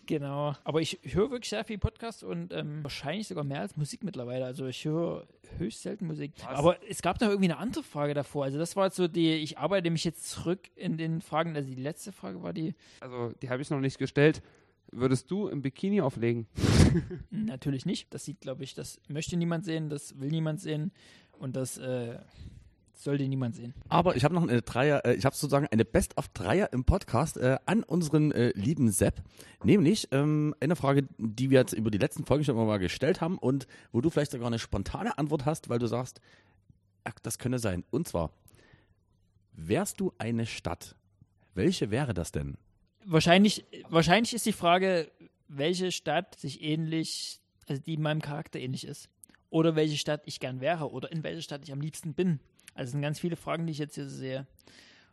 [0.06, 0.54] Genau.
[0.64, 4.44] Aber ich höre wirklich sehr viel Podcasts und ähm, wahrscheinlich sogar mehr als Musik mittlerweile.
[4.44, 5.26] Also ich höre
[5.58, 6.32] höchst selten Musik.
[6.38, 6.58] Was?
[6.58, 8.44] Aber es gab noch irgendwie eine andere Frage davor.
[8.44, 11.54] Also das war jetzt so die, ich arbeite mich jetzt zurück in den Fragen.
[11.56, 14.42] Also die letzte Frage war die, Also, die habe ich noch nicht gestellt.
[14.90, 16.46] Würdest du im Bikini auflegen?
[17.30, 18.12] Natürlich nicht.
[18.12, 20.92] Das sieht, glaube ich, das möchte niemand sehen, das will niemand sehen
[21.38, 22.18] und das äh,
[23.02, 23.74] sollte niemand sehen.
[23.88, 26.84] Aber ich habe noch eine Dreier, äh, ich habe sozusagen eine Best of Dreier im
[26.84, 29.22] Podcast äh, an unseren äh, lieben Sepp.
[29.64, 33.38] Nämlich ähm, eine Frage, die wir jetzt über die letzten Folgen schon mal gestellt haben
[33.38, 36.20] und wo du vielleicht sogar eine spontane Antwort hast, weil du sagst,
[37.04, 37.84] ach, das könne sein.
[37.90, 38.30] Und zwar,
[39.52, 40.96] wärst du eine Stadt,
[41.54, 42.56] welche wäre das denn?
[43.04, 45.10] Wahrscheinlich, wahrscheinlich ist die Frage,
[45.48, 49.08] welche Stadt sich ähnlich, also die meinem Charakter ähnlich ist.
[49.50, 52.40] Oder welche Stadt ich gern wäre oder in welcher Stadt ich am liebsten bin.
[52.74, 54.47] Also es sind ganz viele Fragen, die ich jetzt hier sehe.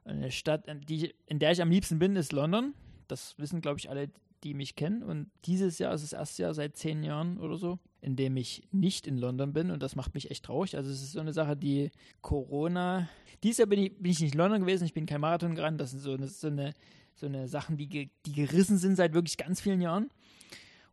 [0.06, 2.74] Eine Stadt, in die, in der ich am liebsten bin, ist London.
[3.08, 4.10] Das wissen, glaube ich, alle,
[4.44, 5.04] die mich kennen.
[5.04, 8.64] Und dieses Jahr ist das erste Jahr seit zehn Jahren oder so, in dem ich
[8.72, 10.78] nicht in London bin und das macht mich echt traurig.
[10.78, 11.92] Also es ist so eine Sache, die
[12.22, 13.10] Corona.
[13.44, 15.82] Dieses Jahr bin ich, bin ich nicht in London gewesen, ich bin kein Marathon gerannt.
[15.82, 16.74] Das sind so, das so eine,
[17.16, 20.10] so eine Sachen, die, die gerissen sind seit wirklich ganz vielen Jahren.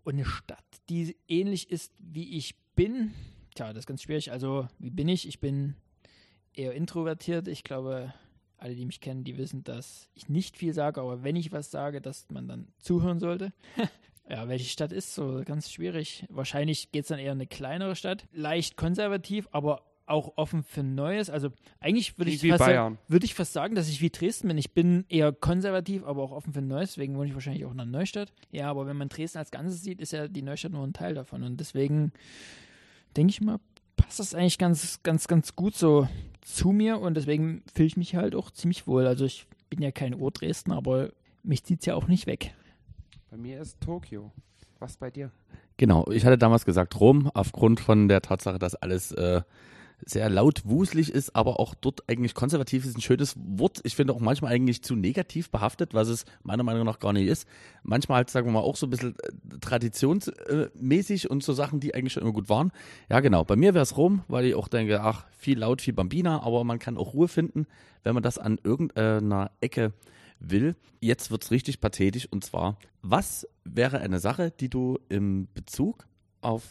[0.02, 3.12] Und eine Stadt, die ähnlich ist, wie ich bin.
[3.54, 4.30] Tja, das ist ganz schwierig.
[4.30, 5.26] Also, wie bin ich?
[5.26, 5.74] Ich bin
[6.56, 7.48] eher introvertiert.
[7.48, 8.12] Ich glaube,
[8.58, 11.70] alle, die mich kennen, die wissen, dass ich nicht viel sage, aber wenn ich was
[11.70, 13.52] sage, dass man dann zuhören sollte.
[14.28, 15.42] ja, welche Stadt ist so?
[15.44, 16.24] Ganz schwierig.
[16.30, 18.26] Wahrscheinlich geht es dann eher in eine kleinere Stadt.
[18.32, 21.30] Leicht konservativ, aber auch offen für Neues.
[21.30, 21.50] Also
[21.80, 24.56] eigentlich würde ich, fast sagen- würde ich fast sagen, dass ich wie Dresden bin.
[24.56, 26.90] Ich bin eher konservativ, aber auch offen für Neues.
[26.94, 28.32] Deswegen wohne ich wahrscheinlich auch in einer Neustadt.
[28.52, 31.14] Ja, aber wenn man Dresden als Ganzes sieht, ist ja die Neustadt nur ein Teil
[31.14, 31.42] davon.
[31.42, 32.12] Und deswegen
[33.16, 33.58] denke ich mal,
[34.06, 36.08] passt das eigentlich ganz, ganz, ganz gut so
[36.42, 37.00] zu mir.
[37.00, 39.06] Und deswegen fühle ich mich halt auch ziemlich wohl.
[39.06, 41.10] Also ich bin ja kein Ur-Dresden, aber
[41.42, 42.54] mich zieht es ja auch nicht weg.
[43.30, 44.30] Bei mir ist Tokio.
[44.78, 45.32] Was bei dir?
[45.76, 49.42] Genau, ich hatte damals gesagt Rom, aufgrund von der Tatsache, dass alles äh,
[50.04, 53.80] sehr laut wuselig ist, aber auch dort eigentlich konservativ ist ein schönes Wort.
[53.84, 57.26] Ich finde auch manchmal eigentlich zu negativ behaftet, was es meiner Meinung nach gar nicht
[57.26, 57.48] ist.
[57.82, 61.94] Manchmal halt, sagen wir mal, auch so ein bisschen äh, traditionsmäßig und so Sachen, die
[61.94, 62.72] eigentlich schon immer gut waren.
[63.08, 63.44] Ja, genau.
[63.44, 66.62] Bei mir wäre es Rom, weil ich auch denke, ach, viel laut, viel Bambina, aber
[66.64, 67.66] man kann auch Ruhe finden,
[68.02, 69.92] wenn man das an irgendeiner Ecke
[70.38, 70.76] will.
[71.00, 76.06] Jetzt wird's richtig pathetisch und zwar, was wäre eine Sache, die du im Bezug
[76.40, 76.62] auf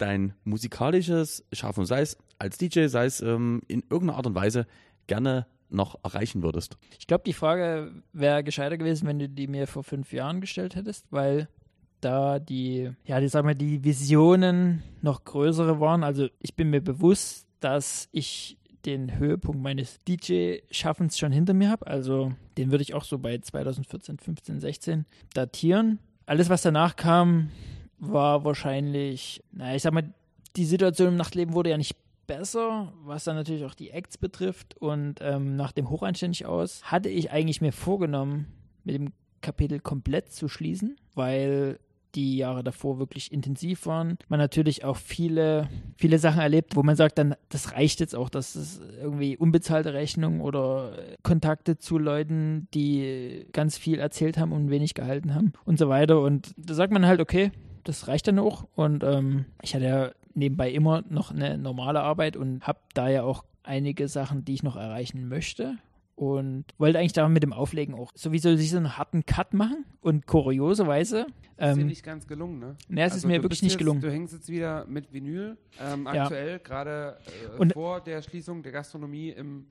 [0.00, 4.66] dein musikalisches Schaffen, sei es als DJ, sei es ähm, in irgendeiner Art und Weise,
[5.06, 6.76] gerne noch erreichen würdest?
[6.98, 10.74] Ich glaube, die Frage wäre gescheiter gewesen, wenn du die mir vor fünf Jahren gestellt
[10.74, 11.48] hättest, weil
[12.00, 16.02] da die, ja, die, sag mal, die Visionen noch größere waren.
[16.02, 18.56] Also ich bin mir bewusst, dass ich
[18.86, 21.86] den Höhepunkt meines DJ-Schaffens schon hinter mir habe.
[21.86, 25.04] Also den würde ich auch so bei 2014, 15, 16
[25.34, 25.98] datieren.
[26.26, 27.50] Alles, was danach kam,
[28.00, 30.12] war wahrscheinlich, naja, ich sag mal,
[30.56, 31.96] die Situation im Nachtleben wurde ja nicht
[32.26, 34.76] besser, was dann natürlich auch die Acts betrifft.
[34.78, 38.46] Und ähm, nach dem Hochanständig aus hatte ich eigentlich mir vorgenommen,
[38.84, 39.12] mit dem
[39.42, 41.78] Kapitel komplett zu schließen, weil
[42.14, 44.18] die Jahre davor wirklich intensiv waren.
[44.28, 48.28] Man natürlich auch viele, viele Sachen erlebt, wo man sagt, dann, das reicht jetzt auch,
[48.28, 54.70] dass es irgendwie unbezahlte Rechnungen oder Kontakte zu Leuten, die ganz viel erzählt haben und
[54.70, 56.20] wenig gehalten haben und so weiter.
[56.20, 57.52] Und da sagt man halt, okay,
[57.84, 58.66] das reicht dann auch.
[58.74, 63.22] Und ähm, ich hatte ja nebenbei immer noch eine normale Arbeit und habe da ja
[63.22, 65.76] auch einige Sachen, die ich noch erreichen möchte.
[66.16, 69.86] Und wollte eigentlich da mit dem Auflegen auch sowieso so einen harten Cut machen.
[70.02, 72.76] Und kurioserweise, Ist dir ähm, nicht ganz gelungen, ne?
[72.88, 74.02] naja, es ist Also mir du wirklich nicht jetzt, gelungen.
[74.02, 76.24] Du hängst jetzt wieder mit Vinyl, ähm, Ja.
[76.24, 77.16] aktuell gerade
[77.58, 79.64] äh, vor der Schließung der Gastronomie im,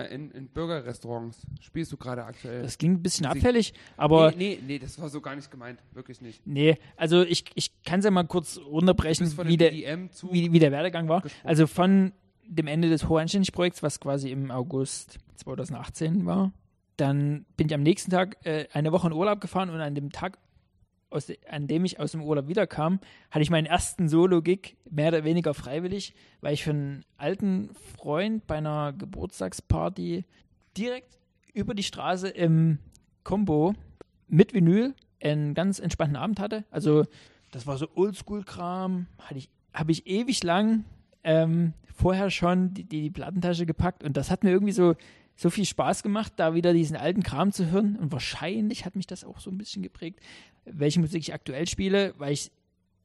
[0.00, 1.46] in, in Burgerrestaurants.
[1.60, 2.62] Spielst du gerade aktuell?
[2.62, 5.80] Das klingt ein bisschen abfällig, aber nee, nee, nee, das war so gar nicht gemeint.
[5.92, 6.46] Wirklich nicht.
[6.46, 10.32] nee, also ich, ich kann es ja mal kurz runterbrechen, wie der, zu.
[10.32, 11.20] wie, wie der Werdegang war.
[11.20, 11.46] gesprungen.
[11.46, 12.12] Also von
[12.46, 16.52] dem Ende des Hocheinständig-Projekts, was quasi im August 2018 war,
[16.96, 20.10] dann bin ich am nächsten Tag äh, eine Woche in Urlaub gefahren und an dem
[20.12, 20.38] Tag,
[21.12, 25.24] aus, an dem ich aus dem Urlaub wiederkam, hatte ich meinen ersten Solo-Gig, mehr oder
[25.24, 30.24] weniger freiwillig, weil ich für einen alten Freund bei einer Geburtstagsparty
[30.76, 31.18] direkt
[31.54, 32.78] über die Straße im
[33.24, 33.74] Combo
[34.28, 36.64] mit Vinyl einen ganz entspannten Abend hatte.
[36.70, 37.04] Also
[37.50, 40.84] das war so Oldschool-Kram, ich, habe ich ewig lang
[41.22, 44.94] ähm, vorher schon die, die, die Plattentasche gepackt und das hat mir irgendwie so,
[45.42, 49.08] so viel Spaß gemacht, da wieder diesen alten Kram zu hören und wahrscheinlich hat mich
[49.08, 50.20] das auch so ein bisschen geprägt,
[50.64, 52.52] welche Musik ich aktuell spiele, weil ich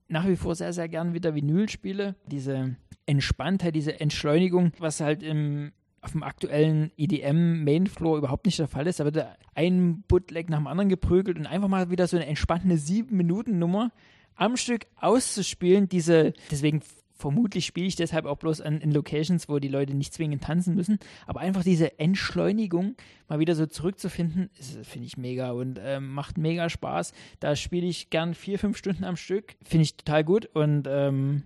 [0.08, 2.16] nach wie vor sehr, sehr gern wieder Vinyl spiele.
[2.28, 2.76] Diese
[3.08, 8.86] Entspanntheit, diese Entschleunigung, was halt im, auf dem aktuellen EDM Mainfloor überhaupt nicht der Fall
[8.86, 9.00] ist.
[9.00, 12.68] Da wird ein Bootleg nach dem anderen geprügelt und einfach mal wieder so eine entspannte
[12.76, 13.92] 7-Minuten-Nummer
[14.36, 15.90] am Stück auszuspielen.
[15.90, 16.84] Diese, deswegen
[17.18, 20.76] vermutlich spiele ich deshalb auch bloß an, in Locations, wo die Leute nicht zwingend tanzen
[20.76, 21.00] müssen.
[21.26, 22.96] Aber einfach diese Entschleunigung
[23.28, 24.50] mal wieder so zurückzufinden,
[24.84, 27.14] finde ich mega und ähm, macht mega Spaß.
[27.40, 29.56] Da spiele ich gern vier, fünf Stunden am Stück.
[29.64, 31.44] Finde ich total gut und ähm,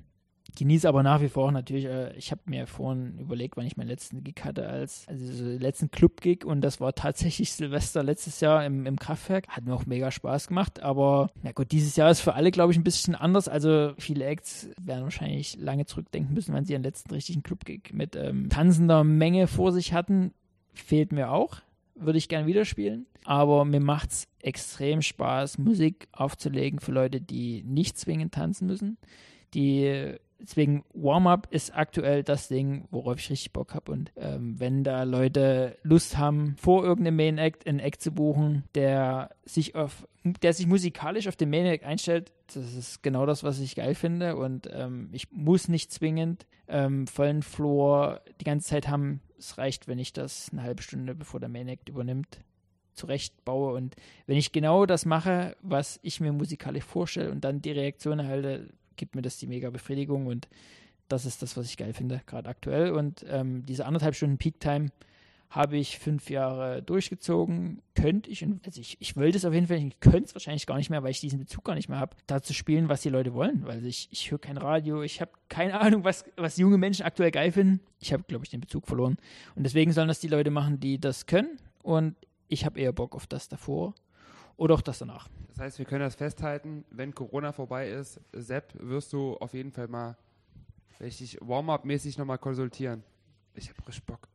[0.55, 1.85] genieße aber nach wie vor natürlich.
[1.85, 5.91] Äh, ich habe mir vorhin überlegt, wann ich meinen letzten Gig hatte, als also letzten
[5.91, 9.47] Club-Gig und das war tatsächlich Silvester letztes Jahr im, im Kraftwerk.
[9.47, 12.71] Hat mir auch mega Spaß gemacht, aber na gut, dieses Jahr ist für alle, glaube
[12.71, 13.47] ich, ein bisschen anders.
[13.47, 18.15] Also viele Acts werden wahrscheinlich lange zurückdenken müssen, wenn sie ihren letzten richtigen Club-Gig mit
[18.15, 20.33] ähm, tanzender Menge vor sich hatten.
[20.73, 21.57] Fehlt mir auch.
[21.95, 23.05] Würde ich gerne wieder spielen.
[23.25, 28.97] Aber mir macht es extrem Spaß, Musik aufzulegen für Leute, die nicht zwingend tanzen müssen
[29.53, 33.91] Die deswegen Warm-up ist aktuell das Ding, worauf ich richtig Bock habe.
[33.91, 38.63] Und ähm, wenn da Leute Lust haben, vor irgendeinem Main Act einen Act zu buchen,
[38.75, 43.43] der sich auf, der sich musikalisch auf den Main Act einstellt, das ist genau das,
[43.43, 44.35] was ich geil finde.
[44.35, 49.21] Und ähm, ich muss nicht zwingend ähm, vollen Floor die ganze Zeit haben.
[49.37, 52.43] Es reicht, wenn ich das eine halbe Stunde bevor der Main Act übernimmt
[52.93, 53.95] zurechtbaue und
[54.27, 58.73] wenn ich genau das mache, was ich mir musikalisch vorstelle und dann die Reaktion erhalte,
[58.95, 60.47] gibt mir das die mega Befriedigung und
[61.07, 62.91] das ist das, was ich geil finde, gerade aktuell.
[62.91, 64.91] Und ähm, diese anderthalb Stunden Peak Time
[65.49, 67.81] habe ich fünf Jahre durchgezogen.
[67.93, 70.77] Könnte ich, also ich, ich wollte es auf jeden Fall, ich könnte es wahrscheinlich gar
[70.77, 73.09] nicht mehr, weil ich diesen Bezug gar nicht mehr habe, da zu spielen, was die
[73.09, 73.65] Leute wollen.
[73.65, 77.31] Weil ich, ich höre kein Radio, ich habe keine Ahnung, was, was junge Menschen aktuell
[77.31, 77.81] geil finden.
[77.99, 79.17] Ich habe, glaube ich, den Bezug verloren.
[79.55, 81.59] Und deswegen sollen das die Leute machen, die das können.
[81.83, 82.15] Und
[82.47, 83.93] ich habe eher Bock auf das davor
[84.61, 85.27] oder auch das danach.
[85.49, 89.71] Das heißt, wir können das festhalten, wenn Corona vorbei ist, Sepp, wirst du auf jeden
[89.71, 90.17] Fall mal
[90.99, 93.03] richtig Warm-up-mäßig nochmal konsultieren.
[93.55, 94.27] Ich habe richtig Bock.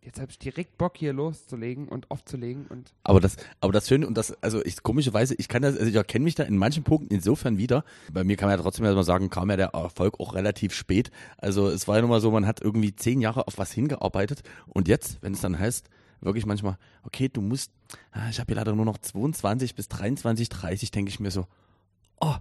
[0.00, 2.94] Jetzt habe ich direkt Bock, hier loszulegen und aufzulegen und.
[3.02, 5.96] Aber das, aber das Schöne und das, also ich komischerweise, ich kann das, also ich
[5.96, 7.84] erkenne mich da in manchen Punkten insofern wieder.
[8.10, 11.10] Bei mir kann man ja trotzdem erstmal sagen, kam ja der Erfolg auch relativ spät.
[11.36, 14.42] Also es war ja nun mal so, man hat irgendwie zehn Jahre auf was hingearbeitet
[14.66, 15.90] und jetzt, wenn es dann heißt,
[16.24, 17.70] wirklich manchmal, okay, du musst,
[18.12, 21.46] ah, ich habe hier leider nur noch 22 bis 23, 30, denke ich mir so,
[22.20, 22.34] oh,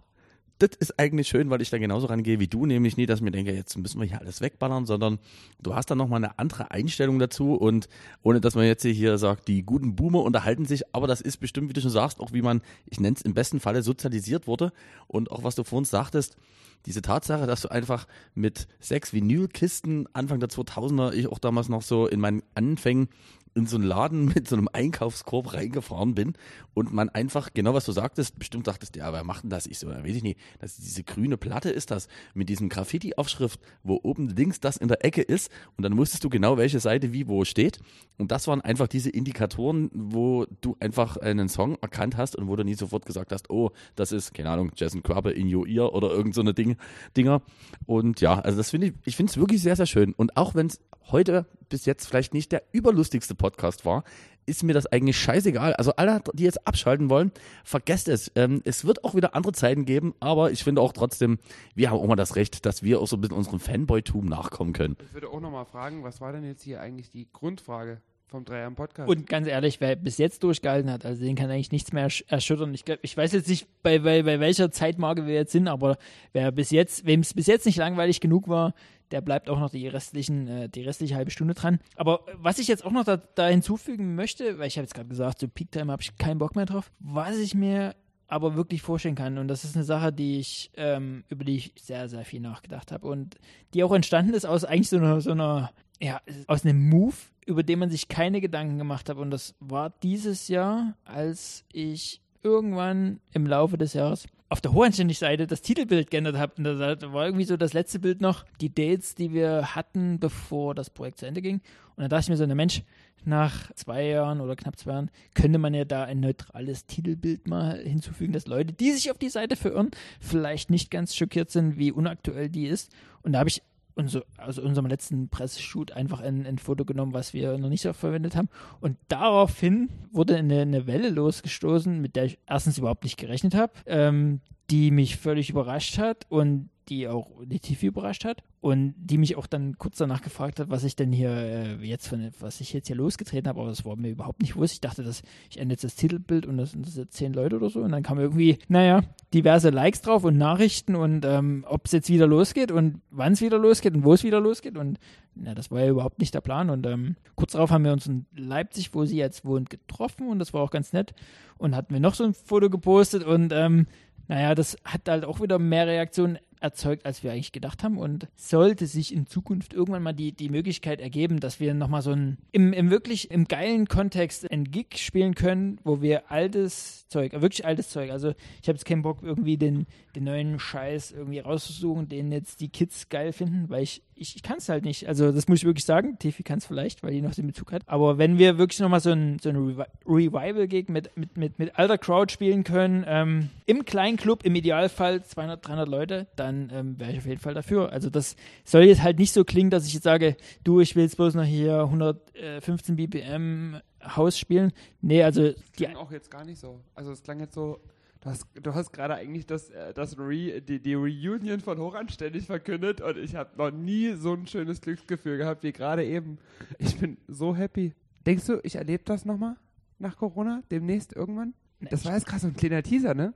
[0.60, 3.24] das ist eigentlich schön, weil ich da genauso rangehe wie du, nämlich nie, dass ich
[3.24, 5.20] mir denke, jetzt müssen wir hier alles wegballern, sondern
[5.62, 7.90] du hast dann nochmal eine andere Einstellung dazu und
[8.22, 11.70] ohne, dass man jetzt hier sagt, die guten Boomer unterhalten sich, aber das ist bestimmt,
[11.70, 14.72] wie du schon sagst, auch wie man, ich nenne es im besten Falle sozialisiert wurde
[15.08, 16.38] und auch was du vorhin sagtest,
[16.86, 21.82] diese Tatsache, dass du einfach mit sechs Vinylkisten Anfang der 2000er, ich auch damals noch
[21.82, 23.08] so in meinen Anfängen
[23.56, 26.34] in so einen Laden mit so einem Einkaufskorb reingefahren bin
[26.74, 29.68] und man einfach, genau was du sagtest, bestimmt dachtest, ja, wer macht denn das?
[29.68, 34.00] Ich so, weiß ich nicht, dass diese grüne Platte ist das mit diesem Graffiti-Aufschrift, wo
[34.04, 37.28] oben links das in der Ecke ist und dann wusstest du genau, welche Seite wie
[37.28, 37.80] wo steht.
[38.18, 42.56] Und das waren einfach diese Indikatoren, wo du einfach einen Song erkannt hast und wo
[42.56, 45.94] du nie sofort gesagt hast, oh, das ist, keine Ahnung, Jason Crabbe in Your Ear
[45.94, 46.78] oder irgend so eine Ding,
[47.18, 47.42] Dinger.
[47.86, 50.14] Und ja, also das finde ich, ich finde es wirklich sehr, sehr schön.
[50.14, 50.80] Und auch wenn es
[51.12, 54.04] heute bis jetzt vielleicht nicht der überlustigste Podcast war,
[54.46, 55.74] ist mir das eigentlich scheißegal.
[55.74, 57.32] Also alle, die jetzt abschalten wollen,
[57.64, 58.32] vergesst es.
[58.36, 61.40] Ähm, es wird auch wieder andere Zeiten geben, aber ich finde auch trotzdem,
[61.76, 64.74] wir haben auch mal das Recht, dass wir auch so ein bisschen unserem Fanboy-Tum nachkommen
[64.74, 64.98] können.
[65.08, 68.02] Ich würde auch nochmal fragen, was war denn jetzt hier eigentlich die Grundfrage?
[68.34, 69.08] vom Dreier Podcast.
[69.08, 72.74] Und ganz ehrlich, wer bis jetzt durchgehalten hat, also den kann eigentlich nichts mehr erschüttern.
[72.74, 75.98] Ich, glaub, ich weiß jetzt nicht, bei, bei, bei welcher Zeitmarke wir jetzt sind, aber
[76.32, 78.74] wer bis jetzt, wem es bis jetzt nicht langweilig genug war,
[79.14, 81.80] der bleibt auch noch die restlichen, äh, die restliche halbe Stunde dran.
[81.96, 85.08] Aber was ich jetzt auch noch da, da hinzufügen möchte, weil ich habe jetzt gerade
[85.08, 87.96] gesagt, so Peak Time habe ich keinen Bock mehr drauf, was ich mir
[88.28, 89.38] aber wirklich vorstellen kann.
[89.38, 92.92] Und das ist eine Sache, die ich, ähm, über die ich sehr, sehr viel nachgedacht
[92.92, 93.06] habe.
[93.08, 93.36] Und
[93.76, 95.72] die auch entstanden ist aus eigentlich so einer, so einer,
[96.02, 97.14] ja, aus einem Move,
[97.46, 99.18] über den man sich keine Gedanken gemacht hat.
[99.18, 105.48] Und das war dieses Jahr, als ich irgendwann im Laufe des Jahres auf der Hohenständig-Seite
[105.48, 106.54] das Titelbild geändert habe.
[106.58, 110.76] Und da war irgendwie so das letzte Bild noch, die Dates, die wir hatten, bevor
[110.76, 111.56] das Projekt zu Ende ging.
[111.96, 112.84] Und dann dachte ich mir so, na Mensch,
[113.26, 117.80] nach zwei Jahren oder knapp zwei Jahren könnte man ja da ein neutrales Titelbild mal
[117.80, 119.90] hinzufügen, dass Leute, die sich auf die Seite verirren,
[120.20, 122.92] vielleicht nicht ganz schockiert sind, wie unaktuell die ist.
[123.24, 123.64] Und da habe ich
[123.96, 127.94] unser, also unserem letzten Presseshoot einfach ein, ein, Foto genommen, was wir noch nicht so
[127.94, 128.50] verwendet haben.
[128.82, 133.74] Und daraufhin wurde eine, eine Welle losgestoßen, mit der ich erstens überhaupt nicht gerechnet habe,
[133.86, 139.18] ähm, die mich völlig überrascht hat und die auch die TV überrascht hat und die
[139.18, 142.62] mich auch dann kurz danach gefragt hat, was ich denn hier äh, jetzt von, was
[142.62, 144.74] ich jetzt hier losgetreten habe, aber das war mir überhaupt nicht bewusst.
[144.74, 147.70] Ich dachte, dass ich ende jetzt das Titelbild und das sind jetzt zehn Leute oder
[147.70, 147.82] so.
[147.82, 149.02] Und dann kam irgendwie, naja,
[149.34, 153.42] diverse Likes drauf und Nachrichten und ähm, ob es jetzt wieder losgeht und wann es
[153.42, 154.78] wieder losgeht und wo es wieder losgeht.
[154.78, 154.98] Und
[155.36, 156.70] na, das war ja überhaupt nicht der Plan.
[156.70, 160.40] Und ähm, kurz darauf haben wir uns in Leipzig, wo sie jetzt wohnt, getroffen und
[160.40, 161.14] das war auch ganz nett.
[161.58, 163.88] Und hatten wir noch so ein Foto gepostet und ähm,
[164.28, 167.98] naja, das hat halt auch wieder mehr Reaktionen erzeugt, als wir eigentlich gedacht haben.
[167.98, 172.12] Und sollte sich in Zukunft irgendwann mal die, die Möglichkeit ergeben, dass wir nochmal so
[172.12, 177.34] ein, im, im wirklich, im geilen Kontext ein Gig spielen können, wo wir altes Zeug,
[177.34, 179.86] wirklich altes Zeug, also ich habe jetzt keinen Bock, irgendwie den,
[180.16, 184.44] den neuen Scheiß irgendwie rauszusuchen, den jetzt die Kids geil finden, weil ich ich, ich
[184.44, 185.08] kann es halt nicht.
[185.08, 186.18] Also das muss ich wirklich sagen.
[186.20, 187.84] Tiffy kann es vielleicht, weil die noch den Bezug hat.
[187.88, 191.78] Aber wenn wir wirklich nochmal so ein, so ein Revi Revival-Gig mit, mit, mit, mit
[191.78, 197.00] alter Crowd spielen können, ähm, im kleinen Club, im Idealfall 200, 300 Leute, dann ähm,
[197.00, 197.92] wäre ich auf jeden Fall dafür.
[197.92, 201.04] Also das soll jetzt halt nicht so klingen, dass ich jetzt sage, du, ich will
[201.04, 204.74] jetzt bloß noch hier 115 BPM Haus spielen.
[205.02, 205.52] Nee, also...
[205.52, 206.82] Das klang auch jetzt gar nicht so.
[206.94, 207.80] Also es klang jetzt so
[208.24, 212.46] Du hast, du hast gerade eigentlich das, äh, das Re, die, die Reunion von Hochanständig
[212.46, 216.38] verkündet und ich habe noch nie so ein schönes Glücksgefühl gehabt wie gerade eben.
[216.78, 217.94] Ich bin so happy.
[218.26, 219.58] Denkst du, ich erlebe das nochmal
[220.00, 220.64] nach Corona?
[220.72, 221.54] Demnächst irgendwann?
[221.82, 223.34] Das war jetzt gerade so ein kleiner Teaser, ne?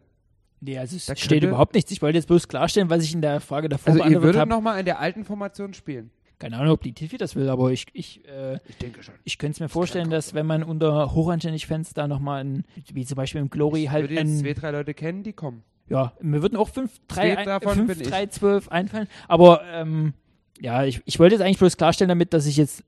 [0.61, 1.91] Nee, also es Da steht überhaupt nichts.
[1.91, 4.41] Ich wollte jetzt bloß klarstellen, was ich in der Frage davor Also ihr beantwortet würdet
[4.41, 4.49] habe.
[4.49, 6.11] nochmal in der alten Formation spielen.
[6.39, 9.15] Keine Ahnung, ob die Tiffy das will, aber ich, ich, äh, Ich denke schon.
[9.23, 13.15] ich könnte es mir vorstellen, dass wenn man unter Hochanständig-Fans da nochmal, ein, wie zum
[13.15, 15.63] Beispiel im Glory, Ich halt würde jetzt ein, zwei, drei Leute kennen, die kommen.
[15.89, 18.07] ja, mir würden auch 5, 3, Zwei davon 5, bin ich.
[18.09, 19.07] 3, 12 einfallen.
[19.27, 20.13] Aber ähm,
[20.59, 22.83] ja, ich, ich wollte jetzt eigentlich bloß klarstellen damit, dass ich jetzt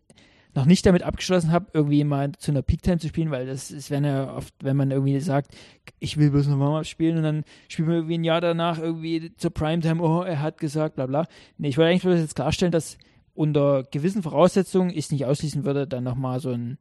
[0.55, 3.69] noch nicht damit abgeschlossen habe, irgendwie mal zu einer Peak Time zu spielen, weil das
[3.69, 5.55] ist, wenn er oft, wenn man irgendwie sagt,
[5.99, 9.31] ich will bloß noch Warm-Up spielen und dann spielen wir irgendwie ein Jahr danach irgendwie
[9.37, 11.27] zur Primetime, oh, er hat gesagt, bla bla.
[11.59, 12.97] Nee, ich wollte eigentlich bloß jetzt klarstellen, dass
[13.39, 16.77] unter gewissen Voraussetzungen ich es nicht ausschließen würde, dann nochmal so ein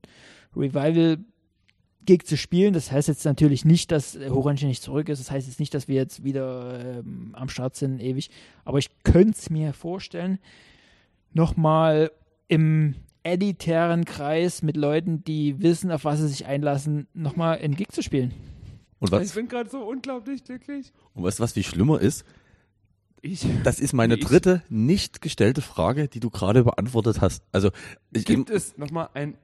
[0.56, 1.18] Revival
[2.04, 2.74] Gig zu spielen.
[2.74, 5.20] Das heißt jetzt natürlich nicht, dass äh, Hochanständig zurück ist.
[5.20, 8.30] Das heißt jetzt nicht, dass wir jetzt wieder ähm, am Start sind, ewig.
[8.64, 10.40] Aber ich könnte es mir vorstellen,
[11.32, 12.10] nochmal
[12.48, 17.92] im elitären Kreis mit Leuten, die wissen, auf was sie sich einlassen, nochmal einen Gig
[17.92, 18.32] zu spielen.
[18.98, 20.92] Und Ich was, bin gerade so unglaublich glücklich.
[21.14, 22.24] und weißt du, was viel schlimmer ist?
[23.32, 23.46] Ich.
[23.64, 27.42] Das ist meine Ich- dritte nicht gestellte Frage, die du gerade beantwortet hast.
[27.52, 27.70] Also,
[28.12, 29.34] ich, Gibt es nochmal ein.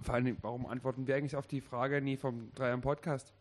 [0.00, 3.32] Vor allem, warum antworten wir eigentlich auf die Frage nie vom Dreier Podcast?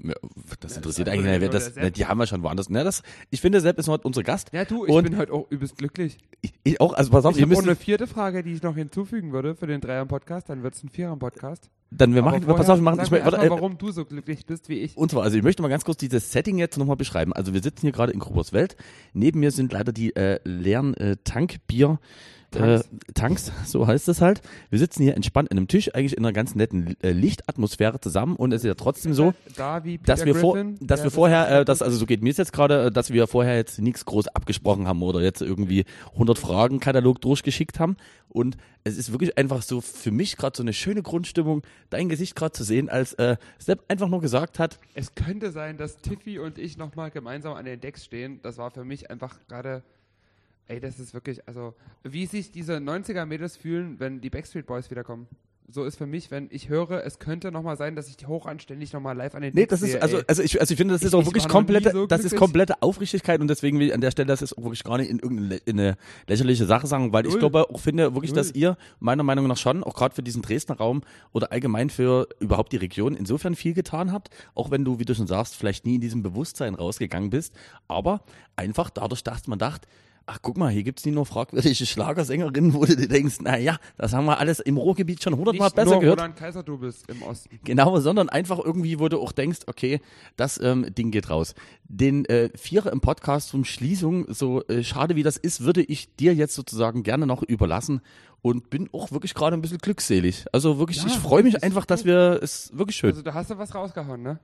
[0.00, 0.14] Ja,
[0.60, 1.54] das interessiert das eigentlich nicht.
[1.54, 1.94] Das, Sepp.
[1.94, 2.70] die haben wir schon woanders.
[2.70, 4.52] Ne, das, ich finde, Sepp ist heute unser Gast.
[4.52, 6.18] Ja, du, ich Und- bin heute auch übelst glücklich.
[6.40, 9.32] Ich, ich auch, also pass auf, ich habe eine vierte Frage, die ich noch hinzufügen
[9.32, 10.48] würde für den Dreier-Podcast.
[10.48, 11.68] Dann wird es ein Vierer-Podcast.
[11.90, 13.90] dann wir Aber machen, vorher pass auf, wir machen, ich, mein, warte, mal, warum du
[13.90, 14.96] so glücklich bist wie ich.
[14.96, 17.32] Und zwar, also ich möchte mal ganz kurz dieses Setting jetzt nochmal beschreiben.
[17.32, 18.76] Also wir sitzen hier gerade in Groberswelt.
[19.14, 21.98] Neben mir sind leider die äh, leeren äh, Tankbier.
[22.50, 22.86] Tanks.
[22.86, 24.40] Äh, Tanks, so heißt es halt.
[24.70, 28.36] Wir sitzen hier entspannt an einem Tisch, eigentlich in einer ganz netten äh, Lichtatmosphäre zusammen
[28.36, 31.60] und es ist ja trotzdem so, da wie Peter dass wir vor, dass wir vorher,
[31.60, 34.04] äh, das, also so geht mir es jetzt gerade, äh, dass wir vorher jetzt nichts
[34.04, 37.96] groß abgesprochen haben oder jetzt irgendwie 100 Fragen Katalog durchgeschickt haben
[38.28, 42.34] und es ist wirklich einfach so für mich gerade so eine schöne Grundstimmung, dein Gesicht
[42.36, 46.38] gerade zu sehen, als äh, Sepp einfach nur gesagt hat, Es könnte sein, dass Tiffy
[46.38, 48.40] und ich nochmal gemeinsam an den Decks stehen.
[48.42, 49.82] Das war für mich einfach gerade.
[50.68, 55.26] Ey, das ist wirklich, also, wie sich diese 90er-Mädels fühlen, wenn die Backstreet Boys wiederkommen.
[55.70, 58.94] So ist für mich, wenn ich höre, es könnte nochmal sein, dass ich die hochanständig
[58.94, 60.24] nochmal live an den Nee, das ist, sehe, also, ey.
[60.26, 61.90] also ich, also ich finde, das ist Ich- auch ich wirklich war noch nie komplette,
[61.92, 62.38] so das ist glücklich.
[62.40, 65.10] komplette Aufrichtigkeit und deswegen will ich an der Stelle das ist auch wirklich gar nicht
[65.10, 67.40] in irgendeine lä- in eine lächerliche Sache sagen, weil ich Null.
[67.40, 68.38] glaube auch finde wirklich, Null.
[68.38, 71.02] dass ihr meiner Meinung nach schon, auch gerade für diesen Dresdner Raum
[71.34, 75.14] oder allgemein für überhaupt die Region insofern viel getan habt, auch wenn du, wie du
[75.14, 77.54] schon sagst, vielleicht nie in diesem Bewusstsein rausgegangen bist,
[77.88, 78.22] aber
[78.56, 79.86] einfach dadurch, dass man dacht,
[80.28, 83.78] ach guck mal, hier gibt's nie nur fragwürdige Schlagersängerinnen, wo du dir denkst, na ja,
[83.96, 86.18] das haben wir alles im Ruhrgebiet schon hundertmal Nicht besser nur gehört.
[86.20, 87.58] Roland Kaiser du bist im Osten.
[87.64, 90.00] Genau, sondern einfach irgendwie, wo du auch denkst, okay,
[90.36, 91.54] das ähm, Ding geht raus.
[91.84, 96.14] Den äh, Vierer im Podcast zum Schließung, so äh, schade wie das ist, würde ich
[96.16, 98.02] dir jetzt sozusagen gerne noch überlassen
[98.42, 100.44] und bin auch wirklich gerade ein bisschen glückselig.
[100.52, 103.10] Also wirklich, Ja, ich freue mich einfach, dass wir es wirklich schön.
[103.10, 104.38] Also, da hast du was rausgehauen, ne?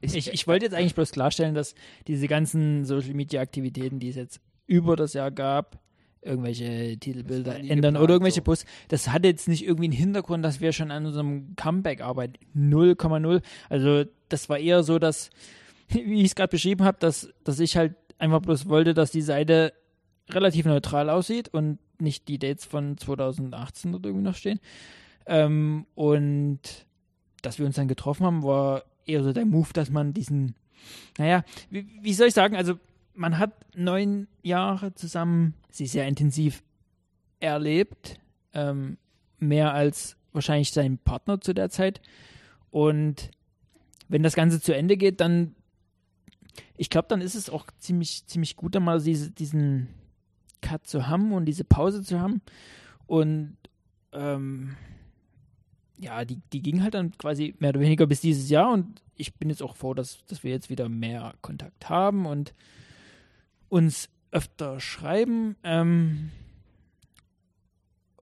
[0.00, 1.74] Ich, ich wollte jetzt eigentlich bloß klarstellen, dass
[2.06, 5.78] diese ganzen Social Media Aktivitäten, die es jetzt über das Jahr gab,
[6.22, 8.44] irgendwelche Titelbilder ändern geplant, oder irgendwelche so.
[8.44, 12.34] Posts, das hatte jetzt nicht irgendwie einen Hintergrund, dass wir schon an unserem Comeback arbeiten.
[12.56, 13.42] 0,0.
[13.68, 15.30] Also das war eher so, dass,
[15.88, 19.22] wie ich es gerade beschrieben habe, dass, dass ich halt einfach bloß wollte, dass die
[19.22, 19.72] Seite
[20.30, 24.60] relativ neutral aussieht und nicht die Dates von 2018 oder irgendwie noch stehen.
[25.26, 26.60] Ähm, und
[27.42, 30.54] dass wir uns dann getroffen haben, war eher so der Move, dass man diesen,
[31.18, 32.78] naja, wie, wie soll ich sagen, also
[33.16, 36.62] man hat neun Jahre zusammen sie sehr intensiv
[37.40, 38.20] erlebt,
[38.52, 38.98] ähm,
[39.38, 42.00] mehr als wahrscheinlich sein Partner zu der Zeit.
[42.70, 43.30] Und
[44.08, 45.54] wenn das Ganze zu Ende geht, dann,
[46.76, 49.88] ich glaube, dann ist es auch ziemlich, ziemlich gut, dann mal diese, diesen
[50.60, 52.42] Cut zu haben und diese Pause zu haben.
[53.06, 53.56] Und
[54.12, 54.76] ähm,
[55.98, 59.34] ja, die, die ging halt dann quasi mehr oder weniger bis dieses Jahr und ich
[59.34, 62.52] bin jetzt auch froh, dass, dass wir jetzt wieder mehr Kontakt haben und
[63.68, 66.30] uns öfter schreiben ähm,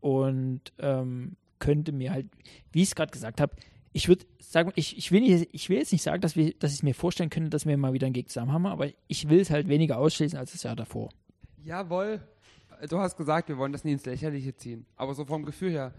[0.01, 2.27] und ähm, könnte mir halt,
[2.73, 3.57] wie ich es gerade gesagt habe,
[3.93, 6.75] ich würde sagen, ich, ich, will nicht, ich will jetzt nicht sagen, dass, wir, dass
[6.75, 9.41] ich mir vorstellen könnte, dass wir mal wieder einen Gig zusammen haben, aber ich will
[9.41, 11.11] es halt weniger ausschließen als das Jahr davor.
[11.65, 12.21] Jawohl.
[12.89, 14.85] Du hast gesagt, wir wollen das nie ins Lächerliche ziehen.
[14.97, 15.95] Aber so vom Gefühl her,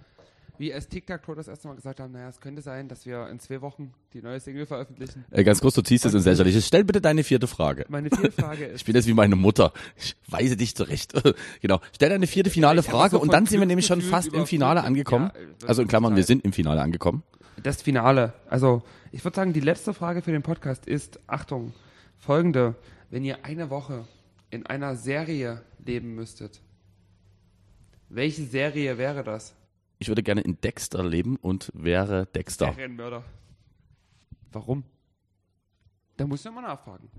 [0.57, 3.39] wie als Tic-Tac-Toe das erste Mal gesagt haben, naja, es könnte sein, dass wir in
[3.39, 5.25] zwei Wochen die neue Single veröffentlichen.
[5.31, 6.61] Äh, ganz kurz, du ziehst es ins Lächerliche.
[6.61, 7.85] Stell bitte deine vierte Frage.
[7.89, 9.73] Meine vierte Frage ist, Ich bin jetzt wie meine Mutter.
[9.97, 11.13] Ich weise dich zurecht.
[11.61, 11.79] genau.
[11.93, 14.45] Stell deine vierte finale Ich Frage so und dann sind wir nämlich schon fast im
[14.45, 15.31] Finale angekommen.
[15.61, 17.23] Ja, Also in Klammern, wir sind im Finale angekommen.
[17.61, 18.33] das Finale.
[18.49, 21.73] Also, ich würde sagen, die letzte Frage für den Podcast ist, Achtung,
[22.17, 22.75] Folgende.
[23.09, 24.07] Wenn ihr eine Woche
[24.49, 26.61] in einer Serie leben müsstet,
[28.09, 29.53] welche Serie wäre das?
[29.99, 32.73] Ich würde gerne in Dexter leben und wäre Dexter.
[32.73, 33.23] Serienmörder.
[34.51, 34.83] Warum?
[36.17, 37.09] Da muss ich mal nachfragen.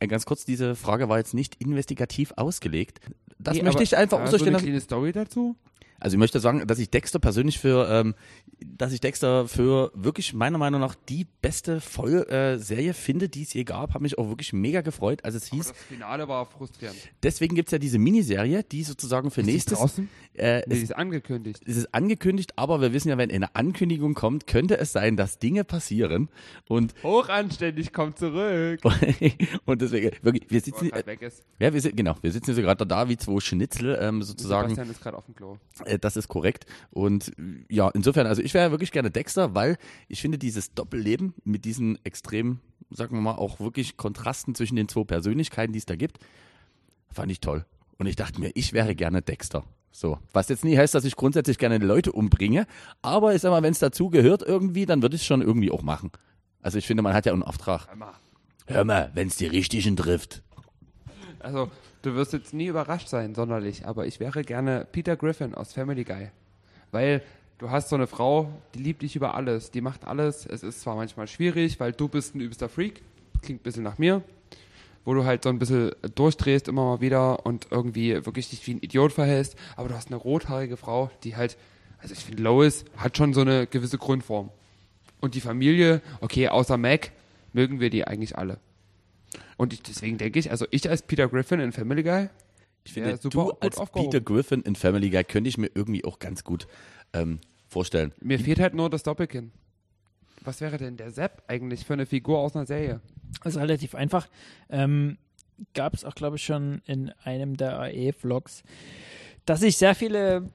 [0.00, 3.00] Äh, Ganz kurz, diese Frage war jetzt nicht investigativ ausgelegt.
[3.38, 4.64] Das Nee, möchte ich einfach Ja, so eine stehen lassen.
[4.64, 5.56] kleine Story dazu?
[6.00, 8.14] Also ich möchte sagen, dass ich Dexter persönlich für, ähm,
[8.60, 13.42] dass ich Dexter für wirklich meiner Meinung nach die beste Voll äh, Serie finde, die
[13.42, 13.94] es je gab.
[13.94, 15.68] Habe mich auch wirklich mega gefreut, als es Aber hieß.
[15.68, 16.96] das Finale war frustrierend.
[17.22, 19.78] Deswegen gibt's ja diese Miniserie, die sozusagen für Ist nächstes.
[19.78, 20.08] draußen?
[20.34, 21.62] Äh, Nee, es, ist angekündigt.
[21.66, 25.38] es ist angekündigt, aber wir wissen ja, wenn eine Ankündigung kommt, könnte es sein, dass
[25.40, 26.28] Dinge passieren.
[26.68, 28.80] Und, Hochanständig, kommt zurück.
[29.64, 31.42] und deswegen, wirklich, wir sitzen, er grad weg ist.
[31.58, 34.68] ja, wir sind, genau, wir sitzen jetzt gerade da wie zwei Schnitzel, ähm, sozusagen.
[34.70, 35.58] Sebastian ist gerade auf dem Klo.
[35.88, 36.66] Äh, Das ist korrekt.
[36.90, 37.32] Und
[37.68, 39.76] ja, insofern, also ich wäre wirklich gerne Dexter, weil
[40.08, 42.60] ich finde dieses Doppelleben mit diesen extremen,
[42.90, 46.18] sagen wir mal, auch wirklich Kontrasten zwischen den zwei Persönlichkeiten, die es da gibt,
[47.10, 47.64] fand ich toll.
[47.98, 49.64] Und ich dachte mir, ich wäre gerne Dexter.
[49.90, 52.66] So, was jetzt nie heißt, dass ich grundsätzlich gerne Leute umbringe,
[53.02, 55.70] aber ich sag mal, wenn es dazu gehört irgendwie, dann würde ich es schon irgendwie
[55.70, 56.12] auch machen.
[56.62, 57.88] Also ich finde, man hat ja einen Auftrag.
[57.88, 58.12] Hör mal.
[58.66, 60.42] Hör mal, wenn es die Richtigen trifft.
[61.40, 61.70] Also,
[62.02, 66.04] du wirst jetzt nie überrascht sein, sonderlich, aber ich wäre gerne Peter Griffin aus Family
[66.04, 66.30] Guy.
[66.90, 67.22] Weil
[67.58, 70.46] du hast so eine Frau, die liebt dich über alles, die macht alles.
[70.46, 73.02] Es ist zwar manchmal schwierig, weil du bist ein übelster Freak,
[73.42, 74.22] klingt ein bisschen nach mir,
[75.04, 78.74] wo du halt so ein bisschen durchdrehst immer mal wieder und irgendwie wirklich dich wie
[78.74, 81.56] ein Idiot verhältst, aber du hast eine rothaarige Frau, die halt,
[82.00, 84.50] also ich finde Lois hat schon so eine gewisse Grundform.
[85.20, 87.10] Und die Familie, okay, außer Mac,
[87.52, 88.58] mögen wir die eigentlich alle.
[89.56, 92.28] Und ich, deswegen denke ich, also ich als Peter Griffin in Family Guy,
[92.84, 94.10] Ich finde, super du gut als aufgehoben.
[94.10, 96.66] Peter Griffin in Family Guy könnte ich mir irgendwie auch ganz gut
[97.12, 98.12] ähm, vorstellen.
[98.20, 99.52] mir fehlt halt nur das Doppelkinn.
[100.42, 103.00] Was wäre denn der Sepp eigentlich für eine Figur aus einer Serie?
[103.40, 104.28] Also relativ einfach.
[104.70, 105.18] Ähm,
[105.74, 108.62] Gab es auch, glaube ich, schon in einem der AE-Vlogs,
[109.44, 110.52] dass ich sehr viele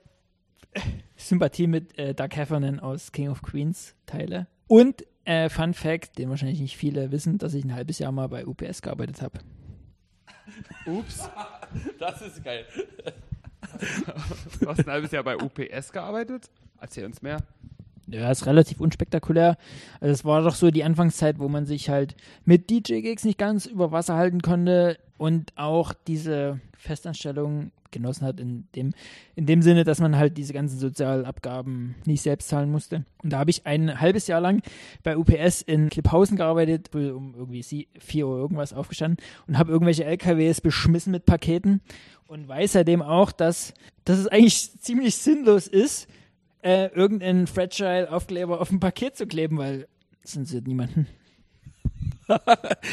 [1.17, 4.47] Sympathie mit äh, Doug Heffernan aus King of Queens teile.
[4.67, 8.27] Und äh, Fun Fact, den wahrscheinlich nicht viele wissen, dass ich ein halbes Jahr mal
[8.27, 9.39] bei UPS gearbeitet habe.
[10.85, 11.29] Ups.
[11.97, 12.65] Das ist geil.
[14.59, 16.51] Du hast ein halbes Jahr bei UPS gearbeitet?
[16.79, 17.37] Erzähl uns mehr.
[18.07, 19.57] Ja, ist relativ unspektakulär.
[19.99, 23.65] Also es war doch so die Anfangszeit, wo man sich halt mit DJ-Gigs nicht ganz
[23.65, 28.94] über Wasser halten konnte und auch diese Festanstellung genossen hat in dem,
[29.35, 33.06] in dem Sinne, dass man halt diese ganzen Sozialabgaben nicht selbst zahlen musste.
[33.23, 34.61] Und da habe ich ein halbes Jahr lang
[35.03, 40.06] bei UPS in Klipphausen gearbeitet, um irgendwie sie- 4 Uhr irgendwas aufgestanden und habe irgendwelche
[40.06, 41.81] LKWs beschmissen mit Paketen
[42.27, 43.73] und weiß seitdem auch, dass,
[44.06, 46.07] dass es eigentlich ziemlich sinnlos ist,
[46.64, 49.88] äh, irgendeinen Fragile-Aufkleber auf ein Paket zu kleben, weil
[50.23, 51.07] es interessiert niemanden.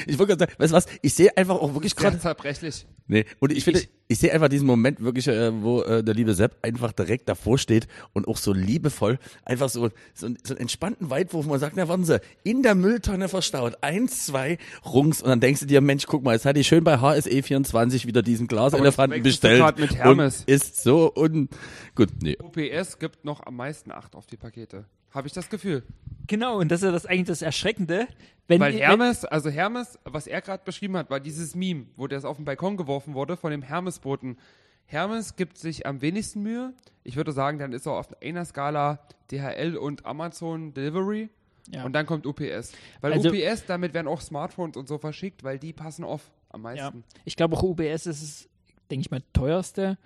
[0.06, 0.86] Ich wollte gerade sagen, weißt du was?
[1.02, 2.18] Ich sehe einfach auch wirklich gerade.
[2.18, 2.86] zerbrechlich.
[3.06, 6.14] Nee, und ich finde, Ich- ich sehe einfach diesen Moment wirklich, äh, wo äh, der
[6.14, 10.54] liebe Sepp einfach direkt davor steht und auch so liebevoll einfach so, so, einen- so
[10.54, 14.58] einen entspannten Weitwurf, wo man sagt, na warten Sie, in der Mülltonne verstaut, eins, zwei,
[14.84, 18.06] Rungs und dann denkst du dir, Mensch, guck mal, jetzt hat die schön bei HSE24
[18.06, 20.40] wieder diesen Glaselefanten bestellt mit Hermes.
[20.40, 21.48] und ist so un...
[21.94, 22.36] Gut, nee.
[22.42, 24.84] UPS gibt noch am meisten Acht auf die Pakete.
[25.10, 25.82] Habe ich das Gefühl.
[26.26, 28.06] Genau, und das ist ja das eigentlich das Erschreckende.
[28.46, 32.24] Wenn, Weil Hermes, also Hermes, was er gerade beschrieben hat, war dieses Meme, wo das
[32.24, 34.38] auf den Balkon geworfen wurde von dem Hermes-Boten.
[34.86, 36.72] Hermes gibt sich am wenigsten Mühe.
[37.04, 39.00] Ich würde sagen, dann ist er auf einer Skala
[39.30, 41.28] DHL und Amazon Delivery.
[41.72, 41.84] Ja.
[41.84, 42.72] Und dann kommt UPS.
[43.00, 46.60] Weil Also- UPS, damit werden auch Smartphones und so verschickt, weil die passen auf am
[46.62, 47.04] Ja, meisten.
[47.24, 48.48] ich glaube auch UBS ist
[48.90, 49.98] denke ich mal, teuerste.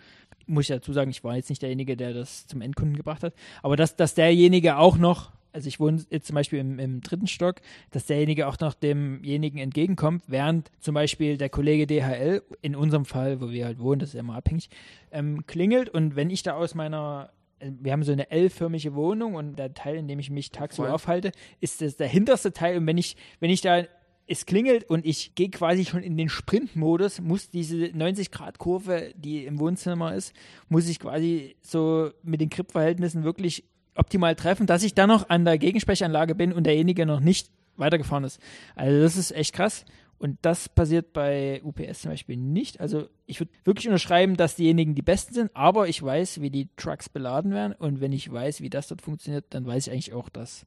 [0.46, 3.34] Muss ich dazu sagen, ich war jetzt nicht derjenige, der das zum Endkunden gebracht hat.
[3.62, 7.26] Aber dass, dass derjenige auch noch, also ich wohne jetzt zum Beispiel im, im dritten
[7.26, 7.56] Stock,
[7.90, 13.40] dass derjenige auch noch demjenigen entgegenkommt, während zum Beispiel der Kollege DHL, in unserem Fall,
[13.40, 14.68] wo wir halt wohnen, das ist ja immer abhängig,
[15.12, 17.30] ähm, klingelt und wenn ich da aus meiner
[17.60, 20.88] äh, wir haben so eine L-förmige Wohnung und der Teil, in dem ich mich tagsüber
[20.88, 20.94] Voll.
[20.94, 22.78] aufhalte, ist das der hinterste Teil.
[22.78, 23.84] Und wenn ich, wenn ich da
[24.26, 29.58] es klingelt und ich gehe quasi schon in den Sprintmodus, muss diese 90-Grad-Kurve, die im
[29.58, 30.32] Wohnzimmer ist,
[30.68, 33.64] muss ich quasi so mit den Grip-Verhältnissen wirklich
[33.94, 38.24] optimal treffen, dass ich dann noch an der Gegensprechanlage bin und derjenige noch nicht weitergefahren
[38.24, 38.40] ist.
[38.74, 39.84] Also das ist echt krass.
[40.18, 42.80] Und das passiert bei UPS zum Beispiel nicht.
[42.80, 46.68] Also ich würde wirklich unterschreiben, dass diejenigen die Besten sind, aber ich weiß, wie die
[46.76, 47.74] Trucks beladen werden.
[47.78, 50.66] Und wenn ich weiß, wie das dort funktioniert, dann weiß ich eigentlich auch, dass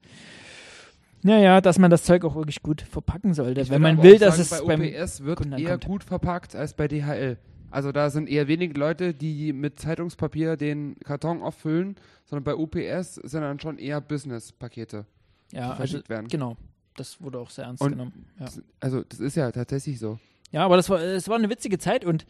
[1.24, 3.62] naja, dass man das Zeug auch wirklich gut verpacken sollte.
[3.62, 5.86] Ich wenn man will, dass sagen, es bei UPS wird Kunden eher ankommt.
[5.86, 7.38] gut verpackt als bei DHL.
[7.70, 11.96] Also da sind eher wenige Leute, die mit Zeitungspapier den Karton auffüllen,
[12.26, 15.06] sondern bei UPS sind dann schon eher Business-Pakete.
[15.52, 16.28] ja, also, verschickt werden.
[16.30, 16.56] Genau.
[16.96, 18.26] das wurde auch sehr ernst Und- genommen.
[18.40, 18.46] Ja.
[18.46, 20.18] Das, also, das ist ja tatsächlich so.
[20.52, 22.26] Ja, aber das war, es war eine witzige Zeit und,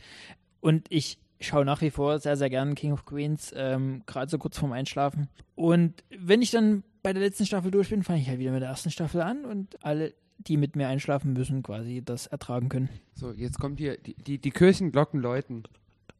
[0.59, 4.37] und ich schaue nach wie vor sehr, sehr gern King of Queens, ähm, gerade so
[4.37, 5.27] kurz vorm Einschlafen.
[5.55, 8.61] Und wenn ich dann bei der letzten Staffel durch bin, fange ich halt wieder mit
[8.61, 12.89] der ersten Staffel an und alle, die mit mir einschlafen müssen, quasi das ertragen können.
[13.13, 15.63] So, jetzt kommt hier, die, die, die Kirchenglocken läuten.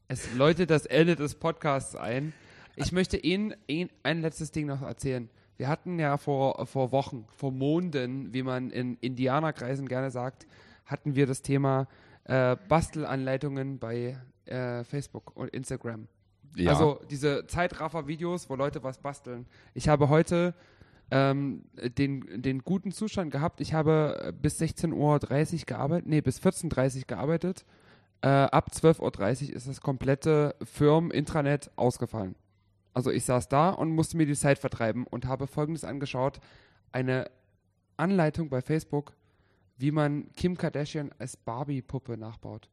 [0.07, 2.33] Es läutet das Ende des Podcasts ein.
[2.75, 5.29] Ich möchte Ihnen, Ihnen ein letztes Ding noch erzählen.
[5.57, 10.45] Wir hatten ja vor, vor Wochen, vor Monden, wie man in Indianerkreisen gerne sagt,
[10.85, 11.87] hatten wir das Thema
[12.25, 14.17] äh, Bastelanleitungen bei
[14.47, 16.07] äh, Facebook und Instagram.
[16.55, 16.71] Ja.
[16.71, 19.45] Also diese Zeitraffer-Videos, wo Leute was basteln.
[19.73, 20.53] Ich habe heute
[21.11, 23.61] ähm, den, den guten Zustand gehabt.
[23.61, 27.65] Ich habe äh, bis 16.30 Uhr gearbeitet, nee, bis 14.30 Uhr gearbeitet.
[28.21, 32.35] Äh, ab 12.30 Uhr ist das komplette Firmen-Intranet ausgefallen.
[32.93, 36.39] Also ich saß da und musste mir die Zeit vertreiben und habe folgendes angeschaut.
[36.91, 37.29] Eine
[37.95, 39.15] Anleitung bei Facebook,
[39.77, 42.69] wie man Kim Kardashian als Barbie-Puppe nachbaut.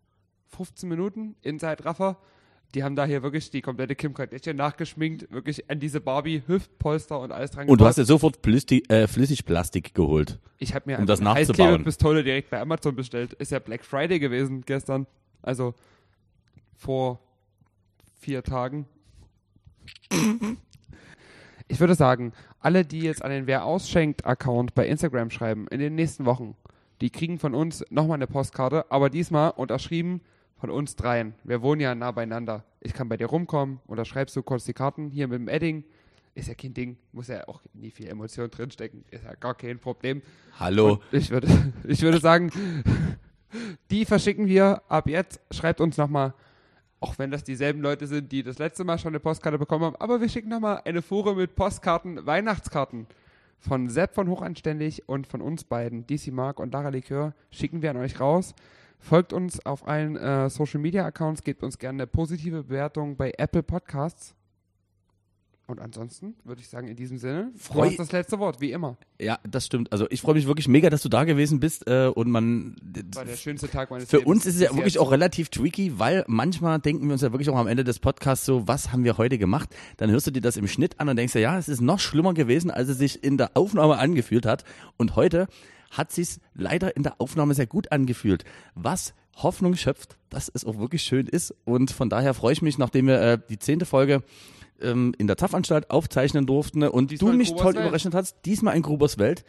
[0.57, 2.19] 15 Minuten in Zeitraffer.
[2.75, 7.21] Die haben da hier wirklich die komplette Kim Kardashian nachgeschminkt, wirklich an diese Barbie, Hüftpolster
[7.21, 10.41] und alles dran Und du hast dir sofort Plasti äh, Flüssigplastik geholt.
[10.59, 11.35] Ich habe mir um das eine.
[11.35, 13.33] Heißklebepistole direkt bei Amazon bestellt.
[13.35, 15.07] Ist ja Black Friday gewesen gestern.
[15.43, 15.75] Also
[16.77, 17.21] vor
[18.19, 18.87] vier Tagen.
[21.67, 25.95] Ich würde sagen, alle, die jetzt an den Wer ausschenkt-Account bei Instagram schreiben, in den
[25.95, 26.57] nächsten Wochen,
[27.01, 30.21] die kriegen von uns nochmal eine Postkarte, aber diesmal unterschrieben
[30.65, 31.35] von uns dreien.
[31.45, 32.65] Wir wohnen ja nah beieinander.
[32.81, 35.85] Ich kann bei dir rumkommen, unterschreibst du kurz die Karten hier mit dem Edding.
[36.35, 39.79] Ist ja kein Ding, muss ja auch nie viel Emotion drinstecken, ist ja gar kein
[39.79, 40.23] Problem.
[40.59, 41.03] Hallo.
[41.13, 41.49] Und ich würde,
[41.87, 42.51] ich würde sagen,
[43.91, 45.39] die verschicken wir ab jetzt.
[45.51, 46.33] Schreibt uns nochmal,
[46.99, 49.97] auch wenn das dieselben Leute sind, die das letzte Mal schon eine Postkarte bekommen haben,
[49.97, 53.07] aber wir schicken nochmal eine Fuhre mit Postkarten, Weihnachtskarten
[53.59, 57.91] von Sepp von Hochanständig und von uns beiden, DC Mark und Lara Likör, schicken wir
[57.91, 58.55] an euch raus.
[59.05, 63.35] Folgt uns auf allen äh, Social Media Accounts, gebt uns gerne eine positive Bewertung bei
[63.37, 64.35] Apple Podcasts.
[65.67, 68.97] Und ansonsten würde ich sagen, in diesem Sinne, Freu- du das letzte Wort, wie immer.
[69.21, 69.93] Ja, das stimmt.
[69.93, 72.77] Also ich freue mich wirklich mega, dass du da gewesen bist äh, und man
[73.15, 74.31] War der schönste Tag meines Für Lebens.
[74.31, 75.03] uns ist es ja wirklich jetzt.
[75.03, 78.47] auch relativ tricky, weil manchmal denken wir uns ja wirklich auch am Ende des Podcasts
[78.47, 79.69] so, was haben wir heute gemacht?
[79.99, 81.99] Dann hörst du dir das im Schnitt an und denkst dir, ja, es ist noch
[82.01, 84.65] schlimmer gewesen, als es sich in der Aufnahme angefühlt hat.
[84.97, 85.47] Und heute
[85.97, 88.45] hat sich's leider in der Aufnahme sehr gut angefühlt.
[88.75, 91.55] Was Hoffnung schöpft, dass es auch wirklich schön ist.
[91.65, 94.23] Und von daher freue ich mich, nachdem wir äh, die zehnte Folge
[94.81, 98.83] ähm, in der TAF-Anstalt aufzeichnen durften und Diesmal du mich toll überrechnet hast, diesmal in
[98.83, 99.45] Gruberswelt.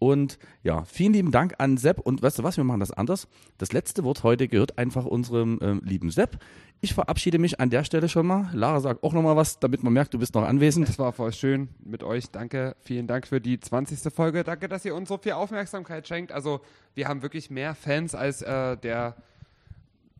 [0.00, 2.00] Und ja, vielen lieben Dank an Sepp.
[2.00, 3.28] Und weißt du was, wir machen das anders.
[3.58, 6.38] Das letzte Wort heute gehört einfach unserem ähm, lieben Sepp.
[6.80, 8.48] Ich verabschiede mich an der Stelle schon mal.
[8.54, 10.88] Lara sagt auch noch mal was, damit man merkt, du bist noch anwesend.
[10.88, 12.30] Es war voll schön mit euch.
[12.30, 12.76] Danke.
[12.80, 14.10] Vielen Dank für die 20.
[14.10, 14.42] Folge.
[14.42, 16.32] Danke, dass ihr uns so viel Aufmerksamkeit schenkt.
[16.32, 16.62] Also,
[16.94, 19.16] wir haben wirklich mehr Fans als äh, der,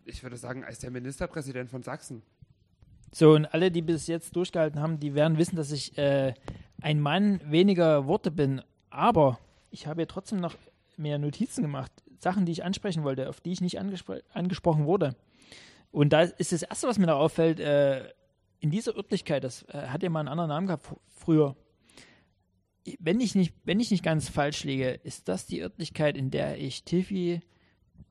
[0.05, 2.21] ich würde sagen, als der Ministerpräsident von Sachsen.
[3.13, 6.35] So, und alle, die bis jetzt durchgehalten haben, die werden wissen, dass ich äh,
[6.83, 8.61] ein Mann weniger Worte bin.
[8.91, 9.39] Aber
[9.71, 10.57] ich habe ja trotzdem noch
[10.97, 11.93] mehr Notizen gemacht.
[12.19, 15.17] Sachen, die ich ansprechen wollte, auf die ich nicht angespr angesprochen wurde.
[15.91, 18.13] Und da ist das Erste, was mir da auffällt, äh,
[18.61, 21.57] in dieser Örtlichkeit, das äh, hat ja mal einen anderen Namen gehabt fr- früher.
[22.99, 26.59] Wenn ich, nicht, wenn ich nicht ganz falsch liege, ist das die Örtlichkeit, in der
[26.59, 27.41] ich Tiffy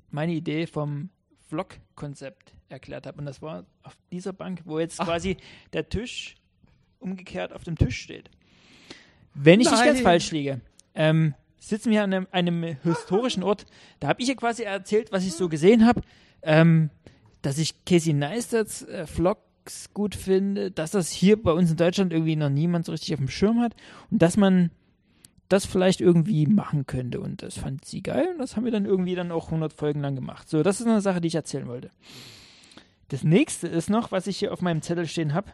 [0.10, 1.10] meine Idee vom
[1.48, 3.20] Vlog-Konzept erklärt habe.
[3.20, 5.38] Und das war auf dieser Bank, wo jetzt quasi
[5.74, 6.36] der Tisch
[7.00, 8.30] umgekehrt auf dem Tisch steht.
[9.34, 10.04] Wenn ich nicht ganz Nein.
[10.04, 10.62] falsch liege,
[10.96, 13.66] ähm, sitzen wir an einem, einem historischen Ort.
[14.00, 16.02] Da habe ich ja quasi erzählt, was ich so gesehen habe.
[16.42, 16.90] Ähm,
[17.42, 22.12] dass ich Casey Neistat's äh, Vlogs gut finde, dass das hier bei uns in Deutschland
[22.12, 23.76] irgendwie noch niemand so richtig auf dem Schirm hat
[24.10, 24.72] und dass man
[25.48, 27.20] das vielleicht irgendwie machen könnte.
[27.20, 30.02] Und das fand sie geil und das haben wir dann irgendwie dann auch 100 Folgen
[30.02, 30.48] lang gemacht.
[30.50, 31.90] So, das ist eine Sache, die ich erzählen wollte.
[33.08, 35.52] Das nächste ist noch, was ich hier auf meinem Zettel stehen habe,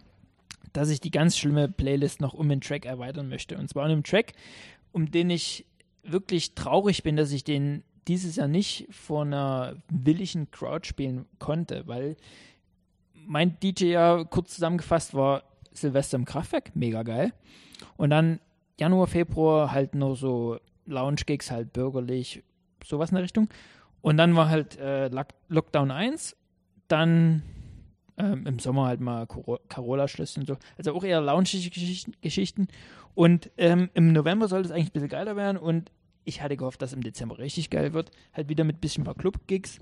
[0.73, 3.57] dass ich die ganz schlimme Playlist noch um den Track erweitern möchte.
[3.57, 4.33] Und zwar um den Track,
[4.91, 5.65] um den ich
[6.05, 11.87] wirklich traurig bin, dass ich den dieses Jahr nicht vor einer willigen Crowd spielen konnte,
[11.87, 12.17] weil
[13.13, 17.33] mein DJ-Jahr kurz zusammengefasst war Silvester im Kraftwerk, mega geil.
[17.97, 18.39] Und dann
[18.79, 22.43] Januar, Februar halt nur so Lounge-Gigs, halt bürgerlich,
[22.83, 23.49] sowas in der Richtung.
[24.01, 26.35] Und dann war halt äh, Lock Lockdown 1,
[26.87, 27.41] dann
[28.17, 29.27] ähm, im Sommer halt mal
[29.69, 30.57] Carola-Schlösschen und so.
[30.77, 32.13] Also auch eher Geschichten.
[32.21, 32.67] Geschichten.
[33.15, 35.91] Und ähm, im November sollte es eigentlich ein bisschen geiler werden und
[36.25, 38.11] ich hatte gehofft, dass im Dezember richtig geil wird.
[38.33, 39.79] Halt wieder mit ein bisschen paar Club-Gigs.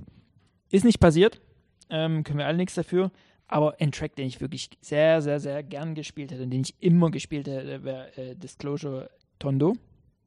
[0.69, 1.41] Ist nicht passiert.
[1.89, 3.11] Ähm, können wir alle nichts dafür.
[3.47, 6.75] Aber ein Track, den ich wirklich sehr, sehr, sehr gern gespielt hätte und den ich
[6.79, 9.09] immer gespielt hätte, wäre äh, Disclosure
[9.39, 9.73] Tondo.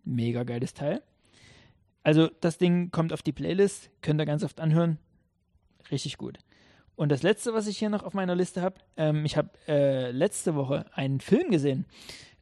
[0.04, 1.02] Mega geiles Teil.
[2.02, 4.98] Also das Ding kommt auf die Playlist, könnt ihr ganz oft anhören.
[5.90, 6.38] Richtig gut.
[6.94, 10.10] Und das letzte, was ich hier noch auf meiner Liste habe, ähm, ich habe äh,
[10.12, 11.84] letzte Woche einen Film gesehen.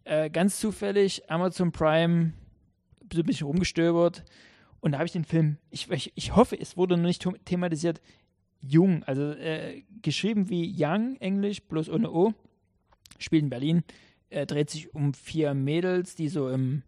[0.04, 2.34] Äh, ganz zufällig Amazon Prime,
[3.22, 4.24] ein bisschen rumgestöbert.
[4.80, 8.00] Und da habe ich den Film, ich, ich, ich hoffe, es wurde noch nicht thematisiert,
[8.60, 12.32] Jung, also äh, geschrieben wie Young, Englisch, bloß ohne O,
[13.18, 13.82] spielt in Berlin,
[14.30, 16.82] äh, dreht sich um vier Mädels, die so im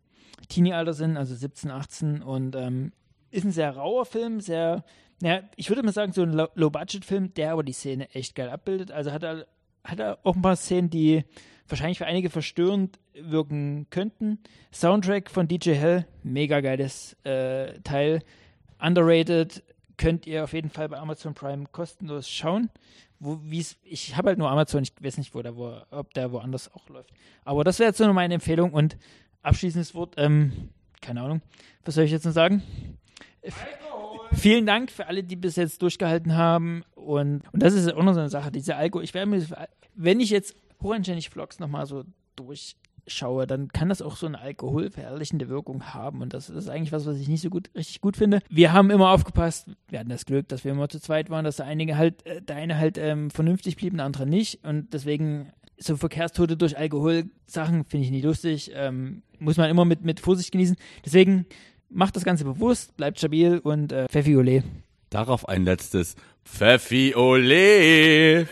[0.49, 2.93] Teenie-Alter sind, also 17, 18 und ähm,
[3.31, 4.85] ist ein sehr rauer Film, sehr
[5.23, 8.91] ja, ich würde mal sagen, so ein Low-Budget-Film, der aber die Szene echt geil abbildet.
[8.91, 9.47] Also hat er,
[9.87, 11.25] hat er auch ein paar Szenen, die
[11.69, 14.39] wahrscheinlich für einige verstörend wirken könnten.
[14.73, 18.23] Soundtrack von DJ Hell, mega geiles äh, Teil.
[18.79, 19.63] Underrated,
[19.97, 22.71] könnt ihr auf jeden Fall bei Amazon Prime kostenlos schauen.
[23.19, 26.73] Wo, ich habe halt nur Amazon, ich weiß nicht, wo der, wo, ob der woanders
[26.75, 27.11] auch läuft.
[27.45, 28.99] Aber das wäre jetzt so meine Empfehlung und
[29.43, 30.69] abschließendes Wort, ähm,
[31.01, 31.41] keine Ahnung,
[31.85, 32.63] was soll ich jetzt noch sagen?
[34.37, 36.85] Vielen Dank für alle, die bis jetzt durchgehalten haben.
[36.95, 39.05] Und, und das ist auch noch so eine Sache, diese Alkohol.
[39.05, 39.47] Ich werde mir,
[39.95, 42.05] wenn ich jetzt hochanständig Vlogs nochmal so
[42.37, 46.21] durchschaue, dann kann das auch so eine alkoholverherrlichende Wirkung haben.
[46.21, 48.41] Und das ist eigentlich was, was ich nicht so gut, richtig gut finde.
[48.49, 51.57] Wir haben immer aufgepasst, wir hatten das Glück, dass wir immer zu zweit waren, dass
[51.57, 54.65] der einige halt, äh, der eine halt ähm, vernünftig blieb, der andere nicht.
[54.65, 58.71] Und deswegen so Verkehrstote durch Alkoholsachen finde ich nicht lustig.
[58.75, 60.77] Ähm, muss man immer mit, mit Vorsicht genießen.
[61.05, 61.47] Deswegen
[61.91, 64.65] macht das Ganze bewusst, bleibt stabil und äh, Pfeffi Ole.
[65.11, 68.49] Darauf ein letztes Pfeffi Ole.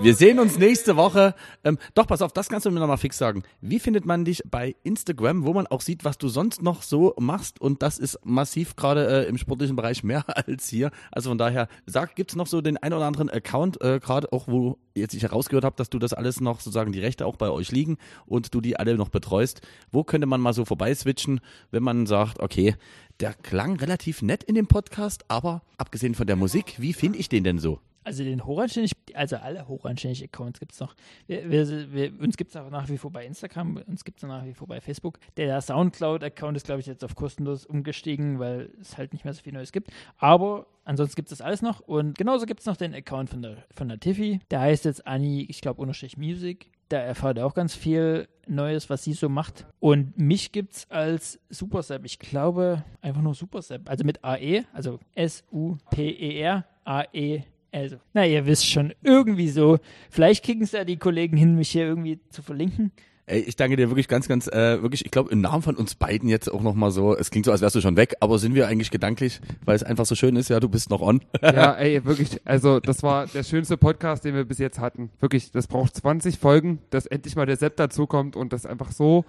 [0.00, 1.34] Wir sehen uns nächste Woche.
[1.62, 3.42] Ähm, doch, pass auf, das kannst du mir nochmal fix sagen.
[3.60, 7.14] Wie findet man dich bei Instagram, wo man auch sieht, was du sonst noch so
[7.18, 7.60] machst?
[7.60, 10.90] Und das ist massiv gerade äh, im sportlichen Bereich mehr als hier.
[11.10, 14.46] Also von daher, sag, gibt's noch so den ein oder anderen Account, äh, gerade auch,
[14.48, 17.50] wo jetzt ich herausgehört habe, dass du das alles noch sozusagen die Rechte auch bei
[17.50, 17.96] euch liegen
[18.26, 19.62] und du die alle noch betreust.
[19.90, 21.40] Wo könnte man mal so vorbeiswitchen,
[21.70, 22.74] wenn man sagt, okay,
[23.20, 27.28] der klang relativ nett in dem Podcast, aber abgesehen von der Musik, wie finde ich
[27.28, 27.80] den denn so?
[28.04, 30.94] Also den hochanständig, also alle hochanständig Accounts gibt es noch.
[31.26, 34.28] Wir, wir, wir, uns gibt es auch nach wie vor bei Instagram, uns gibt es
[34.28, 35.18] nach wie vor bei Facebook.
[35.38, 39.42] Der Soundcloud-Account ist, glaube ich, jetzt auf kostenlos umgestiegen, weil es halt nicht mehr so
[39.42, 39.90] viel Neues gibt.
[40.18, 41.80] Aber ansonsten gibt es das alles noch.
[41.80, 44.40] Und genauso gibt es noch den Account von der, von der Tiffy.
[44.50, 46.70] Der heißt jetzt Anni, ich glaube, Unterstrich Music.
[46.90, 49.66] Da erfahrt ihr auch ganz viel Neues, was sie so macht.
[49.80, 52.04] Und mich gibt es als Supersep.
[52.04, 53.88] Ich glaube, einfach nur Supersep.
[53.88, 57.44] Also mit AE, also S-U-P-E-R, A-E
[57.74, 59.78] also, na, ihr wisst schon, irgendwie so.
[60.08, 62.92] Vielleicht kriegen es ja die Kollegen hin, mich hier irgendwie zu verlinken.
[63.26, 65.94] Ey, ich danke dir wirklich ganz, ganz, äh, wirklich, ich glaube, im Namen von uns
[65.94, 68.54] beiden jetzt auch nochmal so, es klingt so, als wärst du schon weg, aber sind
[68.54, 71.22] wir eigentlich gedanklich, weil es einfach so schön ist, ja, du bist noch on.
[71.42, 75.10] ja, ey, wirklich, also das war der schönste Podcast, den wir bis jetzt hatten.
[75.20, 79.24] Wirklich, das braucht 20 Folgen, dass endlich mal der Sepp dazukommt und das einfach so,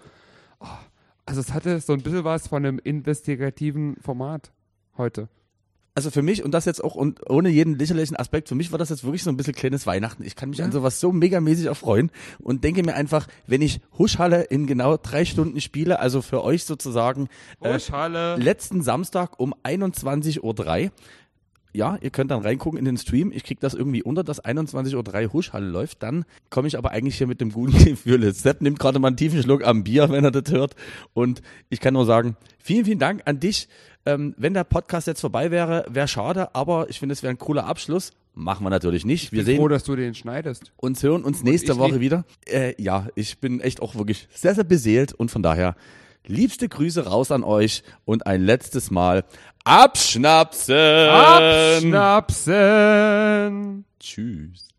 [0.59, 0.67] oh,
[1.25, 4.51] also es hatte so ein bisschen was von einem investigativen Format
[4.97, 5.29] heute
[5.95, 8.77] also für mich und das jetzt auch und ohne jeden lächerlichen Aspekt, für mich war
[8.77, 10.23] das jetzt wirklich so ein bisschen kleines Weihnachten.
[10.23, 10.65] Ich kann mich ja.
[10.65, 15.23] an sowas so megamäßig erfreuen und denke mir einfach, wenn ich Huschhalle in genau drei
[15.23, 17.29] Stunden spiele, also für euch sozusagen
[18.37, 20.91] äh, letzten Samstag um 21.03 Uhr,
[21.75, 23.31] ja, ihr könnt dann reingucken in den Stream.
[23.33, 26.01] Ich krieg das irgendwie unter, dass 21.03 Uhr Huschhalle läuft.
[26.01, 28.33] Dann komme ich aber eigentlich hier mit dem guten Gefühl.
[28.33, 30.75] Sepp nimmt gerade mal einen tiefen Schluck am Bier, wenn er das hört.
[31.13, 33.67] Und ich kann nur sagen, vielen, vielen Dank an dich.
[34.05, 37.39] Ähm, wenn der Podcast jetzt vorbei wäre, wäre schade, aber ich finde, es wäre ein
[37.39, 38.11] cooler Abschluss.
[38.35, 39.31] Machen wir natürlich nicht.
[39.31, 40.71] Wir ich bin sehen froh, dass du den schneidest.
[40.77, 42.25] Uns hören uns nächste Woche wieder.
[42.45, 45.75] Äh, ja, ich bin echt auch wirklich sehr, sehr beseelt und von daher
[46.27, 49.23] liebste Grüße raus an euch und ein letztes Mal
[49.63, 51.09] abschnapsen.
[51.09, 53.85] Abschnapsen.
[53.99, 54.74] Tschüss.